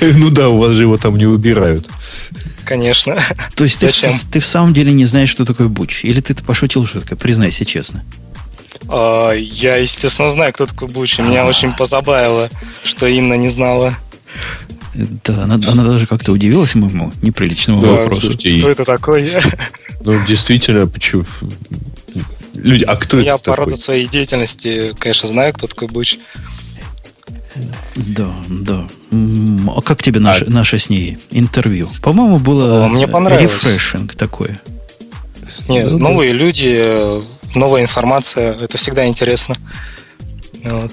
Ну 0.00 0.30
да, 0.30 0.48
у 0.48 0.56
вас 0.56 0.72
же 0.72 0.82
его 0.82 0.96
там 0.96 1.16
не 1.16 1.26
убирают. 1.26 1.86
Конечно. 2.64 3.18
То 3.54 3.64
есть 3.64 3.80
ты, 3.80 3.90
ты 4.32 4.40
в 4.40 4.46
самом 4.46 4.72
деле 4.72 4.92
не 4.92 5.04
знаешь, 5.04 5.28
что 5.28 5.44
такое 5.44 5.68
буч? 5.68 6.04
Или 6.04 6.20
ты 6.20 6.34
пошутил 6.34 6.86
шуткой? 6.86 7.18
Признайся 7.18 7.66
честно. 7.66 8.02
А, 8.88 9.32
Я, 9.32 9.76
естественно, 9.76 10.30
знаю, 10.30 10.52
кто 10.52 10.66
такой 10.66 10.88
Бучи. 10.88 11.20
Меня 11.22 11.46
очень 11.46 11.72
позабавило, 11.72 12.50
что 12.82 13.06
Инна 13.06 13.34
не 13.34 13.48
знала. 13.48 13.94
Да, 14.94 15.44
она, 15.44 15.54
она 15.66 15.84
даже 15.84 16.06
как-то 16.06 16.32
удивилась 16.32 16.74
моему 16.74 17.12
неприличному 17.22 17.82
Да, 17.82 17.88
вопросу. 17.90 18.20
слушайте, 18.22 18.58
Кто 18.58 18.70
это 18.70 18.84
такой? 18.84 19.32
ну 20.04 20.14
действительно, 20.28 20.86
почему? 20.86 21.24
Люди, 22.54 22.84
а 22.84 22.94
кто 22.96 23.18
Я 23.18 23.34
это 23.34 23.44
по 23.50 23.56
роду 23.56 23.70
такой? 23.70 23.82
своей 23.82 24.06
деятельности, 24.06 24.94
конечно, 24.98 25.28
знаю, 25.28 25.52
кто 25.52 25.66
такой 25.66 25.88
Буч. 25.88 26.18
Да, 27.96 28.34
да. 28.48 28.86
А 29.10 29.80
как 29.82 30.02
тебе 30.02 30.20
наше, 30.20 30.44
а... 30.46 30.50
наше 30.50 30.78
с 30.78 30.90
ней 30.90 31.18
интервью? 31.30 31.88
По-моему, 32.02 32.38
было 32.38 32.86
Мне 32.88 33.06
понравилось. 33.08 33.52
рефрешинг 33.52 34.14
такое. 34.14 34.60
Нет, 35.68 35.90
ну, 35.90 35.98
новые 35.98 36.32
да. 36.32 36.38
люди, 36.38 37.20
новая 37.54 37.82
информация, 37.82 38.54
это 38.54 38.76
всегда 38.78 39.06
интересно. 39.06 39.54
Вот. 40.64 40.92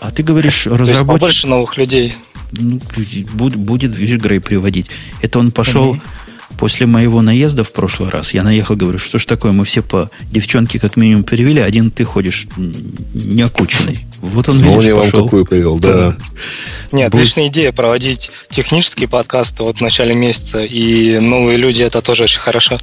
А 0.00 0.10
ты 0.10 0.22
говоришь, 0.22 0.66
разработчик... 0.66 1.06
побольше 1.06 1.46
новых 1.46 1.76
людей. 1.76 2.14
Ну, 2.52 2.80
будет, 3.34 3.56
будет, 3.56 3.96
видишь, 3.96 4.20
Грей 4.20 4.40
приводить. 4.40 4.90
Это 5.22 5.38
он 5.38 5.50
пошел... 5.50 5.94
Mm-hmm 5.94 6.00
После 6.58 6.86
моего 6.86 7.20
наезда 7.20 7.64
в 7.64 7.72
прошлый 7.72 8.10
раз 8.10 8.32
я 8.32 8.42
наехал, 8.42 8.76
говорю, 8.76 8.98
что 8.98 9.18
ж 9.18 9.24
такое, 9.24 9.52
мы 9.52 9.64
все 9.64 9.82
по 9.82 10.10
девчонке 10.30 10.78
как 10.78 10.96
минимум 10.96 11.24
перевели, 11.24 11.60
один 11.60 11.90
ты 11.90 12.04
ходишь 12.04 12.46
неокученный. 12.56 13.98
Вот 14.20 14.48
он, 14.48 14.58
видишь, 14.58 14.84
я 14.84 14.96
пошел. 14.96 15.20
вам 15.20 15.28
какую 15.28 15.46
привел, 15.46 15.78
да. 15.78 16.16
Нет, 16.92 17.10
Будет... 17.10 17.14
отличная 17.14 17.48
идея 17.48 17.72
проводить 17.72 18.30
технические 18.50 19.08
подкасты 19.08 19.62
вот 19.64 19.78
в 19.78 19.80
начале 19.80 20.14
месяца, 20.14 20.62
и 20.62 21.18
новые 21.18 21.58
люди, 21.58 21.82
это 21.82 22.00
тоже 22.02 22.24
очень 22.24 22.40
хорошо. 22.40 22.80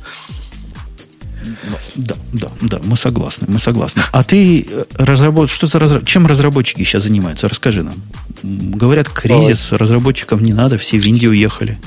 Ну, 1.72 1.78
да, 1.95 2.15
да, 2.34 2.51
да, 2.61 2.80
мы 2.84 2.95
согласны, 2.95 3.47
мы 3.49 3.59
согласны. 3.59 4.03
А 4.11 4.24
ты 4.24 4.67
э, 4.69 4.86
разработ... 4.95 5.49
что 5.49 5.67
за 5.67 5.80
разраб... 5.80 6.05
чем 6.05 6.28
разработчики 6.28 6.84
сейчас 6.84 7.03
занимаются? 7.03 7.47
Расскажи 7.47 7.84
нам. 7.84 7.95
Говорят, 8.43 9.09
кризис, 9.09 9.72
разработчикам 9.72 10.43
не 10.43 10.53
надо, 10.53 10.78
все 10.78 10.99
в 10.99 11.05
Индию 11.05 11.32
уехали. 11.32 11.80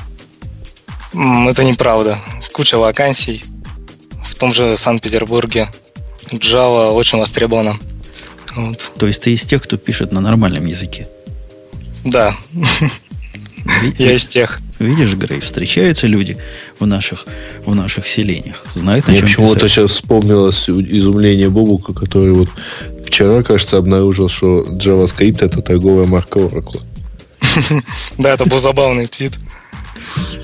Это 1.13 1.65
неправда. 1.65 2.19
Куча 2.53 2.79
вакансий. 2.79 3.45
В 4.27 4.35
том 4.37 4.53
же 4.53 4.77
Санкт-Петербурге. 4.77 5.69
Java 6.31 6.91
очень 6.91 7.19
востребована. 7.19 7.79
Вот. 8.57 8.93
То 8.99 9.07
есть 9.07 9.23
ты 9.23 9.35
из 9.35 9.43
тех, 9.43 9.63
кто 9.63 9.77
пишет 9.77 10.13
на 10.13 10.21
нормальном 10.21 10.65
языке? 10.67 11.09
Да. 12.05 12.37
Я 13.99 14.13
из 14.15 14.27
тех. 14.29 14.61
Видишь, 14.79 15.15
Грей, 15.15 15.41
встречаются 15.41 16.07
люди 16.07 16.37
в 16.79 16.87
наших, 16.87 17.27
в 17.65 17.75
наших 17.75 18.09
селениях. 18.09 18.65
Знают, 18.75 19.07
Мне 19.09 19.21
почему-то 19.21 19.69
сейчас 19.69 19.93
вспомнилось 19.93 20.69
изумление 20.69 21.49
Бобука, 21.49 21.93
который 21.93 22.33
вот 22.33 22.49
вчера, 23.05 23.43
кажется, 23.43 23.77
обнаружил, 23.77 24.29
что 24.29 24.63
JavaScript 24.65 25.45
это 25.45 25.63
торговая 25.63 26.07
марка 26.07 26.39
Oracle. 26.41 26.81
Да, 28.19 28.35
это 28.35 28.47
был 28.47 28.59
забавный 28.59 29.07
твит. 29.07 29.39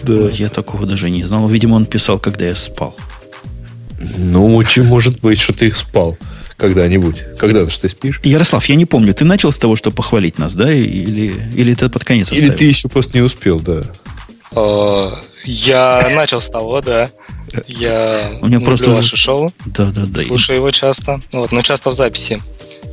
Да. 0.02 0.28
Я 0.30 0.48
такого 0.48 0.86
даже 0.86 1.10
не 1.10 1.24
знал. 1.24 1.48
Видимо, 1.48 1.74
он 1.74 1.84
писал, 1.84 2.18
когда 2.18 2.46
я 2.46 2.54
спал. 2.54 2.96
Ну, 4.16 4.54
очень 4.56 4.84
может 4.84 5.20
быть, 5.20 5.40
что 5.40 5.52
ты 5.52 5.66
их 5.66 5.76
спал 5.76 6.16
когда-нибудь. 6.56 7.24
Когда-то 7.38 7.70
что 7.70 7.82
ты 7.82 7.88
спишь. 7.88 8.20
Ярослав, 8.22 8.64
я 8.66 8.74
не 8.76 8.86
помню, 8.86 9.14
ты 9.14 9.24
начал 9.24 9.50
с 9.50 9.58
того, 9.58 9.76
что 9.76 9.90
похвалить 9.90 10.38
нас, 10.38 10.54
да? 10.54 10.72
Или, 10.72 11.32
или 11.54 11.74
ты 11.74 11.88
под 11.88 12.04
конец 12.04 12.30
оставил? 12.30 12.44
Или 12.44 12.56
ты 12.56 12.64
еще 12.66 12.88
просто 12.88 13.16
не 13.16 13.22
успел, 13.22 13.58
да. 13.58 13.82
А, 14.54 15.18
я 15.44 16.10
начал 16.14 16.40
с 16.40 16.48
того, 16.48 16.80
да. 16.80 17.10
Я 17.66 18.38
У 18.42 18.46
меня 18.46 18.60
просто 18.60 18.90
ваше 18.90 19.16
шоу. 19.16 19.52
Да, 19.66 19.86
да, 19.86 20.04
да. 20.06 20.22
Слушаю 20.22 20.56
его 20.56 20.70
часто. 20.70 21.20
Вот, 21.32 21.52
но 21.52 21.62
часто 21.62 21.90
в 21.90 21.94
записи. 21.94 22.40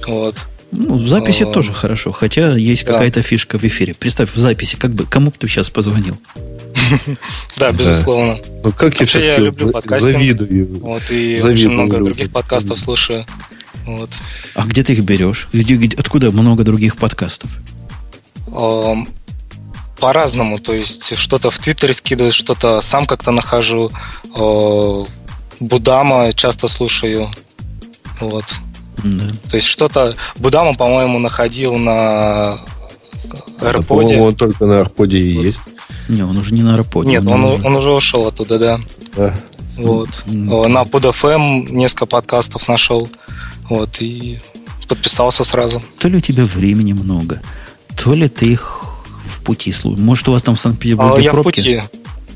Вот. 0.08 0.36
Ну, 0.72 0.98
в 0.98 1.08
записи 1.08 1.44
а... 1.44 1.46
тоже 1.46 1.74
хорошо, 1.74 2.12
хотя 2.12 2.56
есть 2.56 2.84
какая-то 2.84 3.22
фишка 3.22 3.58
в 3.58 3.64
эфире. 3.64 3.94
Представь, 3.94 4.34
в 4.34 4.38
записи, 4.38 4.76
как 4.76 4.92
бы, 4.92 5.06
кому 5.06 5.32
кто 5.32 5.48
сейчас 5.48 5.70
позвонил. 5.70 6.18
Да, 7.58 7.74
безусловно. 7.74 8.38
Ну, 8.64 8.72
как 8.72 8.98
Вообще, 8.98 9.26
я 9.26 9.38
люблю 9.38 9.72
подкастинг. 9.72 10.14
Завидую. 10.14 10.80
Вот, 10.80 11.12
и 11.12 11.38
очень 11.44 11.70
много 11.70 11.98
других 11.98 12.32
подкастов 12.32 12.80
слушаю. 12.80 13.26
Вот. 13.86 14.10
А 14.54 14.66
где 14.66 14.84
ты 14.84 14.94
их 14.94 15.02
берешь? 15.02 15.50
Где, 15.52 15.76
где, 15.76 15.98
откуда 15.98 16.32
много 16.32 16.64
других 16.64 16.96
подкастов? 16.96 17.50
По-разному. 20.00 20.60
То 20.60 20.74
есть, 20.74 21.18
что-то 21.18 21.50
в 21.50 21.60
Твиттере 21.60 21.94
скидываю, 21.94 22.32
что-то 22.32 22.82
сам 22.82 23.06
как-то 23.06 23.32
нахожу. 23.32 23.92
Будама 25.60 26.34
часто 26.34 26.68
слушаю. 26.68 27.30
Вот. 28.20 28.46
Да. 29.04 29.26
То 29.50 29.58
есть 29.58 29.68
что-то... 29.68 30.16
Будама, 30.38 30.76
по-моему, 30.76 31.20
находил 31.20 31.78
на 31.78 32.60
AirPod. 33.60 33.86
По-моему, 33.86 34.24
он 34.26 34.36
только 34.36 34.66
на 34.66 34.82
AirPod 34.82 35.10
и 35.10 35.36
вот. 35.36 35.44
есть. 35.44 35.60
Не, 36.10 36.24
он 36.24 36.38
уже 36.38 36.54
не 36.54 36.64
на 36.64 36.78
AirPod. 36.78 37.06
Нет, 37.06 37.26
он, 37.28 37.44
он, 37.44 37.66
он 37.66 37.76
уже 37.76 37.92
ушел 37.92 38.28
оттуда, 38.28 38.58
да. 38.60 38.80
да. 39.16 39.34
Вот. 39.78 40.10
Mm-hmm. 40.26 40.68
На 40.68 40.84
PodFM 40.84 41.72
несколько 41.72 42.06
подкастов 42.06 42.68
нашел. 42.68 43.10
Вот, 43.70 44.02
и 44.02 44.40
подписался 44.88 45.44
сразу. 45.44 45.82
То 46.00 46.08
ли 46.08 46.18
у 46.18 46.22
тебя 46.22 46.46
времени 46.46 46.94
много, 46.94 47.42
то 47.96 48.14
ли 48.14 48.30
ты 48.30 48.54
их 48.54 48.84
пути. 49.48 49.74
Может, 49.84 50.28
у 50.28 50.34
вас 50.34 50.44
там 50.44 50.56
в 50.56 50.60
Санкт-Петербурге 50.60 51.16
а, 51.18 51.22
я 51.22 51.32
пробки? 51.32 51.60
в 51.60 51.64
пути. 51.64 51.82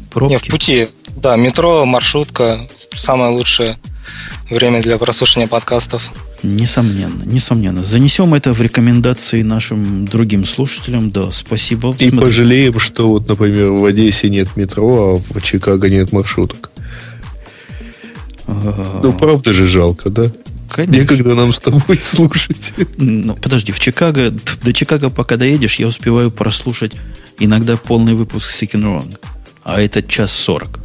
Пробки? 0.10 0.32
Нет, 0.34 0.42
в 0.42 0.50
пути. 0.50 0.88
Да, 1.18 1.36
метро, 1.36 1.86
маршрутка. 1.86 2.68
Самое 2.96 3.32
лучшее 3.32 3.78
время 4.50 4.82
для 4.82 4.98
прослушивания 4.98 5.48
подкастов. 5.48 6.12
Несомненно, 6.44 7.24
несомненно. 7.24 7.84
Занесем 7.84 8.34
это 8.34 8.54
в 8.54 8.62
рекомендации 8.62 9.42
нашим 9.44 10.08
другим 10.08 10.46
слушателям. 10.46 11.12
Да, 11.12 11.32
спасибо. 11.32 11.90
И 12.00 12.10
Смотри. 12.10 12.20
пожалеем, 12.20 12.80
что 12.80 13.10
вот, 13.10 13.28
например, 13.28 13.72
в 13.72 13.86
Одессе 13.86 14.30
нет 14.30 14.56
метро, 14.56 15.16
а 15.16 15.34
в 15.34 15.42
Чикаго 15.42 15.90
нет 15.90 16.14
маршруток. 16.14 16.72
А... 18.48 19.02
Ну, 19.04 19.14
правда 19.14 19.54
же 19.54 19.68
жалко, 19.68 20.10
да? 20.10 20.32
Конечно. 20.72 21.02
Некогда 21.02 21.36
нам 21.36 21.52
с 21.52 21.60
тобой 21.60 22.00
слушать. 22.02 22.74
Ну, 22.98 23.36
подожди, 23.36 23.74
в 23.74 23.80
Чикаго, 23.80 24.32
до 24.32 24.74
Чикаго 24.74 25.10
пока 25.10 25.36
доедешь, 25.36 25.76
я 25.76 25.88
успеваю 25.88 26.32
прослушать 26.32 26.94
иногда 27.40 27.76
полный 27.76 28.14
выпуск 28.14 28.50
Sick 28.50 28.72
and 28.72 28.84
Wrong. 28.84 29.18
А 29.64 29.82
это 29.82 30.02
час 30.02 30.32
сорок. 30.32 30.80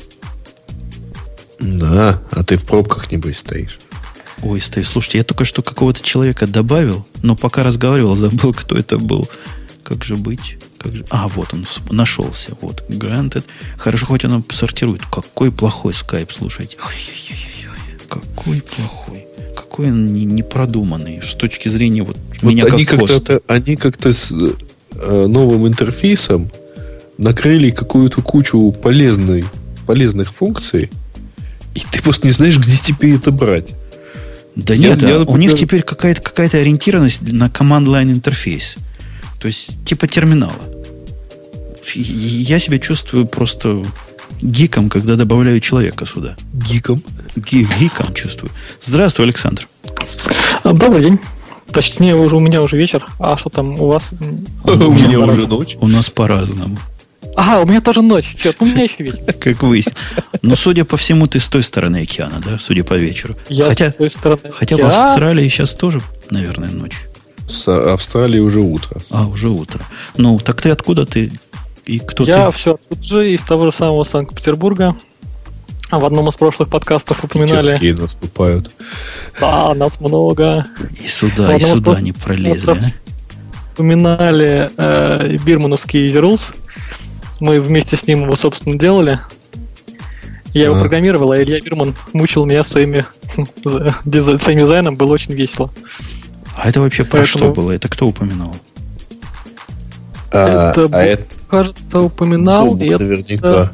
Да, 1.61 2.21
а 2.33 2.43
ты 2.43 2.57
в 2.57 2.65
пробках, 2.65 3.13
небось, 3.13 3.39
стоишь. 3.39 3.79
Ой, 4.43 4.61
стой, 4.61 4.85
слушайте, 4.85 5.19
я 5.19 5.25
только 5.25 5.45
что 5.45 5.63
какого-то 5.63 6.03
человека 6.03 6.47
добавил, 6.47 7.07
но 7.23 7.37
пока 7.37 7.63
разговаривал, 7.63 8.17
забыл, 8.17 8.53
кто 8.53 8.77
это 8.77 8.99
был. 8.99 9.29
Как 9.85 10.05
же 10.05 10.17
быть? 10.17 10.59
Как 10.79 10.97
же... 10.97 11.07
А, 11.11 11.29
вот 11.29 11.55
он 11.55 11.65
нашелся. 11.91 12.57
Вот, 12.61 12.85
granted. 12.89 13.45
Хорошо, 13.79 14.07
хоть 14.07 14.25
он 14.25 14.45
сортирует. 14.51 15.03
Какой 15.07 15.53
плохой 15.53 15.95
скайп, 15.95 16.33
слушайте. 16.33 16.77
Ой-ой-ой, 16.85 18.09
какой 18.09 18.61
плохой. 18.61 19.27
Какой 19.57 19.89
он 19.89 20.13
непродуманный 20.13 21.21
с 21.23 21.35
точки 21.35 21.69
зрения 21.69 22.03
вот, 22.03 22.19
вот 22.43 22.51
меня 22.51 22.67
они 22.67 22.85
как 22.85 23.01
как-то, 23.01 23.41
Они 23.47 23.77
как-то 23.77 24.13
с 24.13 24.31
э, 24.31 25.27
новым 25.27 25.67
интерфейсом 25.67 26.51
накрыли 27.19 27.71
какую-то 27.71 28.23
кучу 28.23 28.71
полезной, 28.73 29.45
полезных 29.87 30.33
функций, 30.33 30.91
и 31.75 31.81
ты 31.91 32.03
просто 32.03 32.27
не 32.27 32.33
знаешь, 32.33 32.59
где 32.59 32.77
теперь 32.77 33.15
это 33.15 33.31
брать. 33.31 33.71
Да 34.55 34.75
я, 34.75 34.91
нет, 34.91 35.03
я, 35.03 35.19
например... 35.19 35.29
у 35.29 35.37
них 35.37 35.55
теперь 35.55 35.83
какая-то 35.83 36.23
какая 36.23 36.49
ориентированность 36.49 37.21
на 37.33 37.49
command-line 37.49 38.11
интерфейс. 38.11 38.77
То 39.39 39.49
есть 39.49 39.85
типа 39.85 40.07
терминала. 40.07 40.55
Я 41.95 42.59
себя 42.59 42.79
чувствую 42.79 43.27
просто 43.27 43.85
гиком, 44.41 44.89
когда 44.89 45.17
добавляю 45.17 45.61
человека 45.61 46.07
сюда. 46.07 46.37
Гиком? 46.53 47.03
Ги 47.37 47.67
гиком 47.79 48.15
чувствую. 48.15 48.51
Здравствуй, 48.83 49.27
Александр. 49.27 49.69
А, 50.63 50.73
добрый 50.73 51.03
день. 51.03 51.19
Точнее, 51.71 52.15
уже 52.15 52.37
у 52.37 52.41
меня 52.41 52.63
уже 52.63 52.77
вечер. 52.77 53.05
А 53.19 53.37
что 53.37 53.51
там 53.51 53.81
у 53.81 53.87
вас? 53.87 54.11
У 54.65 54.93
меня 54.93 55.21
уже 55.21 55.47
ночь. 55.47 55.77
У 55.81 55.89
нас 55.89 56.11
по-разному. 56.11 56.79
Ага, 57.37 57.61
у 57.61 57.67
меня 57.67 57.83
тоже 57.83 58.01
ночь. 58.01 58.35
Черт, 58.43 58.57
у 58.61 58.65
меня 58.65 58.85
еще 58.85 58.97
вечер. 58.99 59.33
Как 59.41 59.63
выяснилось. 59.63 59.99
Но, 60.41 60.55
судя 60.55 60.85
по 60.87 60.97
всему, 60.97 61.27
ты 61.27 61.39
с 61.39 61.49
той 61.49 61.63
стороны 61.63 61.99
океана, 61.99 62.41
да? 62.45 62.59
Судя 62.59 62.83
по 62.83 62.95
вечеру. 62.95 63.37
Я 63.51 63.67
хотя, 63.67 63.91
с 63.91 63.97
той 63.97 64.11
стороны 64.11 64.41
Хотя 64.51 64.77
в 64.77 64.85
Австралии 64.85 65.49
сейчас 65.49 65.75
тоже, 65.75 66.01
наверное, 66.31 66.71
ночь. 66.71 66.97
С 67.49 67.69
Австралии 67.69 68.41
уже 68.41 68.61
утро. 68.61 69.01
А, 69.11 69.27
уже 69.27 69.51
утро. 69.51 69.85
Ну, 70.17 70.39
так 70.39 70.63
ты 70.63 70.71
откуда 70.71 71.05
ты? 71.05 71.31
И 71.87 72.01
кто 72.01 72.25
Я 72.25 72.47
ты? 72.47 72.53
все 72.53 72.79
тут 72.89 73.05
же 73.05 73.33
из 73.33 73.43
того 73.45 73.71
же 73.71 73.77
самого 73.77 74.03
Санкт-Петербурга. 74.03 74.97
В 75.91 76.05
одном 76.05 76.29
из 76.29 76.35
прошлых 76.35 76.69
подкастов 76.69 77.23
упоминали. 77.23 77.67
Питерские 77.67 77.95
наступают. 77.95 78.75
Да, 79.41 79.73
нас 79.75 80.01
много. 80.01 80.67
И 81.01 81.07
сюда, 81.07 81.57
и 81.57 81.61
сюда 81.61 82.01
не 82.01 82.11
пролезли. 82.11 82.73
А? 82.73 82.77
Упоминали 83.75 84.69
э, 84.77 85.37
бирмановский 85.45 86.07
Easy 86.07 86.21
Rules. 86.21 86.57
Мы 87.39 87.61
вместе 87.61 87.97
с 87.97 88.05
ним 88.09 88.23
его, 88.25 88.35
собственно, 88.35 88.77
делали. 88.77 89.21
Я 90.53 90.65
его 90.65 90.81
программировал, 90.81 91.33
а 91.33 91.43
Илья 91.43 91.61
Бирман 91.61 91.95
мучил 92.15 92.47
меня 92.47 92.65
своими, 92.65 93.05
своим 94.39 94.59
дизайном. 94.59 94.97
Было 94.97 95.13
очень 95.13 95.35
весело. 95.35 95.71
А 96.57 96.69
это 96.69 96.81
вообще 96.81 97.05
про 97.05 97.19
Поэтому... 97.19 97.45
что 97.45 97.53
было? 97.53 97.73
Это 97.73 97.89
кто 97.89 98.09
упоминал? 98.09 98.57
А, 100.33 100.71
это, 100.71 100.89
а 100.93 101.03
это, 101.03 101.36
кажется, 101.49 102.01
упоминал. 102.01 102.67
Бобук, 102.67 102.83
это, 102.83 103.03
наверняка. 103.03 103.73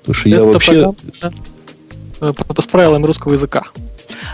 Потому 0.00 0.14
что 0.14 0.28
я 0.28 0.42
вообще... 0.42 0.92
С 2.20 2.66
правилами 2.66 3.04
русского 3.04 3.32
языка. 3.32 3.64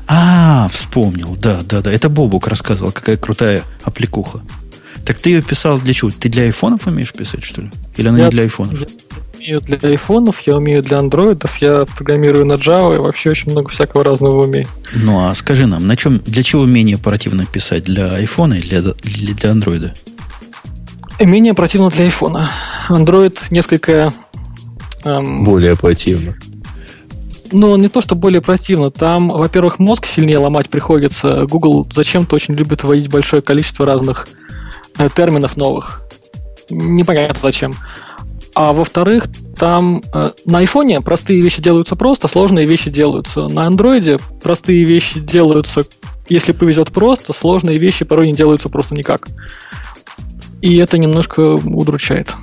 А, 0.06 0.68
вспомнил, 0.70 1.36
да, 1.40 1.62
да, 1.62 1.80
да. 1.80 1.92
Это 1.92 2.08
Бобук 2.08 2.46
рассказывал, 2.48 2.92
какая 2.92 3.16
крутая 3.16 3.62
аппликуха. 3.82 4.40
Так 5.04 5.18
ты 5.18 5.30
ее 5.30 5.42
писал 5.42 5.78
для 5.78 5.94
чего? 5.94 6.10
Ты 6.10 6.28
для 6.28 6.42
айфонов 6.44 6.86
умеешь 6.86 7.12
писать, 7.12 7.42
что 7.44 7.62
ли? 7.62 7.70
Или 7.96 8.08
она 8.08 8.18
Я- 8.18 8.24
не 8.24 8.30
для 8.30 8.42
айфонов? 8.42 8.80
Я 9.40 9.56
умею 9.56 9.60
для 9.60 9.88
айфонов, 9.90 10.40
я 10.40 10.56
умею 10.56 10.82
для 10.82 10.98
андроидов, 10.98 11.56
я 11.58 11.86
программирую 11.86 12.44
на 12.44 12.54
Java 12.54 12.96
и 12.96 12.98
вообще 12.98 13.30
очень 13.30 13.50
много 13.52 13.70
всякого 13.70 14.04
разного 14.04 14.44
умею. 14.44 14.66
Ну, 14.94 15.26
а 15.26 15.32
скажи 15.34 15.66
нам, 15.66 15.86
на 15.86 15.96
чем, 15.96 16.18
для 16.18 16.42
чего 16.42 16.66
менее 16.66 16.96
оперативно 16.96 17.46
писать? 17.46 17.84
Для 17.84 18.12
айфона 18.12 18.54
или 18.54 18.68
для, 18.80 18.92
или 19.04 19.32
для 19.32 19.50
андроида? 19.52 19.94
Менее 21.20 21.54
противно 21.54 21.88
для 21.90 22.04
айфона. 22.04 22.50
Android 22.88 23.36
несколько... 23.50 24.12
эм, 25.04 25.44
Более 25.44 25.76
противно. 25.76 26.36
Ну, 27.50 27.76
не 27.76 27.88
то, 27.88 28.00
что 28.00 28.14
более 28.14 28.42
противно. 28.42 28.90
Там, 28.90 29.28
во-первых, 29.28 29.78
мозг 29.78 30.06
сильнее 30.06 30.38
ломать 30.38 30.68
приходится. 30.68 31.46
Google 31.46 31.86
зачем-то 31.90 32.36
очень 32.36 32.54
любит 32.54 32.84
вводить 32.84 33.08
большое 33.08 33.42
количество 33.42 33.86
разных 33.86 34.28
э, 34.98 35.08
терминов 35.14 35.56
новых. 35.56 36.02
Непонятно 36.70 37.36
зачем. 37.40 37.74
А 38.54 38.72
во-вторых, 38.72 39.28
там 39.56 40.02
э, 40.12 40.30
на 40.44 40.58
айфоне 40.58 41.00
простые 41.00 41.40
вещи 41.40 41.62
делаются 41.62 41.96
просто, 41.96 42.28
сложные 42.28 42.66
вещи 42.66 42.90
делаются. 42.90 43.46
На 43.48 43.66
андроиде 43.66 44.18
простые 44.42 44.84
вещи 44.84 45.20
делаются, 45.20 45.84
если 46.28 46.52
повезет 46.52 46.90
просто, 46.90 47.32
сложные 47.32 47.78
вещи 47.78 48.04
порой 48.04 48.26
не 48.26 48.32
делаются 48.32 48.68
просто 48.68 48.94
никак. 48.94 49.28
И 50.60 50.76
это 50.76 50.98
немножко 50.98 51.40
удручает. 51.54 52.34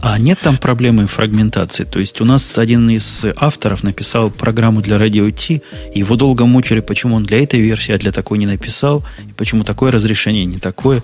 А 0.00 0.18
нет 0.18 0.38
там 0.40 0.58
проблемы 0.58 1.06
фрагментации? 1.06 1.84
То 1.84 1.98
есть 1.98 2.20
у 2.20 2.24
нас 2.24 2.56
один 2.56 2.88
из 2.88 3.24
авторов 3.36 3.82
написал 3.82 4.30
программу 4.30 4.80
для 4.80 4.96
Radio 4.96 5.30
T, 5.32 5.62
и 5.92 5.98
его 5.98 6.16
долго 6.16 6.46
мучили, 6.46 6.80
почему 6.80 7.16
он 7.16 7.24
для 7.24 7.42
этой 7.42 7.60
версии, 7.60 7.92
а 7.92 7.98
для 7.98 8.12
такой 8.12 8.38
не 8.38 8.46
написал, 8.46 9.02
и 9.28 9.32
почему 9.32 9.64
такое 9.64 9.90
разрешение, 9.90 10.44
не 10.44 10.58
такое. 10.58 11.02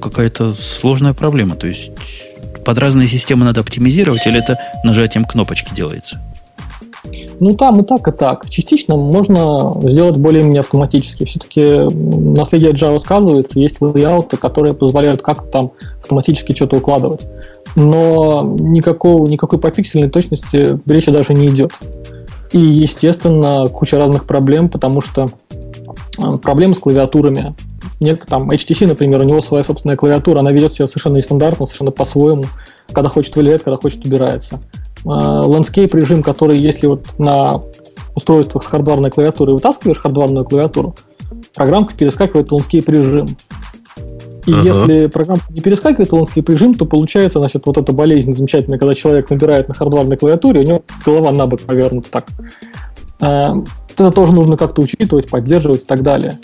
Какая-то 0.00 0.54
сложная 0.54 1.14
проблема. 1.14 1.56
То 1.56 1.66
есть 1.66 1.90
под 2.64 2.78
разные 2.78 3.08
системы 3.08 3.44
надо 3.44 3.60
оптимизировать, 3.60 4.26
или 4.26 4.38
это 4.38 4.58
нажатием 4.84 5.24
кнопочки 5.24 5.74
делается? 5.74 6.20
Ну, 7.40 7.52
там 7.52 7.80
и 7.80 7.84
так, 7.84 8.06
и 8.08 8.12
так. 8.12 8.48
Частично 8.50 8.96
можно 8.96 9.72
сделать 9.90 10.16
более-менее 10.16 10.60
автоматически. 10.60 11.24
Все-таки 11.24 11.62
наследие 11.62 12.72
Java 12.72 12.98
сказывается, 12.98 13.60
есть 13.60 13.80
лейауты, 13.80 14.36
которые 14.36 14.74
позволяют 14.74 15.22
как-то 15.22 15.46
там 15.46 15.70
автоматически 16.00 16.52
что-то 16.52 16.76
укладывать. 16.76 17.26
Но 17.78 18.56
никакого, 18.58 19.28
никакой 19.28 19.60
по 19.60 19.70
пиксельной 19.70 20.10
точности 20.10 20.80
речи 20.84 21.12
даже 21.12 21.32
не 21.32 21.46
идет. 21.46 21.72
И, 22.50 22.58
естественно, 22.58 23.68
куча 23.68 23.96
разных 23.96 24.24
проблем, 24.24 24.68
потому 24.68 25.00
что 25.00 25.28
э, 26.18 26.38
проблемы 26.38 26.74
с 26.74 26.78
клавиатурами. 26.78 27.54
Там 28.26 28.50
HTC, 28.50 28.88
например, 28.88 29.20
у 29.20 29.24
него 29.24 29.40
своя 29.40 29.62
собственная 29.62 29.96
клавиатура, 29.96 30.40
она 30.40 30.50
ведет 30.50 30.72
себя 30.72 30.88
совершенно 30.88 31.18
нестандартно, 31.18 31.66
совершенно 31.66 31.92
по-своему. 31.92 32.44
Когда 32.92 33.08
хочет 33.08 33.36
влияет, 33.36 33.62
когда 33.62 33.76
хочет 33.76 34.04
убирается. 34.04 34.58
Э, 35.04 35.08
Landscape 35.08 35.96
режим, 35.96 36.24
который, 36.24 36.58
если 36.58 36.88
вот 36.88 37.06
на 37.18 37.62
устройствах 38.16 38.64
с 38.64 38.66
хардварной 38.66 39.12
клавиатурой 39.12 39.54
вытаскиваешь 39.54 40.00
хардварную 40.00 40.44
клавиатуру, 40.44 40.96
программка 41.54 41.94
перескакивает 41.94 42.50
в 42.50 42.54
landscape 42.54 42.90
режим. 42.90 43.28
И 44.48 44.52
Ага. 44.52 44.62
если 44.66 45.06
программка 45.08 45.44
не 45.52 45.60
перескакивает 45.60 46.10
в 46.10 46.14
landscape 46.14 46.50
режим, 46.52 46.74
то 46.74 46.86
получается, 46.86 47.38
значит, 47.38 47.62
вот 47.66 47.76
эта 47.76 47.92
болезнь 47.92 48.32
замечательная, 48.32 48.78
когда 48.78 48.94
человек 48.94 49.28
набирает 49.30 49.68
на 49.68 49.74
хардварной 49.74 50.16
клавиатуре, 50.16 50.60
у 50.60 50.64
него 50.64 50.82
голова 51.04 51.30
на 51.32 51.46
бок 51.46 51.60
повернута 51.60 52.10
так. 52.10 52.26
Э, 53.20 53.48
Это 53.92 54.10
тоже 54.12 54.32
нужно 54.32 54.56
как-то 54.56 54.80
учитывать, 54.80 55.28
поддерживать 55.28 55.82
и 55.82 55.86
так 55.86 56.02
далее. 56.02 56.38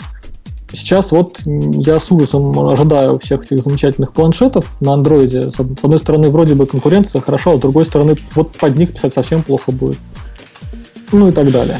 Сейчас 0.73 1.11
вот 1.11 1.39
я 1.45 1.99
с 1.99 2.11
ужасом 2.11 2.59
ожидаю 2.67 3.17
всех 3.19 3.45
этих 3.45 3.63
замечательных 3.63 4.11
планшетов 4.13 4.65
на 4.81 4.93
андроиде. 4.93 5.51
С 5.51 5.59
од- 5.59 5.79
с 5.79 5.83
одной 5.83 5.99
стороны, 5.99 6.29
вроде 6.29 6.53
бы 6.53 6.65
конкуренция 6.65 7.21
хорошо, 7.21 7.51
а 7.51 7.55
с 7.55 7.59
другой 7.59 7.85
стороны, 7.85 8.17
вот 8.35 8.51
под 8.57 8.75
них 8.77 8.93
писать 8.93 9.13
совсем 9.13 9.41
плохо 9.41 9.71
будет. 9.71 9.97
Ну 11.13 11.29
и 11.29 11.31
так 11.31 11.49
далее. 11.51 11.79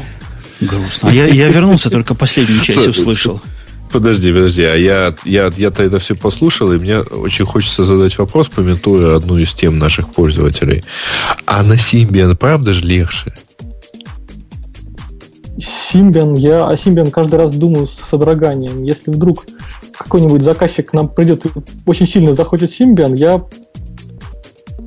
Грустно. 0.62 1.10
А 1.10 1.12
я, 1.12 1.26
я 1.26 1.48
вернулся, 1.48 1.90
только 1.90 2.14
последнюю 2.14 2.60
часть 2.62 2.88
услышал. 2.88 3.40
Подожди, 3.96 4.30
подожди, 4.30 4.62
а 4.62 4.74
я, 4.74 5.14
я, 5.24 5.50
я-то 5.56 5.82
это 5.82 5.98
все 5.98 6.14
послушал, 6.14 6.70
и 6.70 6.76
мне 6.76 6.98
очень 6.98 7.46
хочется 7.46 7.82
задать 7.82 8.18
вопрос, 8.18 8.48
пометуя 8.48 9.16
одну 9.16 9.38
из 9.38 9.54
тем 9.54 9.78
наших 9.78 10.10
пользователей. 10.10 10.84
А 11.46 11.62
на 11.62 11.76
Symbian 11.76 12.34
правда 12.36 12.74
же 12.74 12.82
легче? 12.82 13.32
Симбиан, 15.56 16.34
я 16.34 16.66
о 16.66 16.74
Symbian 16.74 17.10
каждый 17.10 17.36
раз 17.36 17.52
думаю 17.52 17.86
с 17.86 17.94
содроганием. 17.94 18.82
Если 18.82 19.10
вдруг 19.10 19.46
какой-нибудь 19.96 20.42
заказчик 20.42 20.90
к 20.90 20.92
нам 20.92 21.08
придет 21.08 21.46
и 21.46 21.48
очень 21.86 22.06
сильно 22.06 22.34
захочет 22.34 22.78
Symbian, 22.78 23.16
я... 23.16 23.42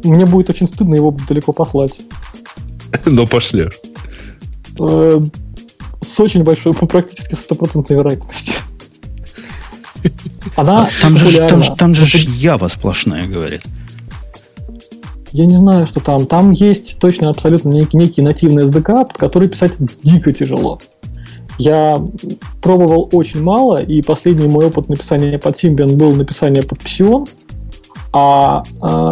Мне 0.04 0.28
будет 0.28 0.52
очень 0.52 0.68
стыдно 0.68 0.94
его 0.94 1.18
далеко 1.28 1.52
послать. 1.52 2.00
Но 3.06 3.26
пошлешь. 3.26 3.80
Э, 4.80 5.20
С 6.00 6.20
очень 6.20 6.44
большой, 6.44 6.74
практически 6.88 7.34
стопроцентной 7.34 7.96
вероятностью. 7.96 8.59
Она 10.56 10.86
А 10.86 11.02
Там 11.02 11.18
же, 11.18 11.48
там, 11.48 11.64
же- 11.64 11.76
там 11.76 11.96
же 11.96 12.18
Ява 12.18 12.68
сплошная, 12.68 13.28
говорит. 13.28 13.62
Я 15.32 15.46
не 15.46 15.58
знаю, 15.58 15.86
что 15.86 16.00
там. 16.00 16.26
Там 16.26 16.52
есть 16.52 17.00
точно 17.00 17.30
абсолютно 17.30 17.70
некий, 17.70 17.98
некий 17.98 18.22
нативный 18.22 18.64
SDK, 18.64 19.06
под 19.06 19.18
который 19.18 19.48
писать 19.48 19.74
дико 20.04 20.32
тяжело. 20.34 20.80
Я 21.60 22.00
пробовал 22.62 23.10
очень 23.12 23.44
мало, 23.44 23.78
и 23.78 24.02
последний 24.02 24.48
мой 24.48 24.68
опыт 24.68 24.90
написания 24.90 25.38
под 25.38 25.62
Symbian 25.62 25.96
был 25.98 26.14
написание 26.14 26.64
под 26.64 26.80
Psion. 26.80 27.28
А, 28.12 28.64
а, 28.82 29.12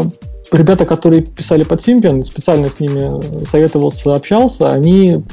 ребята, 0.51 0.85
которые 0.85 1.23
писали 1.23 1.63
под 1.63 1.85
Symbian, 1.85 2.23
специально 2.23 2.69
с 2.69 2.79
ними 2.79 3.45
советовался, 3.45 4.13
общался, 4.13 4.71
они 4.71 5.23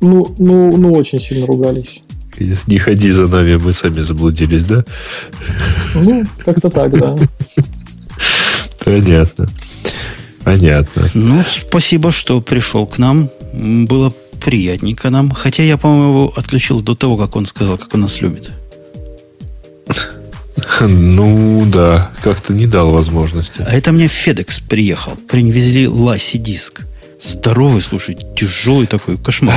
ну, 0.00 0.26
ну, 0.38 0.76
ну 0.76 0.92
очень 0.92 1.18
сильно 1.18 1.46
ругались. 1.46 2.02
Не 2.38 2.78
ходи 2.78 3.10
за 3.10 3.26
нами, 3.26 3.56
мы 3.56 3.72
сами 3.72 4.00
заблудились, 4.00 4.64
да? 4.64 4.84
Ну, 5.94 6.24
как-то 6.44 6.70
так, 6.70 6.98
да. 6.98 7.16
Понятно. 8.84 9.48
Понятно. 10.42 11.08
Ну, 11.14 11.42
спасибо, 11.44 12.10
что 12.10 12.40
пришел 12.40 12.86
к 12.86 12.98
нам. 12.98 13.30
Было 13.52 14.12
приятненько 14.44 15.10
нам. 15.10 15.30
Хотя 15.30 15.62
я, 15.62 15.76
по-моему, 15.76 16.08
его 16.08 16.32
отключил 16.36 16.82
до 16.82 16.94
того, 16.94 17.16
как 17.16 17.36
он 17.36 17.46
сказал, 17.46 17.78
как 17.78 17.94
он 17.94 18.02
нас 18.02 18.20
любит. 18.20 18.50
Ну, 20.80 21.64
да, 21.66 22.12
как-то 22.22 22.52
не 22.52 22.66
дал 22.66 22.92
возможности. 22.92 23.60
А 23.66 23.74
это 23.74 23.90
мне 23.90 24.06
FedEx 24.06 24.62
приехал. 24.68 25.12
Привезли 25.28 25.88
Ласси 25.88 26.38
диск. 26.38 26.82
Здоровый, 27.24 27.80
слушай, 27.80 28.18
тяжелый 28.36 28.86
такой, 28.86 29.16
кошмар. 29.16 29.56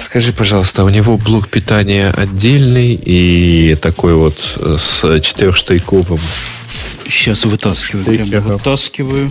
Скажи, 0.00 0.32
пожалуйста, 0.32 0.82
а 0.82 0.84
у 0.86 0.88
него 0.88 1.18
блок 1.18 1.48
питания 1.48 2.08
отдельный 2.10 2.94
и 2.94 3.74
такой 3.74 4.14
вот 4.14 4.56
э, 4.56 4.78
с 4.80 5.20
четырехштейковым? 5.20 6.18
Сейчас 7.06 7.44
вытаскиваю. 7.44 8.04
Штыки, 8.04 8.30
Прям 8.30 8.46
ага. 8.46 8.52
вытаскиваю. 8.54 9.30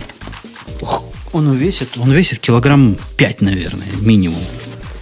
Он 1.32 1.52
весит, 1.52 1.98
он 1.98 2.12
весит 2.12 2.38
килограмм 2.38 2.96
5, 3.16 3.40
наверное, 3.40 3.88
минимум. 4.00 4.44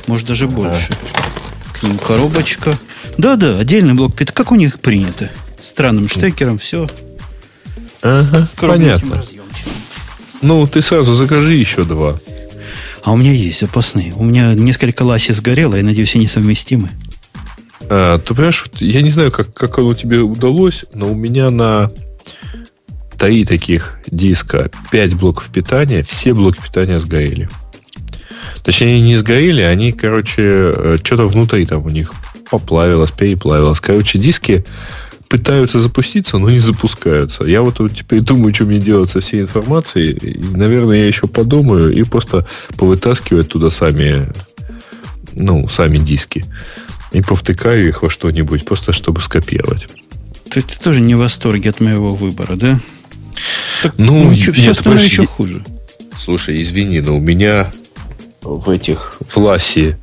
Может, 0.06 0.28
даже 0.28 0.48
больше. 0.48 0.96
К 1.74 1.82
нему 1.82 1.98
коробочка. 1.98 2.78
Да-да, 3.18 3.58
отдельный 3.58 3.92
блок 3.92 4.16
питания. 4.16 4.34
Как 4.34 4.50
у 4.50 4.54
них 4.54 4.80
принято. 4.80 5.30
Странным 5.60 6.08
штекером, 6.08 6.58
все. 6.58 6.88
Ага, 8.00 8.48
понятно. 8.56 9.22
Ну, 10.40 10.66
ты 10.66 10.80
сразу 10.80 11.12
закажи 11.12 11.52
еще 11.52 11.84
два. 11.84 12.18
А 13.03 13.12
у 13.12 13.16
меня 13.16 13.32
есть 13.32 13.61
запасные. 13.61 14.12
У 14.14 14.24
меня 14.24 14.55
несколько 14.55 15.03
ласи 15.03 15.32
сгорело, 15.32 15.74
я 15.74 15.82
надеюсь, 15.82 16.14
они 16.14 16.26
совместимы. 16.26 16.90
А, 17.88 18.18
ты 18.18 18.34
понимаешь, 18.34 18.66
я 18.78 19.03
не 19.03 19.11
знаю, 19.11 19.32
как, 19.32 19.53
как 19.53 19.78
оно 19.78 19.94
тебе 19.94 20.20
удалось, 20.20 20.84
но 20.94 21.11
у 21.11 21.14
меня 21.14 21.50
на 21.50 21.90
три 23.18 23.44
таких 23.44 23.98
диска 24.07 24.70
5 24.90 25.14
блоков 25.14 25.48
питания, 25.48 26.03
все 26.03 26.32
блоки 26.32 26.61
питания 26.62 26.98
сгорели. 26.98 27.48
Точнее, 28.62 29.00
не 29.00 29.16
сгорели, 29.16 29.62
они, 29.62 29.92
короче, 29.92 30.96
что-то 31.03 31.26
внутри 31.26 31.66
там 31.66 31.84
у 31.84 31.88
них 31.88 32.12
поплавилось, 32.50 33.11
переплавилось. 33.11 33.80
Короче, 33.80 34.18
диски 34.18 34.64
пытаются 35.33 35.80
запуститься, 35.80 36.37
но 36.37 36.51
не 36.51 36.59
запускаются. 36.59 37.45
Я 37.45 37.62
вот 37.62 37.78
теперь 37.97 38.20
думаю, 38.20 38.53
что 38.53 38.64
мне 38.64 38.78
делать 38.78 39.09
со 39.09 39.20
всей 39.20 39.41
информацией. 39.41 40.11
И, 40.11 40.39
наверное, 40.39 40.99
я 40.99 41.07
еще 41.07 41.26
подумаю 41.26 41.91
и 41.91 42.03
просто 42.03 42.47
повытаскивать 42.76 43.49
туда 43.49 43.70
сами, 43.70 44.30
ну, 45.33 45.66
сами 45.68 45.97
диски. 45.97 46.45
И 47.12 47.22
повтыкаю 47.22 47.89
их 47.89 48.03
во 48.03 48.11
что-нибудь, 48.11 48.66
просто 48.66 48.93
чтобы 48.93 49.22
скопировать. 49.22 49.87
То 50.51 50.59
есть 50.59 50.68
ты 50.68 50.78
тоже 50.78 51.01
не 51.01 51.14
в 51.14 51.20
восторге 51.20 51.70
от 51.70 51.80
моего 51.80 52.14
выбора, 52.14 52.57
да? 52.57 52.78
Так, 53.83 53.95
Ну, 53.97 54.30
ничего, 54.30 54.53
все 54.53 54.66
нет, 54.66 54.76
остальное 54.76 55.03
еще 55.03 55.24
хуже. 55.24 55.64
Слушай, 56.14 56.61
извини, 56.61 57.01
но 57.01 57.16
у 57.16 57.20
меня 57.20 57.72
в 58.43 58.68
этих 58.68 59.14
в 59.26 59.39
ласе 59.39 59.99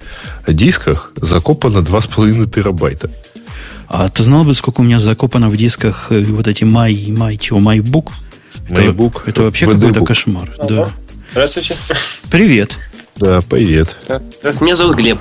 дисках 0.48 1.12
закопано 1.18 1.80
2,5 1.80 2.52
терабайта. 2.52 3.12
А 3.92 4.08
ты 4.10 4.22
знал 4.22 4.44
бы, 4.44 4.54
сколько 4.54 4.82
у 4.82 4.84
меня 4.84 5.00
закопано 5.00 5.50
в 5.50 5.58
дисках 5.58 6.12
э, 6.12 6.22
вот 6.22 6.48
эти 6.48 6.64
май, 6.64 7.08
май, 7.10 7.38
чего, 7.38 7.60
майбук? 7.60 8.12
Майбук. 8.70 9.22
Это, 9.22 9.30
это 9.32 9.42
вообще 9.44 9.66
какой-то 9.66 10.06
кошмар. 10.06 10.56
Да. 10.70 10.92
Здравствуйте. 11.32 11.76
Привет. 12.30 12.78
Да, 13.16 13.42
привет. 13.42 13.98
Здравствуйте. 14.04 14.58
Меня 14.64 14.76
зовут 14.76 14.96
Глеб. 14.96 15.20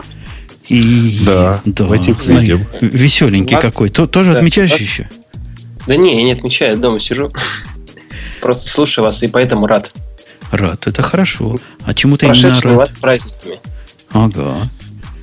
И, 0.68 1.20
Да, 1.24 1.62
да. 1.64 1.72
давайте 1.84 2.12
Смотри, 2.12 2.34
выйдем. 2.34 2.66
Веселенький 2.82 3.56
Вас- 3.56 3.64
какой. 3.64 3.88
То- 3.88 4.06
тоже 4.06 4.32
Да. 4.32 4.38
отмечаешь 4.38 4.70
Вас- 4.70 4.80
еще? 4.80 5.08
Да 5.86 5.96
не, 5.96 6.14
я 6.16 6.22
не 6.22 6.32
отмечаю, 6.32 6.76
дома 6.76 7.00
сижу. 7.00 7.30
Просто 8.42 8.68
слушаю 8.68 9.06
вас, 9.06 9.22
и 9.22 9.28
поэтому 9.28 9.66
рад. 9.66 9.90
Рад. 10.50 10.86
Это 10.86 11.00
хорошо. 11.00 11.56
А 11.84 11.94
чему 11.94 12.18
ты 12.18 12.26
именно 12.26 12.60
рад? 12.60 12.74
вас 12.74 12.94
праздниками. 12.94 13.56
Ага. 14.12 14.68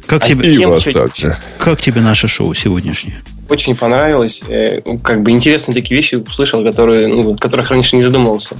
Как 0.07 0.23
А 0.23 0.27
тебе, 0.27 0.51
И 0.53 0.65
вас 0.65 0.83
также. 0.85 1.37
как 1.59 1.79
тебе 1.79 2.01
наше 2.01 2.27
шоу 2.27 2.53
сегодняшнее? 2.55 3.21
Очень 3.49 3.75
понравилось. 3.75 4.41
Э, 4.47 4.81
Как 5.03 5.21
бы 5.21 5.31
интересные 5.31 5.75
такие 5.75 5.95
вещи 5.95 6.15
услышал, 6.15 6.63
которые, 6.63 7.07
ну, 7.07 7.35
которых 7.35 7.69
раньше 7.69 7.95
не 7.95 8.01
задумывался. 8.01 8.55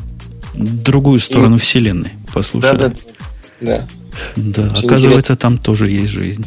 Другую 0.54 1.20
сторону 1.20 1.58
вселенной. 1.58 2.12
Послушай. 2.34 2.78
Да, 2.78 2.90
да, 2.90 2.94
да. 3.62 3.86
Да, 4.36 4.72
Очень 4.72 4.86
оказывается, 4.86 5.36
там 5.36 5.58
тоже 5.58 5.90
есть 5.90 6.12
жизнь. 6.12 6.46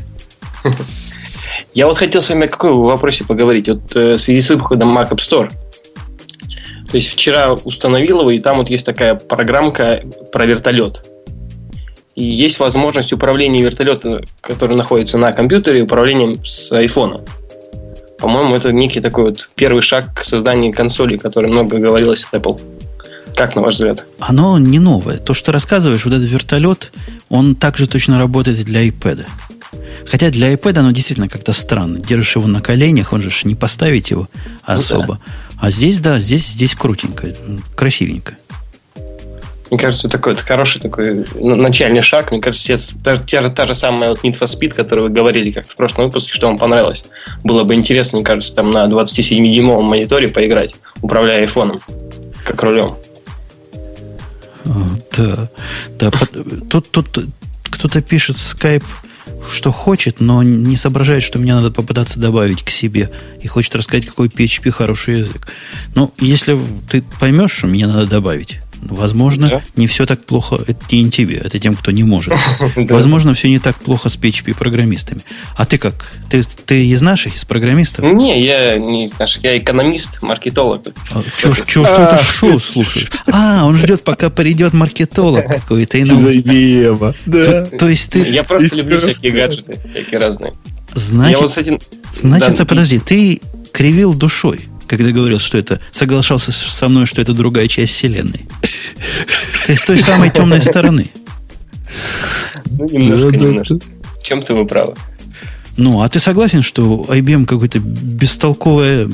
Я 1.74 1.86
вот 1.86 1.98
хотел 1.98 2.22
с 2.22 2.28
вами 2.28 2.46
о 2.46 2.48
какой 2.48 2.72
вопросе 2.72 3.24
поговорить. 3.24 3.68
Вот 3.68 3.94
э, 3.94 4.16
в 4.16 4.18
связи 4.18 4.40
с 4.40 4.50
выходом 4.50 4.96
Mac 4.96 5.10
App 5.10 5.18
Store. 5.18 5.50
То 6.90 6.96
есть 6.96 7.10
вчера 7.10 7.52
установил 7.52 8.20
его, 8.20 8.30
и 8.30 8.40
там 8.40 8.58
вот 8.58 8.70
есть 8.70 8.86
такая 8.86 9.14
программка 9.14 10.02
про 10.32 10.46
вертолет. 10.46 11.04
И 12.14 12.24
есть 12.24 12.58
возможность 12.58 13.12
управления 13.12 13.62
вертолетом, 13.62 14.20
который 14.40 14.76
находится 14.76 15.18
на 15.18 15.32
компьютере, 15.32 15.82
управлением 15.82 16.44
с 16.44 16.72
айфона. 16.72 17.24
По-моему, 18.18 18.56
это 18.56 18.72
некий 18.72 19.00
такой 19.00 19.24
вот 19.24 19.48
первый 19.54 19.82
шаг 19.82 20.12
к 20.14 20.24
созданию 20.24 20.72
консоли, 20.72 21.16
о 21.16 21.18
которой 21.18 21.46
много 21.46 21.78
говорилось 21.78 22.24
от 22.24 22.42
Apple. 22.42 22.60
Как 23.36 23.54
на 23.54 23.62
ваш 23.62 23.74
взгляд? 23.74 24.04
Оно 24.18 24.58
не 24.58 24.80
новое. 24.80 25.18
То, 25.18 25.34
что 25.34 25.52
рассказываешь, 25.52 26.04
вот 26.04 26.14
этот 26.14 26.28
вертолет, 26.28 26.92
он 27.28 27.54
также 27.54 27.86
точно 27.86 28.18
работает 28.18 28.58
и 28.58 28.64
для 28.64 28.86
iPad. 28.86 29.26
Хотя 30.06 30.30
для 30.30 30.52
iPad 30.52 30.78
оно 30.78 30.90
действительно 30.90 31.28
как-то 31.28 31.52
странно. 31.52 32.00
Держишь 32.00 32.36
его 32.36 32.48
на 32.48 32.60
коленях, 32.60 33.12
он 33.12 33.20
же 33.20 33.30
не 33.44 33.54
поставить 33.54 34.10
его 34.10 34.28
особо. 34.64 35.20
А 35.60 35.70
здесь, 35.70 36.00
да, 36.00 36.18
здесь, 36.18 36.48
здесь 36.48 36.74
крутенько, 36.74 37.32
красивенько. 37.76 38.34
Мне 39.70 39.78
кажется, 39.78 40.08
такой 40.08 40.32
это 40.32 40.42
хороший 40.42 40.80
такой 40.80 41.26
ну, 41.34 41.56
начальный 41.56 42.02
шаг. 42.02 42.30
Мне 42.30 42.40
кажется, 42.40 42.74
это 42.74 42.82
та, 43.04 43.42
же, 43.42 43.50
та 43.50 43.66
же 43.66 43.74
самая 43.74 44.10
вот 44.10 44.24
Need 44.24 44.38
for 44.38 44.46
Speed, 44.46 44.74
которую 44.74 45.08
вы 45.08 45.14
говорили 45.14 45.50
как 45.50 45.68
в 45.68 45.76
прошлом 45.76 46.06
выпуске, 46.06 46.32
что 46.32 46.46
вам 46.46 46.56
понравилось. 46.56 47.04
Было 47.44 47.64
бы 47.64 47.74
интересно, 47.74 48.18
мне 48.18 48.24
кажется, 48.24 48.54
там 48.54 48.72
на 48.72 48.86
27-дюймовом 48.86 49.82
мониторе 49.82 50.28
поиграть, 50.28 50.74
управляя 51.02 51.40
айфоном, 51.40 51.80
как 52.44 52.62
рулем. 52.62 52.96
А, 54.64 54.86
Да, 55.16 55.48
да. 55.98 56.10
Тут, 56.70 56.90
тут 56.90 57.18
кто-то 57.64 58.00
пишет 58.00 58.36
в 58.36 58.40
Skype, 58.40 58.84
что 59.50 59.70
хочет, 59.70 60.20
но 60.20 60.42
не 60.42 60.76
соображает, 60.76 61.22
что 61.22 61.38
мне 61.38 61.54
надо 61.54 61.70
попытаться 61.70 62.18
добавить 62.18 62.62
к 62.62 62.70
себе. 62.70 63.10
И 63.42 63.46
хочет 63.46 63.74
рассказать, 63.76 64.06
какой 64.06 64.28
PHP 64.28 64.70
хороший 64.70 65.20
язык. 65.20 65.46
Ну, 65.94 66.12
если 66.18 66.58
ты 66.90 67.02
поймешь, 67.20 67.52
что 67.52 67.66
мне 67.66 67.86
надо 67.86 68.06
добавить, 68.06 68.60
возможно, 68.80 69.48
Да. 69.48 69.62
не 69.76 69.86
все 69.86 70.06
так 70.06 70.24
плохо. 70.24 70.58
Это 70.66 70.78
не 70.92 71.10
тебе, 71.10 71.36
это 71.36 71.58
тем, 71.58 71.74
кто 71.74 71.90
не 71.90 72.04
может. 72.04 72.34
Возможно, 72.76 73.34
все 73.34 73.48
не 73.48 73.58
так 73.58 73.76
плохо 73.76 74.08
с 74.08 74.16
PHP-программистами. 74.18 75.22
А 75.56 75.66
ты 75.66 75.78
как? 75.78 76.12
Ты, 76.30 76.42
ты 76.42 76.86
из 76.86 77.02
наших, 77.02 77.36
из 77.36 77.44
программистов? 77.44 78.04
Не, 78.04 78.42
я 78.44 78.76
не 78.76 79.06
знаю, 79.08 79.30
я 79.42 79.58
экономист, 79.58 80.22
маркетолог. 80.22 80.82
А, 81.12 81.22
Чего 81.40 81.54
чего 81.66 81.84
ж 81.84 81.88
ты 81.88 82.02
это 82.02 82.22
шоу 82.22 82.58
слушаешь? 82.58 83.10
А, 83.32 83.64
он 83.64 83.76
ждет, 83.76 84.02
пока 84.04 84.30
придет 84.30 84.72
маркетолог 84.72 85.46
какой-то. 85.46 85.98
Из 85.98 86.08
IBM. 86.08 87.14
Да. 87.26 87.66
То, 87.66 87.88
есть 87.88 88.10
ты... 88.10 88.20
Я 88.28 88.42
просто 88.42 88.76
люблю 88.78 88.98
всякие 88.98 89.32
гаджеты, 89.32 89.78
всякие 89.92 90.18
разные. 90.18 90.52
Значит, 90.94 91.50
значит, 92.14 92.68
подожди, 92.68 92.98
ты 92.98 93.40
кривил 93.72 94.14
душой, 94.14 94.68
когда 94.88 95.10
говорил, 95.12 95.38
что 95.38 95.58
это... 95.58 95.80
Соглашался 95.92 96.50
со 96.52 96.88
мной, 96.88 97.06
что 97.06 97.20
это 97.22 97.32
другая 97.34 97.68
часть 97.68 97.94
Вселенной. 97.94 98.46
Ты 99.66 99.76
с 99.76 99.84
той 99.84 100.00
самой 100.00 100.30
темной 100.30 100.62
стороны. 100.62 101.06
Ну, 102.70 102.88
немножко, 102.88 103.30
Да, 103.32 103.38
да, 103.38 103.44
немножко. 103.46 103.78
Чем-то 104.22 104.54
вы 104.54 104.66
правы. 104.66 104.94
Ну, 105.76 106.00
а 106.02 106.08
ты 106.08 106.18
согласен, 106.18 106.62
что 106.62 107.06
IBM 107.08 107.46
какой-то 107.46 107.78
бестолковая, 107.78 109.08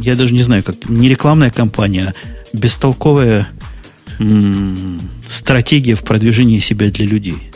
я 0.00 0.14
даже 0.14 0.34
не 0.34 0.42
знаю, 0.42 0.62
как, 0.62 0.88
не 0.88 1.08
рекламная 1.08 1.50
компания, 1.50 2.14
а 2.52 2.56
бестолковая 2.56 3.48
м, 4.18 5.00
стратегия 5.28 5.94
в 5.94 6.04
продвижении 6.04 6.58
себя 6.58 6.90
для 6.90 7.06
людей? 7.06 7.50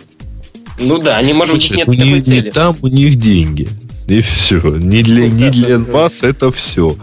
Ну 0.78 0.98
да, 0.98 1.16
они, 1.18 1.32
может 1.34 1.54
быть, 1.56 1.70
нет 1.70 1.88
у 1.88 1.92
такой 1.92 1.96
них- 2.12 2.24
цели. 2.24 2.40
не 2.46 2.50
там 2.50 2.76
у 2.80 2.86
них 2.88 3.16
деньги. 3.16 3.68
И 4.08 4.22
все. 4.22 4.58
Не 4.76 5.02
для, 5.02 5.22
Ну, 5.24 5.34
не 5.34 5.44
да, 5.46 5.50
для 5.50 5.78
да, 5.78 5.84
да. 5.84 5.92
вас 5.92 6.22
это 6.22 6.50
все. 6.52 6.96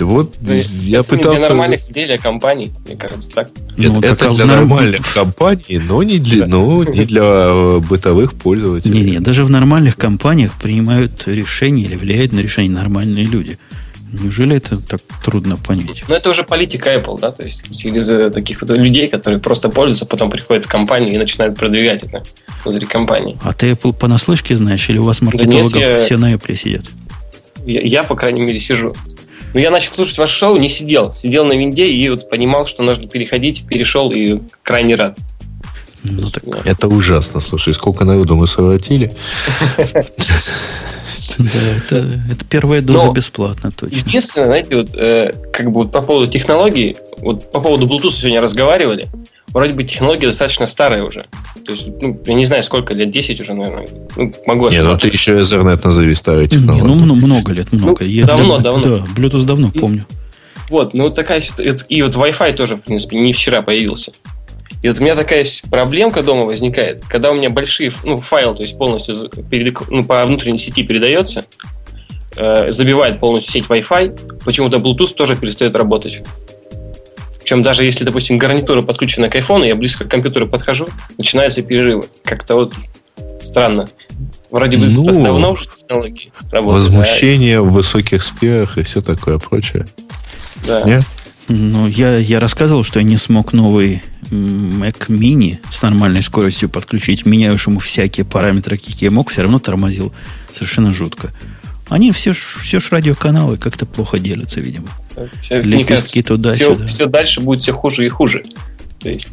Вот 0.00 0.34
Да, 0.40 0.54
я 0.54 1.00
это 1.00 1.14
не 1.14 1.18
пытался... 1.18 1.38
Для 1.38 1.48
нормальных 1.48 1.88
людей, 1.88 2.06
для 2.06 2.18
компаний, 2.18 2.72
мне 2.86 2.96
кажется, 2.96 3.30
так. 3.30 3.48
Нет, 3.76 3.92
Ну, 3.92 3.98
это 4.00 4.16
так, 4.16 4.30
а 4.30 4.34
для 4.34 4.44
норм- 4.46 4.68
нормальных 4.68 5.12
компаний, 5.14 5.78
но 5.78 6.02
не 6.02 6.18
для, 6.18 6.46
но 6.46 6.84
не 6.84 7.04
для 7.04 7.22
э, 7.22 7.80
бытовых 7.80 8.34
пользователей. 8.34 9.00
Не-не, 9.02 9.20
даже 9.20 9.44
в 9.44 9.50
нормальных 9.50 9.96
компаниях 9.96 10.52
принимают 10.54 11.26
решения 11.26 11.84
или 11.84 11.96
влияют 11.96 12.32
на 12.32 12.40
решения 12.40 12.70
нормальные 12.70 13.24
люди. 13.24 13.58
Неужели 14.22 14.56
это 14.56 14.76
так 14.80 15.00
трудно 15.24 15.56
понять? 15.56 16.04
Но 16.06 16.14
это 16.14 16.30
уже 16.30 16.44
политика 16.44 16.94
Apple, 16.94 17.18
да, 17.20 17.32
то 17.32 17.42
есть 17.42 17.76
через 17.76 18.32
таких 18.32 18.60
вот 18.62 18.70
людей, 18.70 19.08
которые 19.08 19.40
просто 19.40 19.68
пользуются, 19.70 20.06
потом 20.06 20.30
приходят 20.30 20.66
в 20.66 20.68
компанию 20.68 21.14
и 21.14 21.18
начинают 21.18 21.56
продвигать 21.58 22.04
это 22.04 22.22
внутри 22.64 22.86
компании. 22.86 23.36
А 23.42 23.52
ты 23.52 23.70
Apple 23.72 23.92
понаслышке 23.92 24.56
знаешь, 24.56 24.88
или 24.88 24.98
у 24.98 25.02
вас 25.04 25.20
нет, 25.20 25.34
маркетологов 25.34 25.80
я- 25.80 26.00
все 26.02 26.16
на 26.16 26.32
Apple 26.32 26.54
сидят? 26.54 26.84
Я, 27.66 27.80
я, 27.82 28.02
по 28.04 28.14
крайней 28.14 28.42
мере, 28.42 28.60
сижу. 28.60 28.94
Но 29.54 29.60
я 29.60 29.70
начал 29.70 29.92
слушать 29.94 30.18
ваше 30.18 30.34
шоу, 30.36 30.56
не 30.56 30.68
сидел. 30.68 31.14
Сидел 31.14 31.44
на 31.44 31.52
винде 31.52 31.88
и 31.88 32.08
вот 32.10 32.28
понимал, 32.28 32.66
что 32.66 32.82
нужно 32.82 33.06
переходить, 33.08 33.64
перешел 33.66 34.10
и 34.10 34.38
крайне 34.62 34.96
рад. 34.96 35.16
Ну 36.02 36.26
так, 36.26 36.42
Это 36.66 36.88
ужасно, 36.88 37.40
слушай, 37.40 37.72
сколько 37.72 38.04
народу 38.04 38.36
мы 38.36 38.46
совратили. 38.46 39.10
да, 41.38 41.60
это, 41.76 42.20
это 42.30 42.44
первая 42.44 42.80
доза 42.82 43.06
Но- 43.06 43.12
бесплатно, 43.12 43.70
точно. 43.72 43.96
Единственное, 43.96 44.46
знаете, 44.46 44.76
вот 44.76 44.94
э, 44.94 45.32
как 45.52 45.66
бы 45.70 45.80
вот 45.84 45.92
по 45.92 46.02
поводу 46.02 46.30
технологий, 46.30 46.96
вот 47.18 47.50
по 47.50 47.60
поводу 47.60 47.86
Bluetooth 47.86 48.10
сегодня 48.12 48.40
разговаривали, 48.40 49.06
вроде 49.54 49.72
бы 49.72 49.84
технология 49.84 50.26
достаточно 50.26 50.66
старая 50.66 51.02
уже. 51.02 51.24
То 51.64 51.72
есть, 51.72 51.86
ну, 52.02 52.20
я 52.26 52.34
не 52.34 52.44
знаю, 52.44 52.62
сколько 52.62 52.92
лет, 52.92 53.10
10 53.10 53.40
уже, 53.40 53.54
наверное. 53.54 53.86
Ну, 54.16 54.30
могу 54.46 54.68
Не, 54.68 54.82
ну 54.82 54.98
ты 54.98 55.08
еще 55.08 55.34
Ethernet 55.36 55.80
назови 55.82 56.14
старой 56.14 56.42
Не, 56.42 56.48
технологии. 56.48 56.82
ну 56.86 56.94
мно- 56.94 57.14
много 57.14 57.52
лет, 57.52 57.72
много. 57.72 58.04
Ну, 58.04 58.26
давно, 58.26 58.58
давно. 58.58 58.98
Да, 58.98 59.04
Bluetooth 59.16 59.44
давно 59.44 59.70
помню. 59.70 60.04
Вот, 60.68 60.92
ну 60.92 61.04
вот 61.04 61.14
такая 61.14 61.40
ситуация. 61.40 61.86
И 61.88 62.02
вот 62.02 62.14
Wi-Fi 62.14 62.52
тоже, 62.54 62.76
в 62.76 62.82
принципе, 62.82 63.16
не 63.18 63.32
вчера 63.32 63.62
появился. 63.62 64.12
И 64.82 64.88
вот 64.88 64.98
у 64.98 65.02
меня 65.02 65.14
такая 65.14 65.46
проблемка 65.70 66.22
дома 66.22 66.44
возникает, 66.44 67.04
когда 67.06 67.30
у 67.30 67.34
меня 67.34 67.48
большие, 67.48 67.90
ну, 68.04 68.18
файл, 68.18 68.54
то 68.54 68.62
есть 68.62 68.76
полностью 68.76 69.30
перед- 69.50 69.90
ну, 69.90 70.04
по 70.04 70.24
внутренней 70.26 70.58
сети 70.58 70.82
передается, 70.82 71.44
э, 72.36 72.72
забивает 72.72 73.20
полностью 73.20 73.52
сеть 73.52 73.64
Wi-Fi, 73.68 74.40
почему-то 74.44 74.78
Bluetooth 74.78 75.14
тоже 75.14 75.36
перестает 75.36 75.74
работать. 75.76 76.22
Причем 77.44 77.62
даже 77.62 77.84
если, 77.84 78.04
допустим, 78.04 78.38
гарнитура 78.38 78.80
подключена 78.80 79.28
к 79.28 79.34
айфону, 79.34 79.64
я 79.64 79.76
близко 79.76 80.06
к 80.06 80.08
компьютеру 80.08 80.48
подхожу, 80.48 80.88
начинаются 81.18 81.60
перерывы. 81.60 82.08
Как-то 82.24 82.54
вот 82.54 82.72
странно. 83.42 83.86
Вроде 84.50 84.78
бы 84.78 84.86
Ну, 84.86 85.22
давно 85.22 85.52
уже 85.52 85.66
технологии 85.66 86.32
работают. 86.50 86.88
Возмущение 86.88 87.60
в 87.60 87.70
высоких 87.70 88.22
сферах 88.22 88.78
и 88.78 88.82
все 88.82 89.02
такое 89.02 89.38
прочее. 89.38 89.84
а, 90.62 90.66
да. 90.66 90.82
Не? 90.84 91.02
Ну, 91.48 91.86
я, 91.86 92.16
я 92.16 92.40
рассказывал, 92.40 92.82
что 92.82 92.98
я 92.98 93.04
не 93.04 93.18
смог 93.18 93.52
новый 93.52 94.02
Mac 94.30 95.08
Mini 95.08 95.58
с 95.70 95.82
нормальной 95.82 96.22
скоростью 96.22 96.70
подключить. 96.70 97.26
Меняю 97.26 97.58
ему 97.66 97.78
всякие 97.78 98.24
параметры, 98.24 98.78
какие 98.78 99.04
я 99.04 99.10
мог, 99.10 99.28
все 99.28 99.42
равно 99.42 99.58
тормозил. 99.58 100.14
Совершенно 100.50 100.94
жутко. 100.94 101.30
Они 101.88 102.12
все 102.12 102.32
ж, 102.32 102.38
все 102.62 102.80
ж 102.80 102.88
радиоканалы 102.90 103.56
как-то 103.56 103.84
плохо 103.86 104.18
делятся, 104.18 104.60
видимо. 104.60 104.88
Все, 105.40 105.60
Лепестки 105.62 106.22
туда-сюда. 106.22 106.86
Все, 106.86 106.86
все 106.86 107.06
дальше 107.06 107.40
будет 107.40 107.62
все 107.62 107.72
хуже 107.72 108.06
и 108.06 108.08
хуже. 108.08 108.42
То 109.00 109.10
есть, 109.10 109.28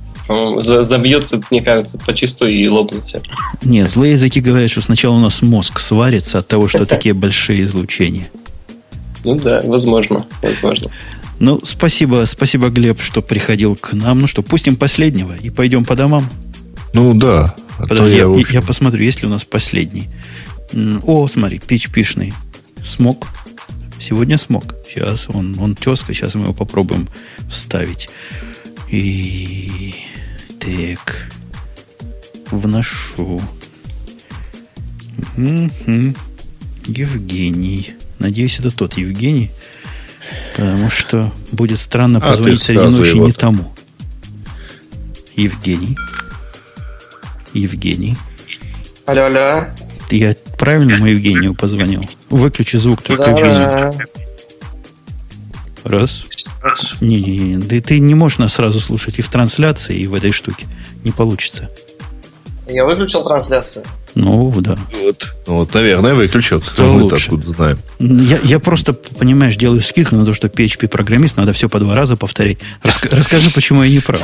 забьется, 0.85 1.41
мне 1.49 1.61
кажется, 1.61 1.97
почистую 1.97 2.53
и 2.53 2.67
лопнет 2.67 3.05
все. 3.05 3.21
Нет, 3.63 3.89
злые 3.89 4.13
языки 4.13 4.41
говорят, 4.41 4.69
что 4.69 4.81
сначала 4.81 5.15
у 5.15 5.19
нас 5.19 5.41
мозг 5.41 5.79
сварится 5.79 6.39
от 6.39 6.47
того, 6.47 6.67
что 6.67 6.85
такие 6.87 7.13
большие 7.13 7.63
излучения. 7.63 8.29
Ну 9.23 9.35
да, 9.35 9.61
возможно, 9.63 10.25
возможно. 10.41 10.91
Ну, 11.39 11.59
спасибо, 11.63 12.25
спасибо, 12.27 12.69
Глеб, 12.69 13.01
что 13.01 13.21
приходил 13.21 13.75
к 13.75 13.93
нам. 13.93 14.21
Ну 14.21 14.27
что, 14.27 14.41
пустим 14.43 14.75
последнего 14.75 15.33
и 15.35 15.49
пойдем 15.49 15.85
по 15.85 15.95
домам. 15.95 16.29
Ну 16.93 17.13
да. 17.13 17.55
А 17.77 17.83
то 17.83 17.87
Подожди, 17.87 18.15
я, 18.15 18.21
я- 18.21 18.27
общем, 18.29 18.55
я 18.55 18.61
посмотрю, 18.61 19.03
есть 19.03 19.21
ли 19.21 19.27
у 19.27 19.31
нас 19.31 19.43
последний. 19.45 20.09
О, 21.05 21.27
смотри, 21.27 21.59
пич 21.59 21.89
пишный. 21.89 22.33
Смог. 22.83 23.27
Сегодня 23.99 24.37
смог. 24.37 24.75
Сейчас 24.87 25.27
он, 25.29 25.57
он 25.59 25.75
тезка, 25.75 26.13
сейчас 26.13 26.35
мы 26.35 26.45
его 26.45 26.53
попробуем 26.53 27.07
вставить. 27.49 28.09
И 28.89 29.93
так 30.59 31.31
вношу. 32.49 33.41
Угу. 35.37 36.15
Евгений. 36.87 37.93
Надеюсь, 38.19 38.59
это 38.59 38.71
тот 38.71 38.97
Евгений. 38.97 39.51
Потому 40.55 40.89
что 40.89 41.33
будет 41.51 41.79
странно 41.79 42.19
А, 42.19 42.21
позвонить 42.21 42.61
среди 42.61 42.87
ночи 42.87 43.17
не 43.17 43.31
тому. 43.31 43.73
Евгений. 45.35 45.97
Евгений. 47.53 48.17
Алло, 49.05 49.25
алло. 49.25 49.65
Ты 50.09 50.17
Я 50.17 50.35
правильному 50.61 51.07
Евгению 51.07 51.55
позвонил? 51.55 52.07
Выключи 52.29 52.77
звук 52.77 53.01
только 53.01 53.31
Евгений. 53.31 53.49
Да, 53.49 53.91
Раз. 55.83 56.23
Не-не-не, 57.01 57.57
да 57.57 57.81
ты 57.81 57.97
не 57.99 58.13
можешь 58.13 58.37
нас 58.37 58.53
сразу 58.53 58.79
слушать 58.79 59.17
и 59.17 59.23
в 59.23 59.29
трансляции, 59.29 59.97
и 59.97 60.05
в 60.05 60.13
этой 60.13 60.31
штуке. 60.31 60.67
Не 61.03 61.11
получится. 61.11 61.69
я 62.67 62.85
выключил 62.85 63.23
трансляцию. 63.23 63.83
Ну, 64.13 64.53
да. 64.61 64.77
Вот. 65.01 65.33
Ну, 65.47 65.55
вот, 65.55 65.73
наверное, 65.73 66.13
выключил. 66.13 66.61
Стало 66.61 66.93
Мы 66.93 67.03
лучше. 67.03 67.25
откуда 67.31 67.47
знаем. 67.47 67.79
Я, 67.99 68.37
я 68.43 68.59
просто, 68.59 68.93
понимаешь, 68.93 69.55
делаю 69.55 69.81
скидку 69.81 70.15
на 70.15 70.25
то, 70.25 70.33
что 70.35 70.47
PHP-программист, 70.49 71.37
надо 71.37 71.53
все 71.53 71.67
по 71.69 71.79
два 71.79 71.95
раза 71.95 72.15
повторять. 72.17 72.57
Раска- 72.83 73.15
расскажи, 73.15 73.49
почему 73.49 73.81
я 73.81 73.89
не 73.89 73.99
прав. 74.01 74.21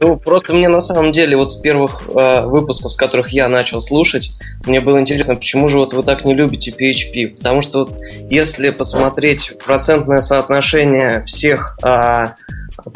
Ну, 0.00 0.16
просто 0.16 0.54
мне 0.54 0.68
на 0.68 0.80
самом 0.80 1.12
деле 1.12 1.36
вот 1.36 1.50
с 1.50 1.56
первых 1.56 2.02
э, 2.08 2.46
выпусков, 2.46 2.92
с 2.92 2.96
которых 2.96 3.30
я 3.30 3.48
начал 3.48 3.80
слушать, 3.80 4.30
мне 4.66 4.80
было 4.80 4.98
интересно, 4.98 5.34
почему 5.34 5.68
же 5.68 5.78
вот 5.78 5.94
вы 5.94 6.02
так 6.02 6.24
не 6.24 6.34
любите 6.34 6.70
PHP? 6.70 7.36
Потому 7.36 7.62
что 7.62 7.80
вот 7.80 7.96
если 8.28 8.70
посмотреть 8.70 9.52
процентное 9.64 10.20
соотношение 10.20 11.24
всех 11.24 11.78
а, 11.82 12.34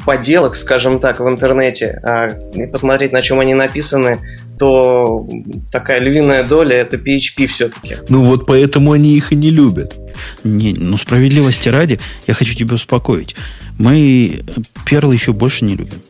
поделок, 0.05 0.57
скажем 0.57 0.99
так, 0.99 1.21
в 1.21 1.29
интернете, 1.29 2.01
а, 2.03 2.29
и 2.55 2.67
посмотреть, 2.67 3.13
на 3.13 3.23
чем 3.23 3.41
они 3.41 3.55
написаны, 3.55 4.19
то 4.59 5.27
такая 5.73 6.01
львиная 6.01 6.45
доля 6.45 6.77
это 6.77 6.97
PHP 6.97 7.47
все-таки. 7.47 7.97
Ну, 8.09 8.25
вот 8.25 8.47
поэтому 8.47 8.93
они 8.93 9.17
их 9.17 9.33
и 9.33 9.37
не 9.37 9.51
любят. 9.51 9.97
Не, 10.45 10.75
ну, 10.75 10.97
справедливости 10.97 11.69
ради, 11.69 11.99
я 12.27 12.35
хочу 12.35 12.55
тебя 12.55 12.75
успокоить. 12.75 13.37
Мы 13.79 14.43
Перл 14.85 15.13
еще 15.13 15.33
больше 15.33 15.65
не 15.65 15.77
любим. 15.77 16.03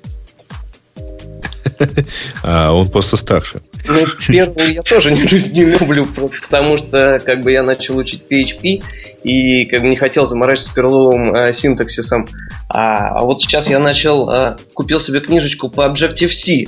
А 2.42 2.72
он 2.72 2.88
просто 2.90 3.16
старше. 3.16 3.61
Ну, 3.86 4.06
первую 4.28 4.74
я 4.74 4.82
тоже 4.82 5.12
не, 5.12 5.22
не 5.22 5.64
люблю, 5.64 6.06
просто 6.06 6.36
потому 6.42 6.76
что 6.78 7.20
как 7.24 7.42
бы 7.42 7.52
я 7.52 7.62
начал 7.62 7.96
учить 7.96 8.22
PHP 8.30 8.82
и 9.24 9.64
как 9.66 9.82
бы 9.82 9.88
не 9.88 9.96
хотел 9.96 10.26
заморачиваться 10.26 10.72
с 10.72 10.74
перловым 10.74 11.34
э, 11.34 11.52
синтаксисом. 11.52 12.26
А, 12.68 13.18
а 13.18 13.24
вот 13.24 13.40
сейчас 13.42 13.68
я 13.68 13.78
начал, 13.78 14.30
э, 14.30 14.56
купил 14.74 15.00
себе 15.00 15.20
книжечку 15.20 15.70
по 15.70 15.86
Objective-C. 15.86 16.66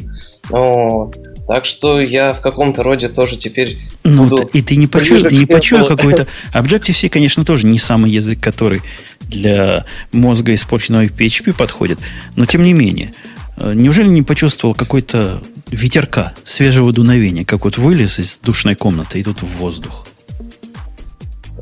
Вот. 0.49 1.16
Так 1.47 1.64
что 1.64 2.01
я 2.01 2.34
в 2.34 2.40
каком-то 2.40 2.82
роде 2.82 3.09
тоже 3.09 3.36
теперь 3.36 3.78
Ну, 4.05 4.24
буду... 4.24 4.49
и 4.53 4.62
ты 4.62 4.76
не 4.76 4.86
почуял, 4.86 5.30
не 5.30 5.47
почуял 5.47 5.86
какой-то... 5.86 6.26
Objective-C, 6.55 7.09
конечно, 7.09 7.45
тоже 7.45 7.66
не 7.66 7.78
самый 7.78 8.11
язык, 8.11 8.40
который 8.40 8.80
для 9.20 9.84
мозга 10.12 10.55
испорченного 10.55 11.05
PHP 11.05 11.55
подходит. 11.55 11.99
Но, 12.36 12.47
тем 12.47 12.64
не 12.64 12.72
менее, 12.72 13.12
неужели 13.59 14.09
не 14.09 14.22
почувствовал 14.22 14.74
какой-то 14.74 15.42
ветерка, 15.70 16.34
свежего 16.44 16.92
дуновения, 16.92 17.44
как 17.44 17.64
вот 17.64 17.78
вылез 17.78 18.18
из 18.18 18.38
душной 18.38 18.74
комнаты 18.74 19.20
и 19.20 19.22
тут 19.22 19.42
в 19.42 19.46
воздух? 19.46 20.07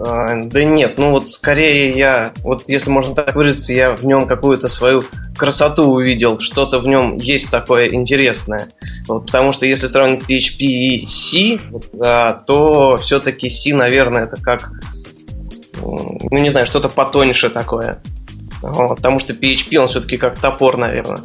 А, 0.02 0.34
да 0.44 0.64
нет, 0.64 0.96
ну 0.96 1.10
вот 1.10 1.28
скорее 1.28 1.88
я, 1.88 2.32
вот 2.42 2.62
если 2.68 2.88
можно 2.88 3.14
так 3.14 3.34
выразиться, 3.34 3.74
я 3.74 3.94
в 3.94 4.04
нем 4.04 4.26
какую-то 4.26 4.66
свою 4.66 5.02
красоту 5.36 5.84
увидел, 5.92 6.38
что-то 6.38 6.78
в 6.78 6.88
нем 6.88 7.18
есть 7.18 7.50
такое 7.50 7.90
интересное. 7.90 8.68
Вот, 9.06 9.26
потому 9.26 9.52
что 9.52 9.66
если 9.66 9.88
сравнить 9.88 10.22
PHP 10.22 10.64
и 10.64 11.06
C, 11.06 11.60
вот, 11.70 11.88
а, 12.00 12.32
то 12.32 12.96
все-таки 12.96 13.50
C, 13.50 13.74
наверное, 13.74 14.24
это 14.24 14.36
как, 14.40 14.70
ну 15.82 16.38
не 16.38 16.48
знаю, 16.48 16.64
что-то 16.64 16.88
потоньше 16.88 17.50
такое. 17.50 18.02
Вот, 18.62 18.96
потому 18.96 19.20
что 19.20 19.34
PHP, 19.34 19.76
он 19.76 19.88
все-таки 19.88 20.16
как 20.16 20.38
топор, 20.38 20.78
наверное. 20.78 21.20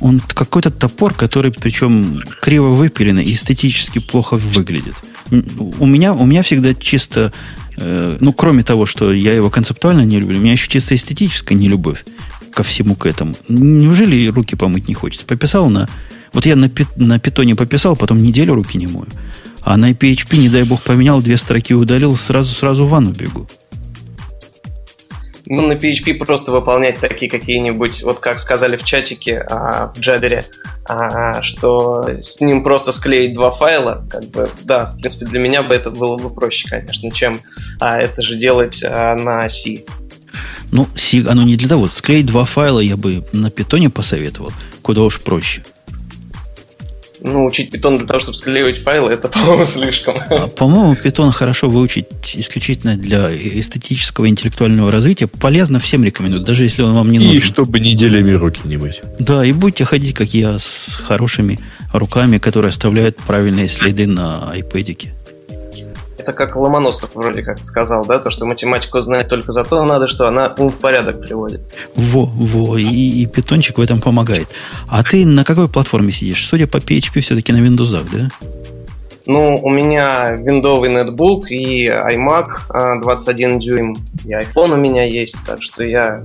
Он 0.00 0.20
какой-то 0.20 0.70
топор, 0.70 1.14
который 1.14 1.50
причем 1.50 2.22
криво 2.40 2.68
выпиленный 2.68 3.24
и 3.24 3.34
эстетически 3.34 3.98
плохо 3.98 4.36
выглядит. 4.36 4.94
У 5.30 5.86
меня, 5.86 6.14
у 6.14 6.24
меня 6.24 6.42
всегда 6.42 6.74
чисто, 6.74 7.32
э, 7.76 8.16
ну, 8.20 8.32
кроме 8.32 8.62
того, 8.62 8.86
что 8.86 9.12
я 9.12 9.34
его 9.34 9.50
концептуально 9.50 10.02
не 10.02 10.18
люблю, 10.20 10.38
у 10.38 10.42
меня 10.42 10.52
еще 10.52 10.68
чисто 10.68 10.94
эстетическая 10.94 11.58
нелюбовь 11.58 12.04
ко 12.52 12.62
всему 12.62 12.94
к 12.94 13.06
этому. 13.06 13.34
Неужели 13.48 14.28
руки 14.28 14.56
помыть 14.56 14.88
не 14.88 14.94
хочется? 14.94 15.26
Пописал 15.26 15.68
на... 15.70 15.88
Вот 16.32 16.46
я 16.46 16.56
на, 16.56 16.70
на 16.96 17.18
питоне 17.18 17.54
пописал, 17.54 17.96
потом 17.96 18.22
неделю 18.22 18.54
руки 18.54 18.78
не 18.78 18.86
мою. 18.86 19.08
А 19.62 19.76
на 19.76 19.92
PHP, 19.92 20.36
не 20.38 20.48
дай 20.48 20.64
бог, 20.64 20.82
поменял, 20.82 21.20
две 21.20 21.36
строки 21.36 21.74
удалил, 21.74 22.16
сразу-сразу 22.16 22.86
в 22.86 22.90
ванну 22.90 23.10
бегу. 23.10 23.48
Ну, 25.50 25.66
на 25.66 25.72
PHP 25.72 26.14
просто 26.14 26.52
выполнять 26.52 27.00
такие 27.00 27.30
какие-нибудь, 27.30 28.02
вот 28.02 28.20
как 28.20 28.38
сказали 28.38 28.76
в 28.76 28.84
чатике 28.84 29.38
а, 29.48 29.90
в 29.94 29.98
Джабере, 29.98 30.44
а, 30.84 31.42
что 31.42 32.06
с 32.20 32.38
ним 32.38 32.62
просто 32.62 32.92
склеить 32.92 33.32
два 33.32 33.50
файла, 33.50 34.04
как 34.10 34.24
бы, 34.26 34.50
да, 34.64 34.90
в 34.90 35.00
принципе, 35.00 35.24
для 35.24 35.40
меня 35.40 35.62
бы 35.62 35.74
это 35.74 35.90
было 35.90 36.18
бы 36.18 36.28
проще, 36.28 36.68
конечно, 36.68 37.10
чем 37.10 37.40
а, 37.80 37.98
это 37.98 38.20
же 38.20 38.36
делать 38.36 38.82
а, 38.84 39.14
на 39.14 39.48
C. 39.48 39.84
Ну, 40.70 40.86
си, 40.94 41.24
оно 41.26 41.44
не 41.44 41.56
для 41.56 41.68
того. 41.68 41.88
Склеить 41.88 42.26
два 42.26 42.44
файла 42.44 42.80
я 42.80 42.98
бы 42.98 43.24
на 43.32 43.50
питоне 43.50 43.88
посоветовал. 43.88 44.52
Куда 44.82 45.00
уж 45.00 45.18
проще. 45.20 45.62
Ну, 47.20 47.44
учить 47.46 47.70
питон 47.70 47.98
для 47.98 48.06
того, 48.06 48.20
чтобы 48.20 48.36
склеивать 48.36 48.82
файлы, 48.84 49.10
это, 49.10 49.28
по-моему, 49.28 49.64
слишком. 49.64 50.16
А, 50.30 50.48
по-моему, 50.48 50.96
питон 50.96 51.32
хорошо 51.32 51.68
выучить 51.68 52.06
исключительно 52.34 52.96
для 52.96 53.34
эстетического 53.34 54.26
и 54.26 54.28
интеллектуального 54.28 54.90
развития. 54.90 55.26
Полезно 55.26 55.80
всем 55.80 56.04
рекомендую, 56.04 56.42
даже 56.44 56.64
если 56.64 56.82
он 56.82 56.94
вам 56.94 57.10
не 57.10 57.18
И 57.18 57.20
нужен. 57.20 57.40
чтобы 57.40 57.80
неделями 57.80 58.32
руки 58.32 58.60
не 58.64 58.76
мыть. 58.76 59.00
Да, 59.18 59.44
и 59.44 59.52
будете 59.52 59.84
ходить, 59.84 60.14
как 60.14 60.32
я, 60.34 60.58
с 60.58 60.98
хорошими 61.02 61.58
руками, 61.92 62.38
которые 62.38 62.70
оставляют 62.70 63.16
правильные 63.16 63.68
следы 63.68 64.06
на 64.06 64.50
айпэдике. 64.50 65.14
Это 66.28 66.36
как 66.36 66.56
Ломоносов 66.56 67.14
вроде 67.14 67.42
как 67.42 67.58
сказал, 67.58 68.04
да, 68.04 68.18
то, 68.18 68.30
что 68.30 68.44
математику 68.44 69.00
знать 69.00 69.28
только 69.28 69.50
за 69.50 69.64
то 69.64 69.82
надо, 69.86 70.08
что 70.08 70.28
она 70.28 70.52
ум 70.58 70.68
в 70.68 70.76
порядок 70.76 71.22
приводит. 71.22 71.62
Во, 71.96 72.26
во, 72.26 72.76
и, 72.76 72.84
и 72.84 73.24
питончик 73.24 73.78
в 73.78 73.80
этом 73.80 74.02
помогает. 74.02 74.48
А 74.88 75.02
ты 75.02 75.24
на 75.24 75.42
какой 75.42 75.70
платформе 75.70 76.12
сидишь? 76.12 76.46
Судя 76.46 76.66
по 76.66 76.76
PHP, 76.76 77.22
все-таки 77.22 77.50
на 77.50 77.66
Windows, 77.66 78.06
да? 78.12 78.28
Ну, 79.28 79.56
у 79.62 79.68
меня 79.68 80.32
виндовый 80.38 80.88
нетбук 80.88 81.50
и 81.50 81.86
iMac 81.86 82.46
а, 82.70 82.98
21 82.98 83.58
дюйм, 83.58 83.94
и 84.24 84.32
iPhone 84.32 84.72
у 84.72 84.76
меня 84.76 85.04
есть, 85.04 85.36
так 85.46 85.62
что 85.62 85.84
я... 85.84 86.24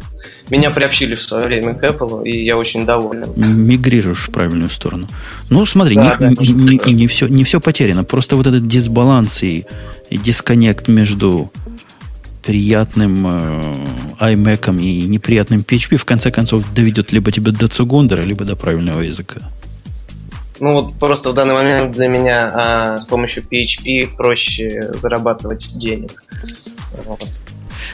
Меня 0.49 0.71
приобщили 0.71 1.15
в 1.15 1.21
свое 1.21 1.45
время 1.47 1.73
к 1.73 1.83
Apple, 1.83 2.23
и 2.23 2.45
я 2.45 2.55
очень 2.55 2.85
доволен. 2.85 3.27
Мигрируешь 3.35 4.27
в 4.27 4.31
правильную 4.31 4.69
сторону. 4.69 5.07
Ну, 5.49 5.65
смотри, 5.65 5.95
Да, 5.95 6.15
не, 6.17 6.35
да, 6.35 6.41
не- 6.41 6.79
не- 6.85 6.93
не 6.93 7.07
все, 7.07 7.27
не 7.27 7.43
все 7.43 7.59
потеряно. 7.59 8.05
Просто 8.05 8.37
вот 8.37 8.47
этот 8.47 8.67
дисбаланс 8.67 9.43
и, 9.43 9.65
и 10.09 10.17
дисконнект 10.17 10.87
между 10.87 11.51
приятным 12.41 13.27
э, 13.27 14.33
iMac 14.33 14.79
и 14.81 15.03
неприятным 15.07 15.61
PHP 15.61 15.97
в 15.97 16.05
конце 16.05 16.31
концов 16.31 16.63
доведет 16.73 17.11
либо 17.11 17.31
тебя 17.31 17.51
до 17.51 17.67
Цугундера, 17.67 18.21
либо 18.21 18.45
до 18.45 18.55
правильного 18.55 19.01
языка. 19.01 19.41
Ну 20.59 20.73
вот 20.73 20.95
просто 20.99 21.31
в 21.31 21.33
данный 21.33 21.53
момент 21.53 21.93
для 21.93 22.07
меня 22.07 22.51
а, 22.53 22.99
с 22.99 23.05
помощью 23.05 23.43
PHP 23.43 24.15
проще 24.15 24.91
зарабатывать 24.93 25.77
денег. 25.77 26.23
Вот. 27.05 27.21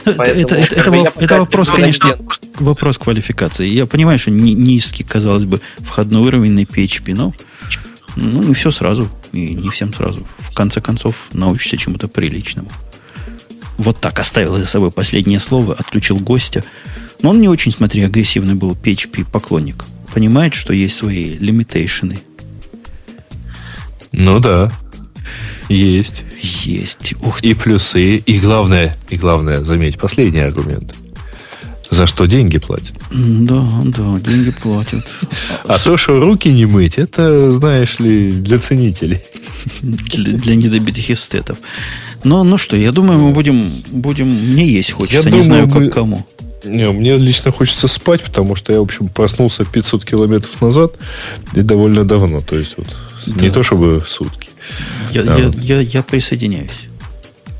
Ну, 0.04 0.12
Это, 0.12 0.18
Поэтому, 0.18 0.40
это, 0.40 0.54
это, 0.54 1.12
это 1.18 1.38
вопрос, 1.38 1.70
не 1.70 1.76
конечно, 1.76 2.18
вопрос 2.58 2.98
квалификации. 2.98 3.66
Я 3.66 3.86
понимаю, 3.86 4.18
что 4.18 4.30
ни- 4.30 4.52
низкий, 4.52 5.04
казалось 5.04 5.44
бы, 5.44 5.60
входной 5.78 6.22
уровень 6.22 6.52
на 6.52 6.60
PHP, 6.60 7.14
но 7.14 7.34
ну, 8.16 8.42
не 8.42 8.54
все 8.54 8.70
сразу, 8.70 9.08
и 9.32 9.54
не 9.54 9.68
всем 9.70 9.92
сразу. 9.94 10.26
В 10.38 10.54
конце 10.54 10.80
концов, 10.80 11.28
научишься 11.32 11.76
чему-то 11.76 12.08
приличному. 12.08 12.70
Вот 13.78 14.00
так 14.00 14.18
оставил 14.18 14.56
за 14.56 14.66
собой 14.66 14.90
последнее 14.90 15.38
слово, 15.40 15.74
отключил 15.74 16.18
гостя. 16.18 16.62
Но 17.22 17.30
он 17.30 17.40
не 17.40 17.48
очень, 17.48 17.72
смотри, 17.72 18.02
агрессивный 18.02 18.54
был 18.54 18.74
PHP 18.74 19.26
поклонник. 19.30 19.84
Понимает, 20.12 20.54
что 20.54 20.72
есть 20.72 20.96
свои 20.96 21.36
лимитейшены. 21.38 22.20
Ну 24.12 24.40
да. 24.40 24.70
Есть. 25.68 26.24
Есть. 26.40 27.14
Ух 27.22 27.40
ты. 27.40 27.48
И 27.48 27.54
плюсы, 27.54 28.16
и 28.16 28.38
главное, 28.38 28.96
и 29.08 29.16
главное, 29.16 29.62
заметь, 29.62 29.98
последний 29.98 30.40
аргумент. 30.40 30.94
За 31.90 32.06
что 32.06 32.26
деньги 32.26 32.58
платят. 32.58 32.92
Да, 33.10 33.68
да, 33.84 34.16
деньги 34.20 34.52
платят. 34.52 35.04
А 35.64 35.76
то, 35.76 35.96
что 35.96 36.20
руки 36.20 36.48
не 36.48 36.64
мыть, 36.64 36.98
это, 36.98 37.50
знаешь 37.50 37.98
ли, 37.98 38.30
для 38.30 38.58
ценителей. 38.58 39.20
Для, 39.82 40.32
для 40.38 40.54
недобитых 40.54 41.10
эстетов. 41.10 41.58
Но, 42.22 42.44
ну 42.44 42.58
что, 42.58 42.76
я 42.76 42.92
думаю, 42.92 43.20
мы 43.20 43.32
будем, 43.32 43.82
будем... 43.90 44.28
Мне 44.28 44.66
есть 44.66 44.92
хочется, 44.92 45.18
я 45.18 45.24
не 45.24 45.42
думаю, 45.42 45.44
знаю, 45.44 45.68
как 45.68 45.78
мы... 45.80 45.90
кому. 45.90 46.26
Не, 46.64 46.90
мне 46.90 47.16
лично 47.16 47.50
хочется 47.52 47.88
спать, 47.88 48.22
потому 48.22 48.54
что 48.54 48.72
я, 48.72 48.78
в 48.78 48.82
общем, 48.82 49.08
проснулся 49.08 49.64
500 49.64 50.04
километров 50.04 50.60
назад 50.60 50.94
и 51.54 51.62
довольно 51.62 52.04
давно. 52.04 52.40
То 52.40 52.56
есть, 52.56 52.74
вот, 52.76 52.88
да. 53.34 53.42
не 53.42 53.50
то 53.50 53.62
чтобы 53.62 54.02
сутки. 54.06 54.48
Я, 55.12 55.24
да. 55.24 55.36
я, 55.36 55.50
я, 55.58 55.80
я 55.80 56.02
присоединяюсь. 56.02 56.88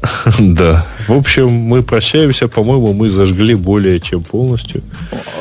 Да. 0.39 0.87
В 1.07 1.13
общем, 1.13 1.51
мы 1.51 1.83
прощаемся. 1.83 2.49
По-моему, 2.49 2.93
мы 2.93 3.09
зажгли 3.09 3.55
более 3.55 4.01
чем 4.01 4.23
полностью. 4.23 4.83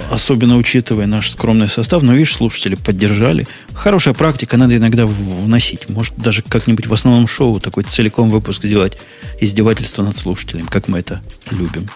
Особенно 0.10 0.58
учитывая 0.58 1.06
наш 1.06 1.32
скромный 1.32 1.70
состав. 1.70 2.04
Но, 2.04 2.14
видишь, 2.14 2.36
слушатели 2.36 2.76
поддержали. 2.76 3.48
Хорошая 3.74 4.14
практика, 4.14 4.58
надо 4.58 4.78
иногда 4.78 5.06
вносить. 5.06 5.90
Может, 5.90 6.16
даже 6.18 6.42
как-нибудь 6.42 6.88
в 6.88 6.94
основном 6.94 7.28
шоу 7.28 7.60
такой 7.60 7.84
целиком 7.84 8.30
выпуск 8.30 8.64
сделать 8.64 8.98
издевательство 9.40 10.04
над 10.04 10.18
слушателем, 10.18 10.68
как 10.68 10.88
мы 10.88 11.00
это 11.00 11.22
любим. 11.52 11.88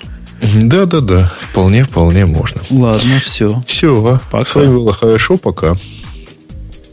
Да, 0.61 0.85
да, 0.85 0.99
да. 0.99 1.33
Вполне, 1.39 1.85
вполне 1.85 2.25
можно. 2.25 2.61
Ладно, 2.69 3.19
все. 3.23 3.61
Все. 3.65 4.19
Пока. 4.29 4.49
С 4.49 4.55
вами 4.55 4.75
было 4.75 4.93
хорошо, 4.93 5.37
пока. 5.37 5.77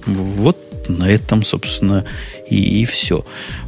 Вот 0.06 0.69
на 0.98 1.08
этом, 1.08 1.44
собственно, 1.44 2.04
и, 2.48 2.82
и 2.82 2.84
все. 2.84 3.24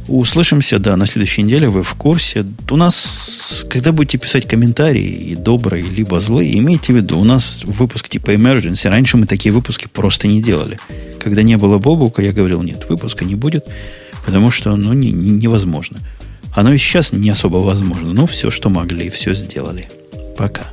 Услышимся, 0.07 0.79
да, 0.79 0.97
на 0.97 1.05
следующей 1.05 1.43
неделе. 1.43 1.69
Вы 1.69 1.83
в 1.83 1.93
курсе. 1.93 2.45
У 2.69 2.75
нас, 2.75 3.65
когда 3.69 3.91
будете 3.91 4.17
писать 4.17 4.47
комментарии, 4.47 5.31
и 5.31 5.35
добрые, 5.35 5.83
либо 5.83 6.19
злые, 6.19 6.57
имейте 6.57 6.93
в 6.93 6.95
виду, 6.95 7.19
у 7.19 7.23
нас 7.23 7.63
выпуск 7.65 8.09
типа 8.09 8.33
Emergency. 8.33 8.89
Раньше 8.89 9.17
мы 9.17 9.25
такие 9.25 9.53
выпуски 9.53 9.87
просто 9.87 10.27
не 10.27 10.41
делали. 10.41 10.77
Когда 11.19 11.43
не 11.43 11.57
было 11.57 11.77
Бобука, 11.77 12.21
я 12.21 12.33
говорил, 12.33 12.61
нет, 12.63 12.85
выпуска 12.89 13.25
не 13.25 13.35
будет, 13.35 13.67
потому 14.25 14.51
что, 14.51 14.75
ну, 14.75 14.93
не, 14.93 15.11
не, 15.11 15.31
невозможно. 15.31 15.99
Оно 16.55 16.73
и 16.73 16.77
сейчас 16.77 17.13
не 17.13 17.29
особо 17.29 17.57
возможно. 17.57 18.13
Но 18.13 18.27
все, 18.27 18.51
что 18.51 18.69
могли, 18.69 19.09
все 19.09 19.33
сделали. 19.33 19.87
Пока. 20.37 20.67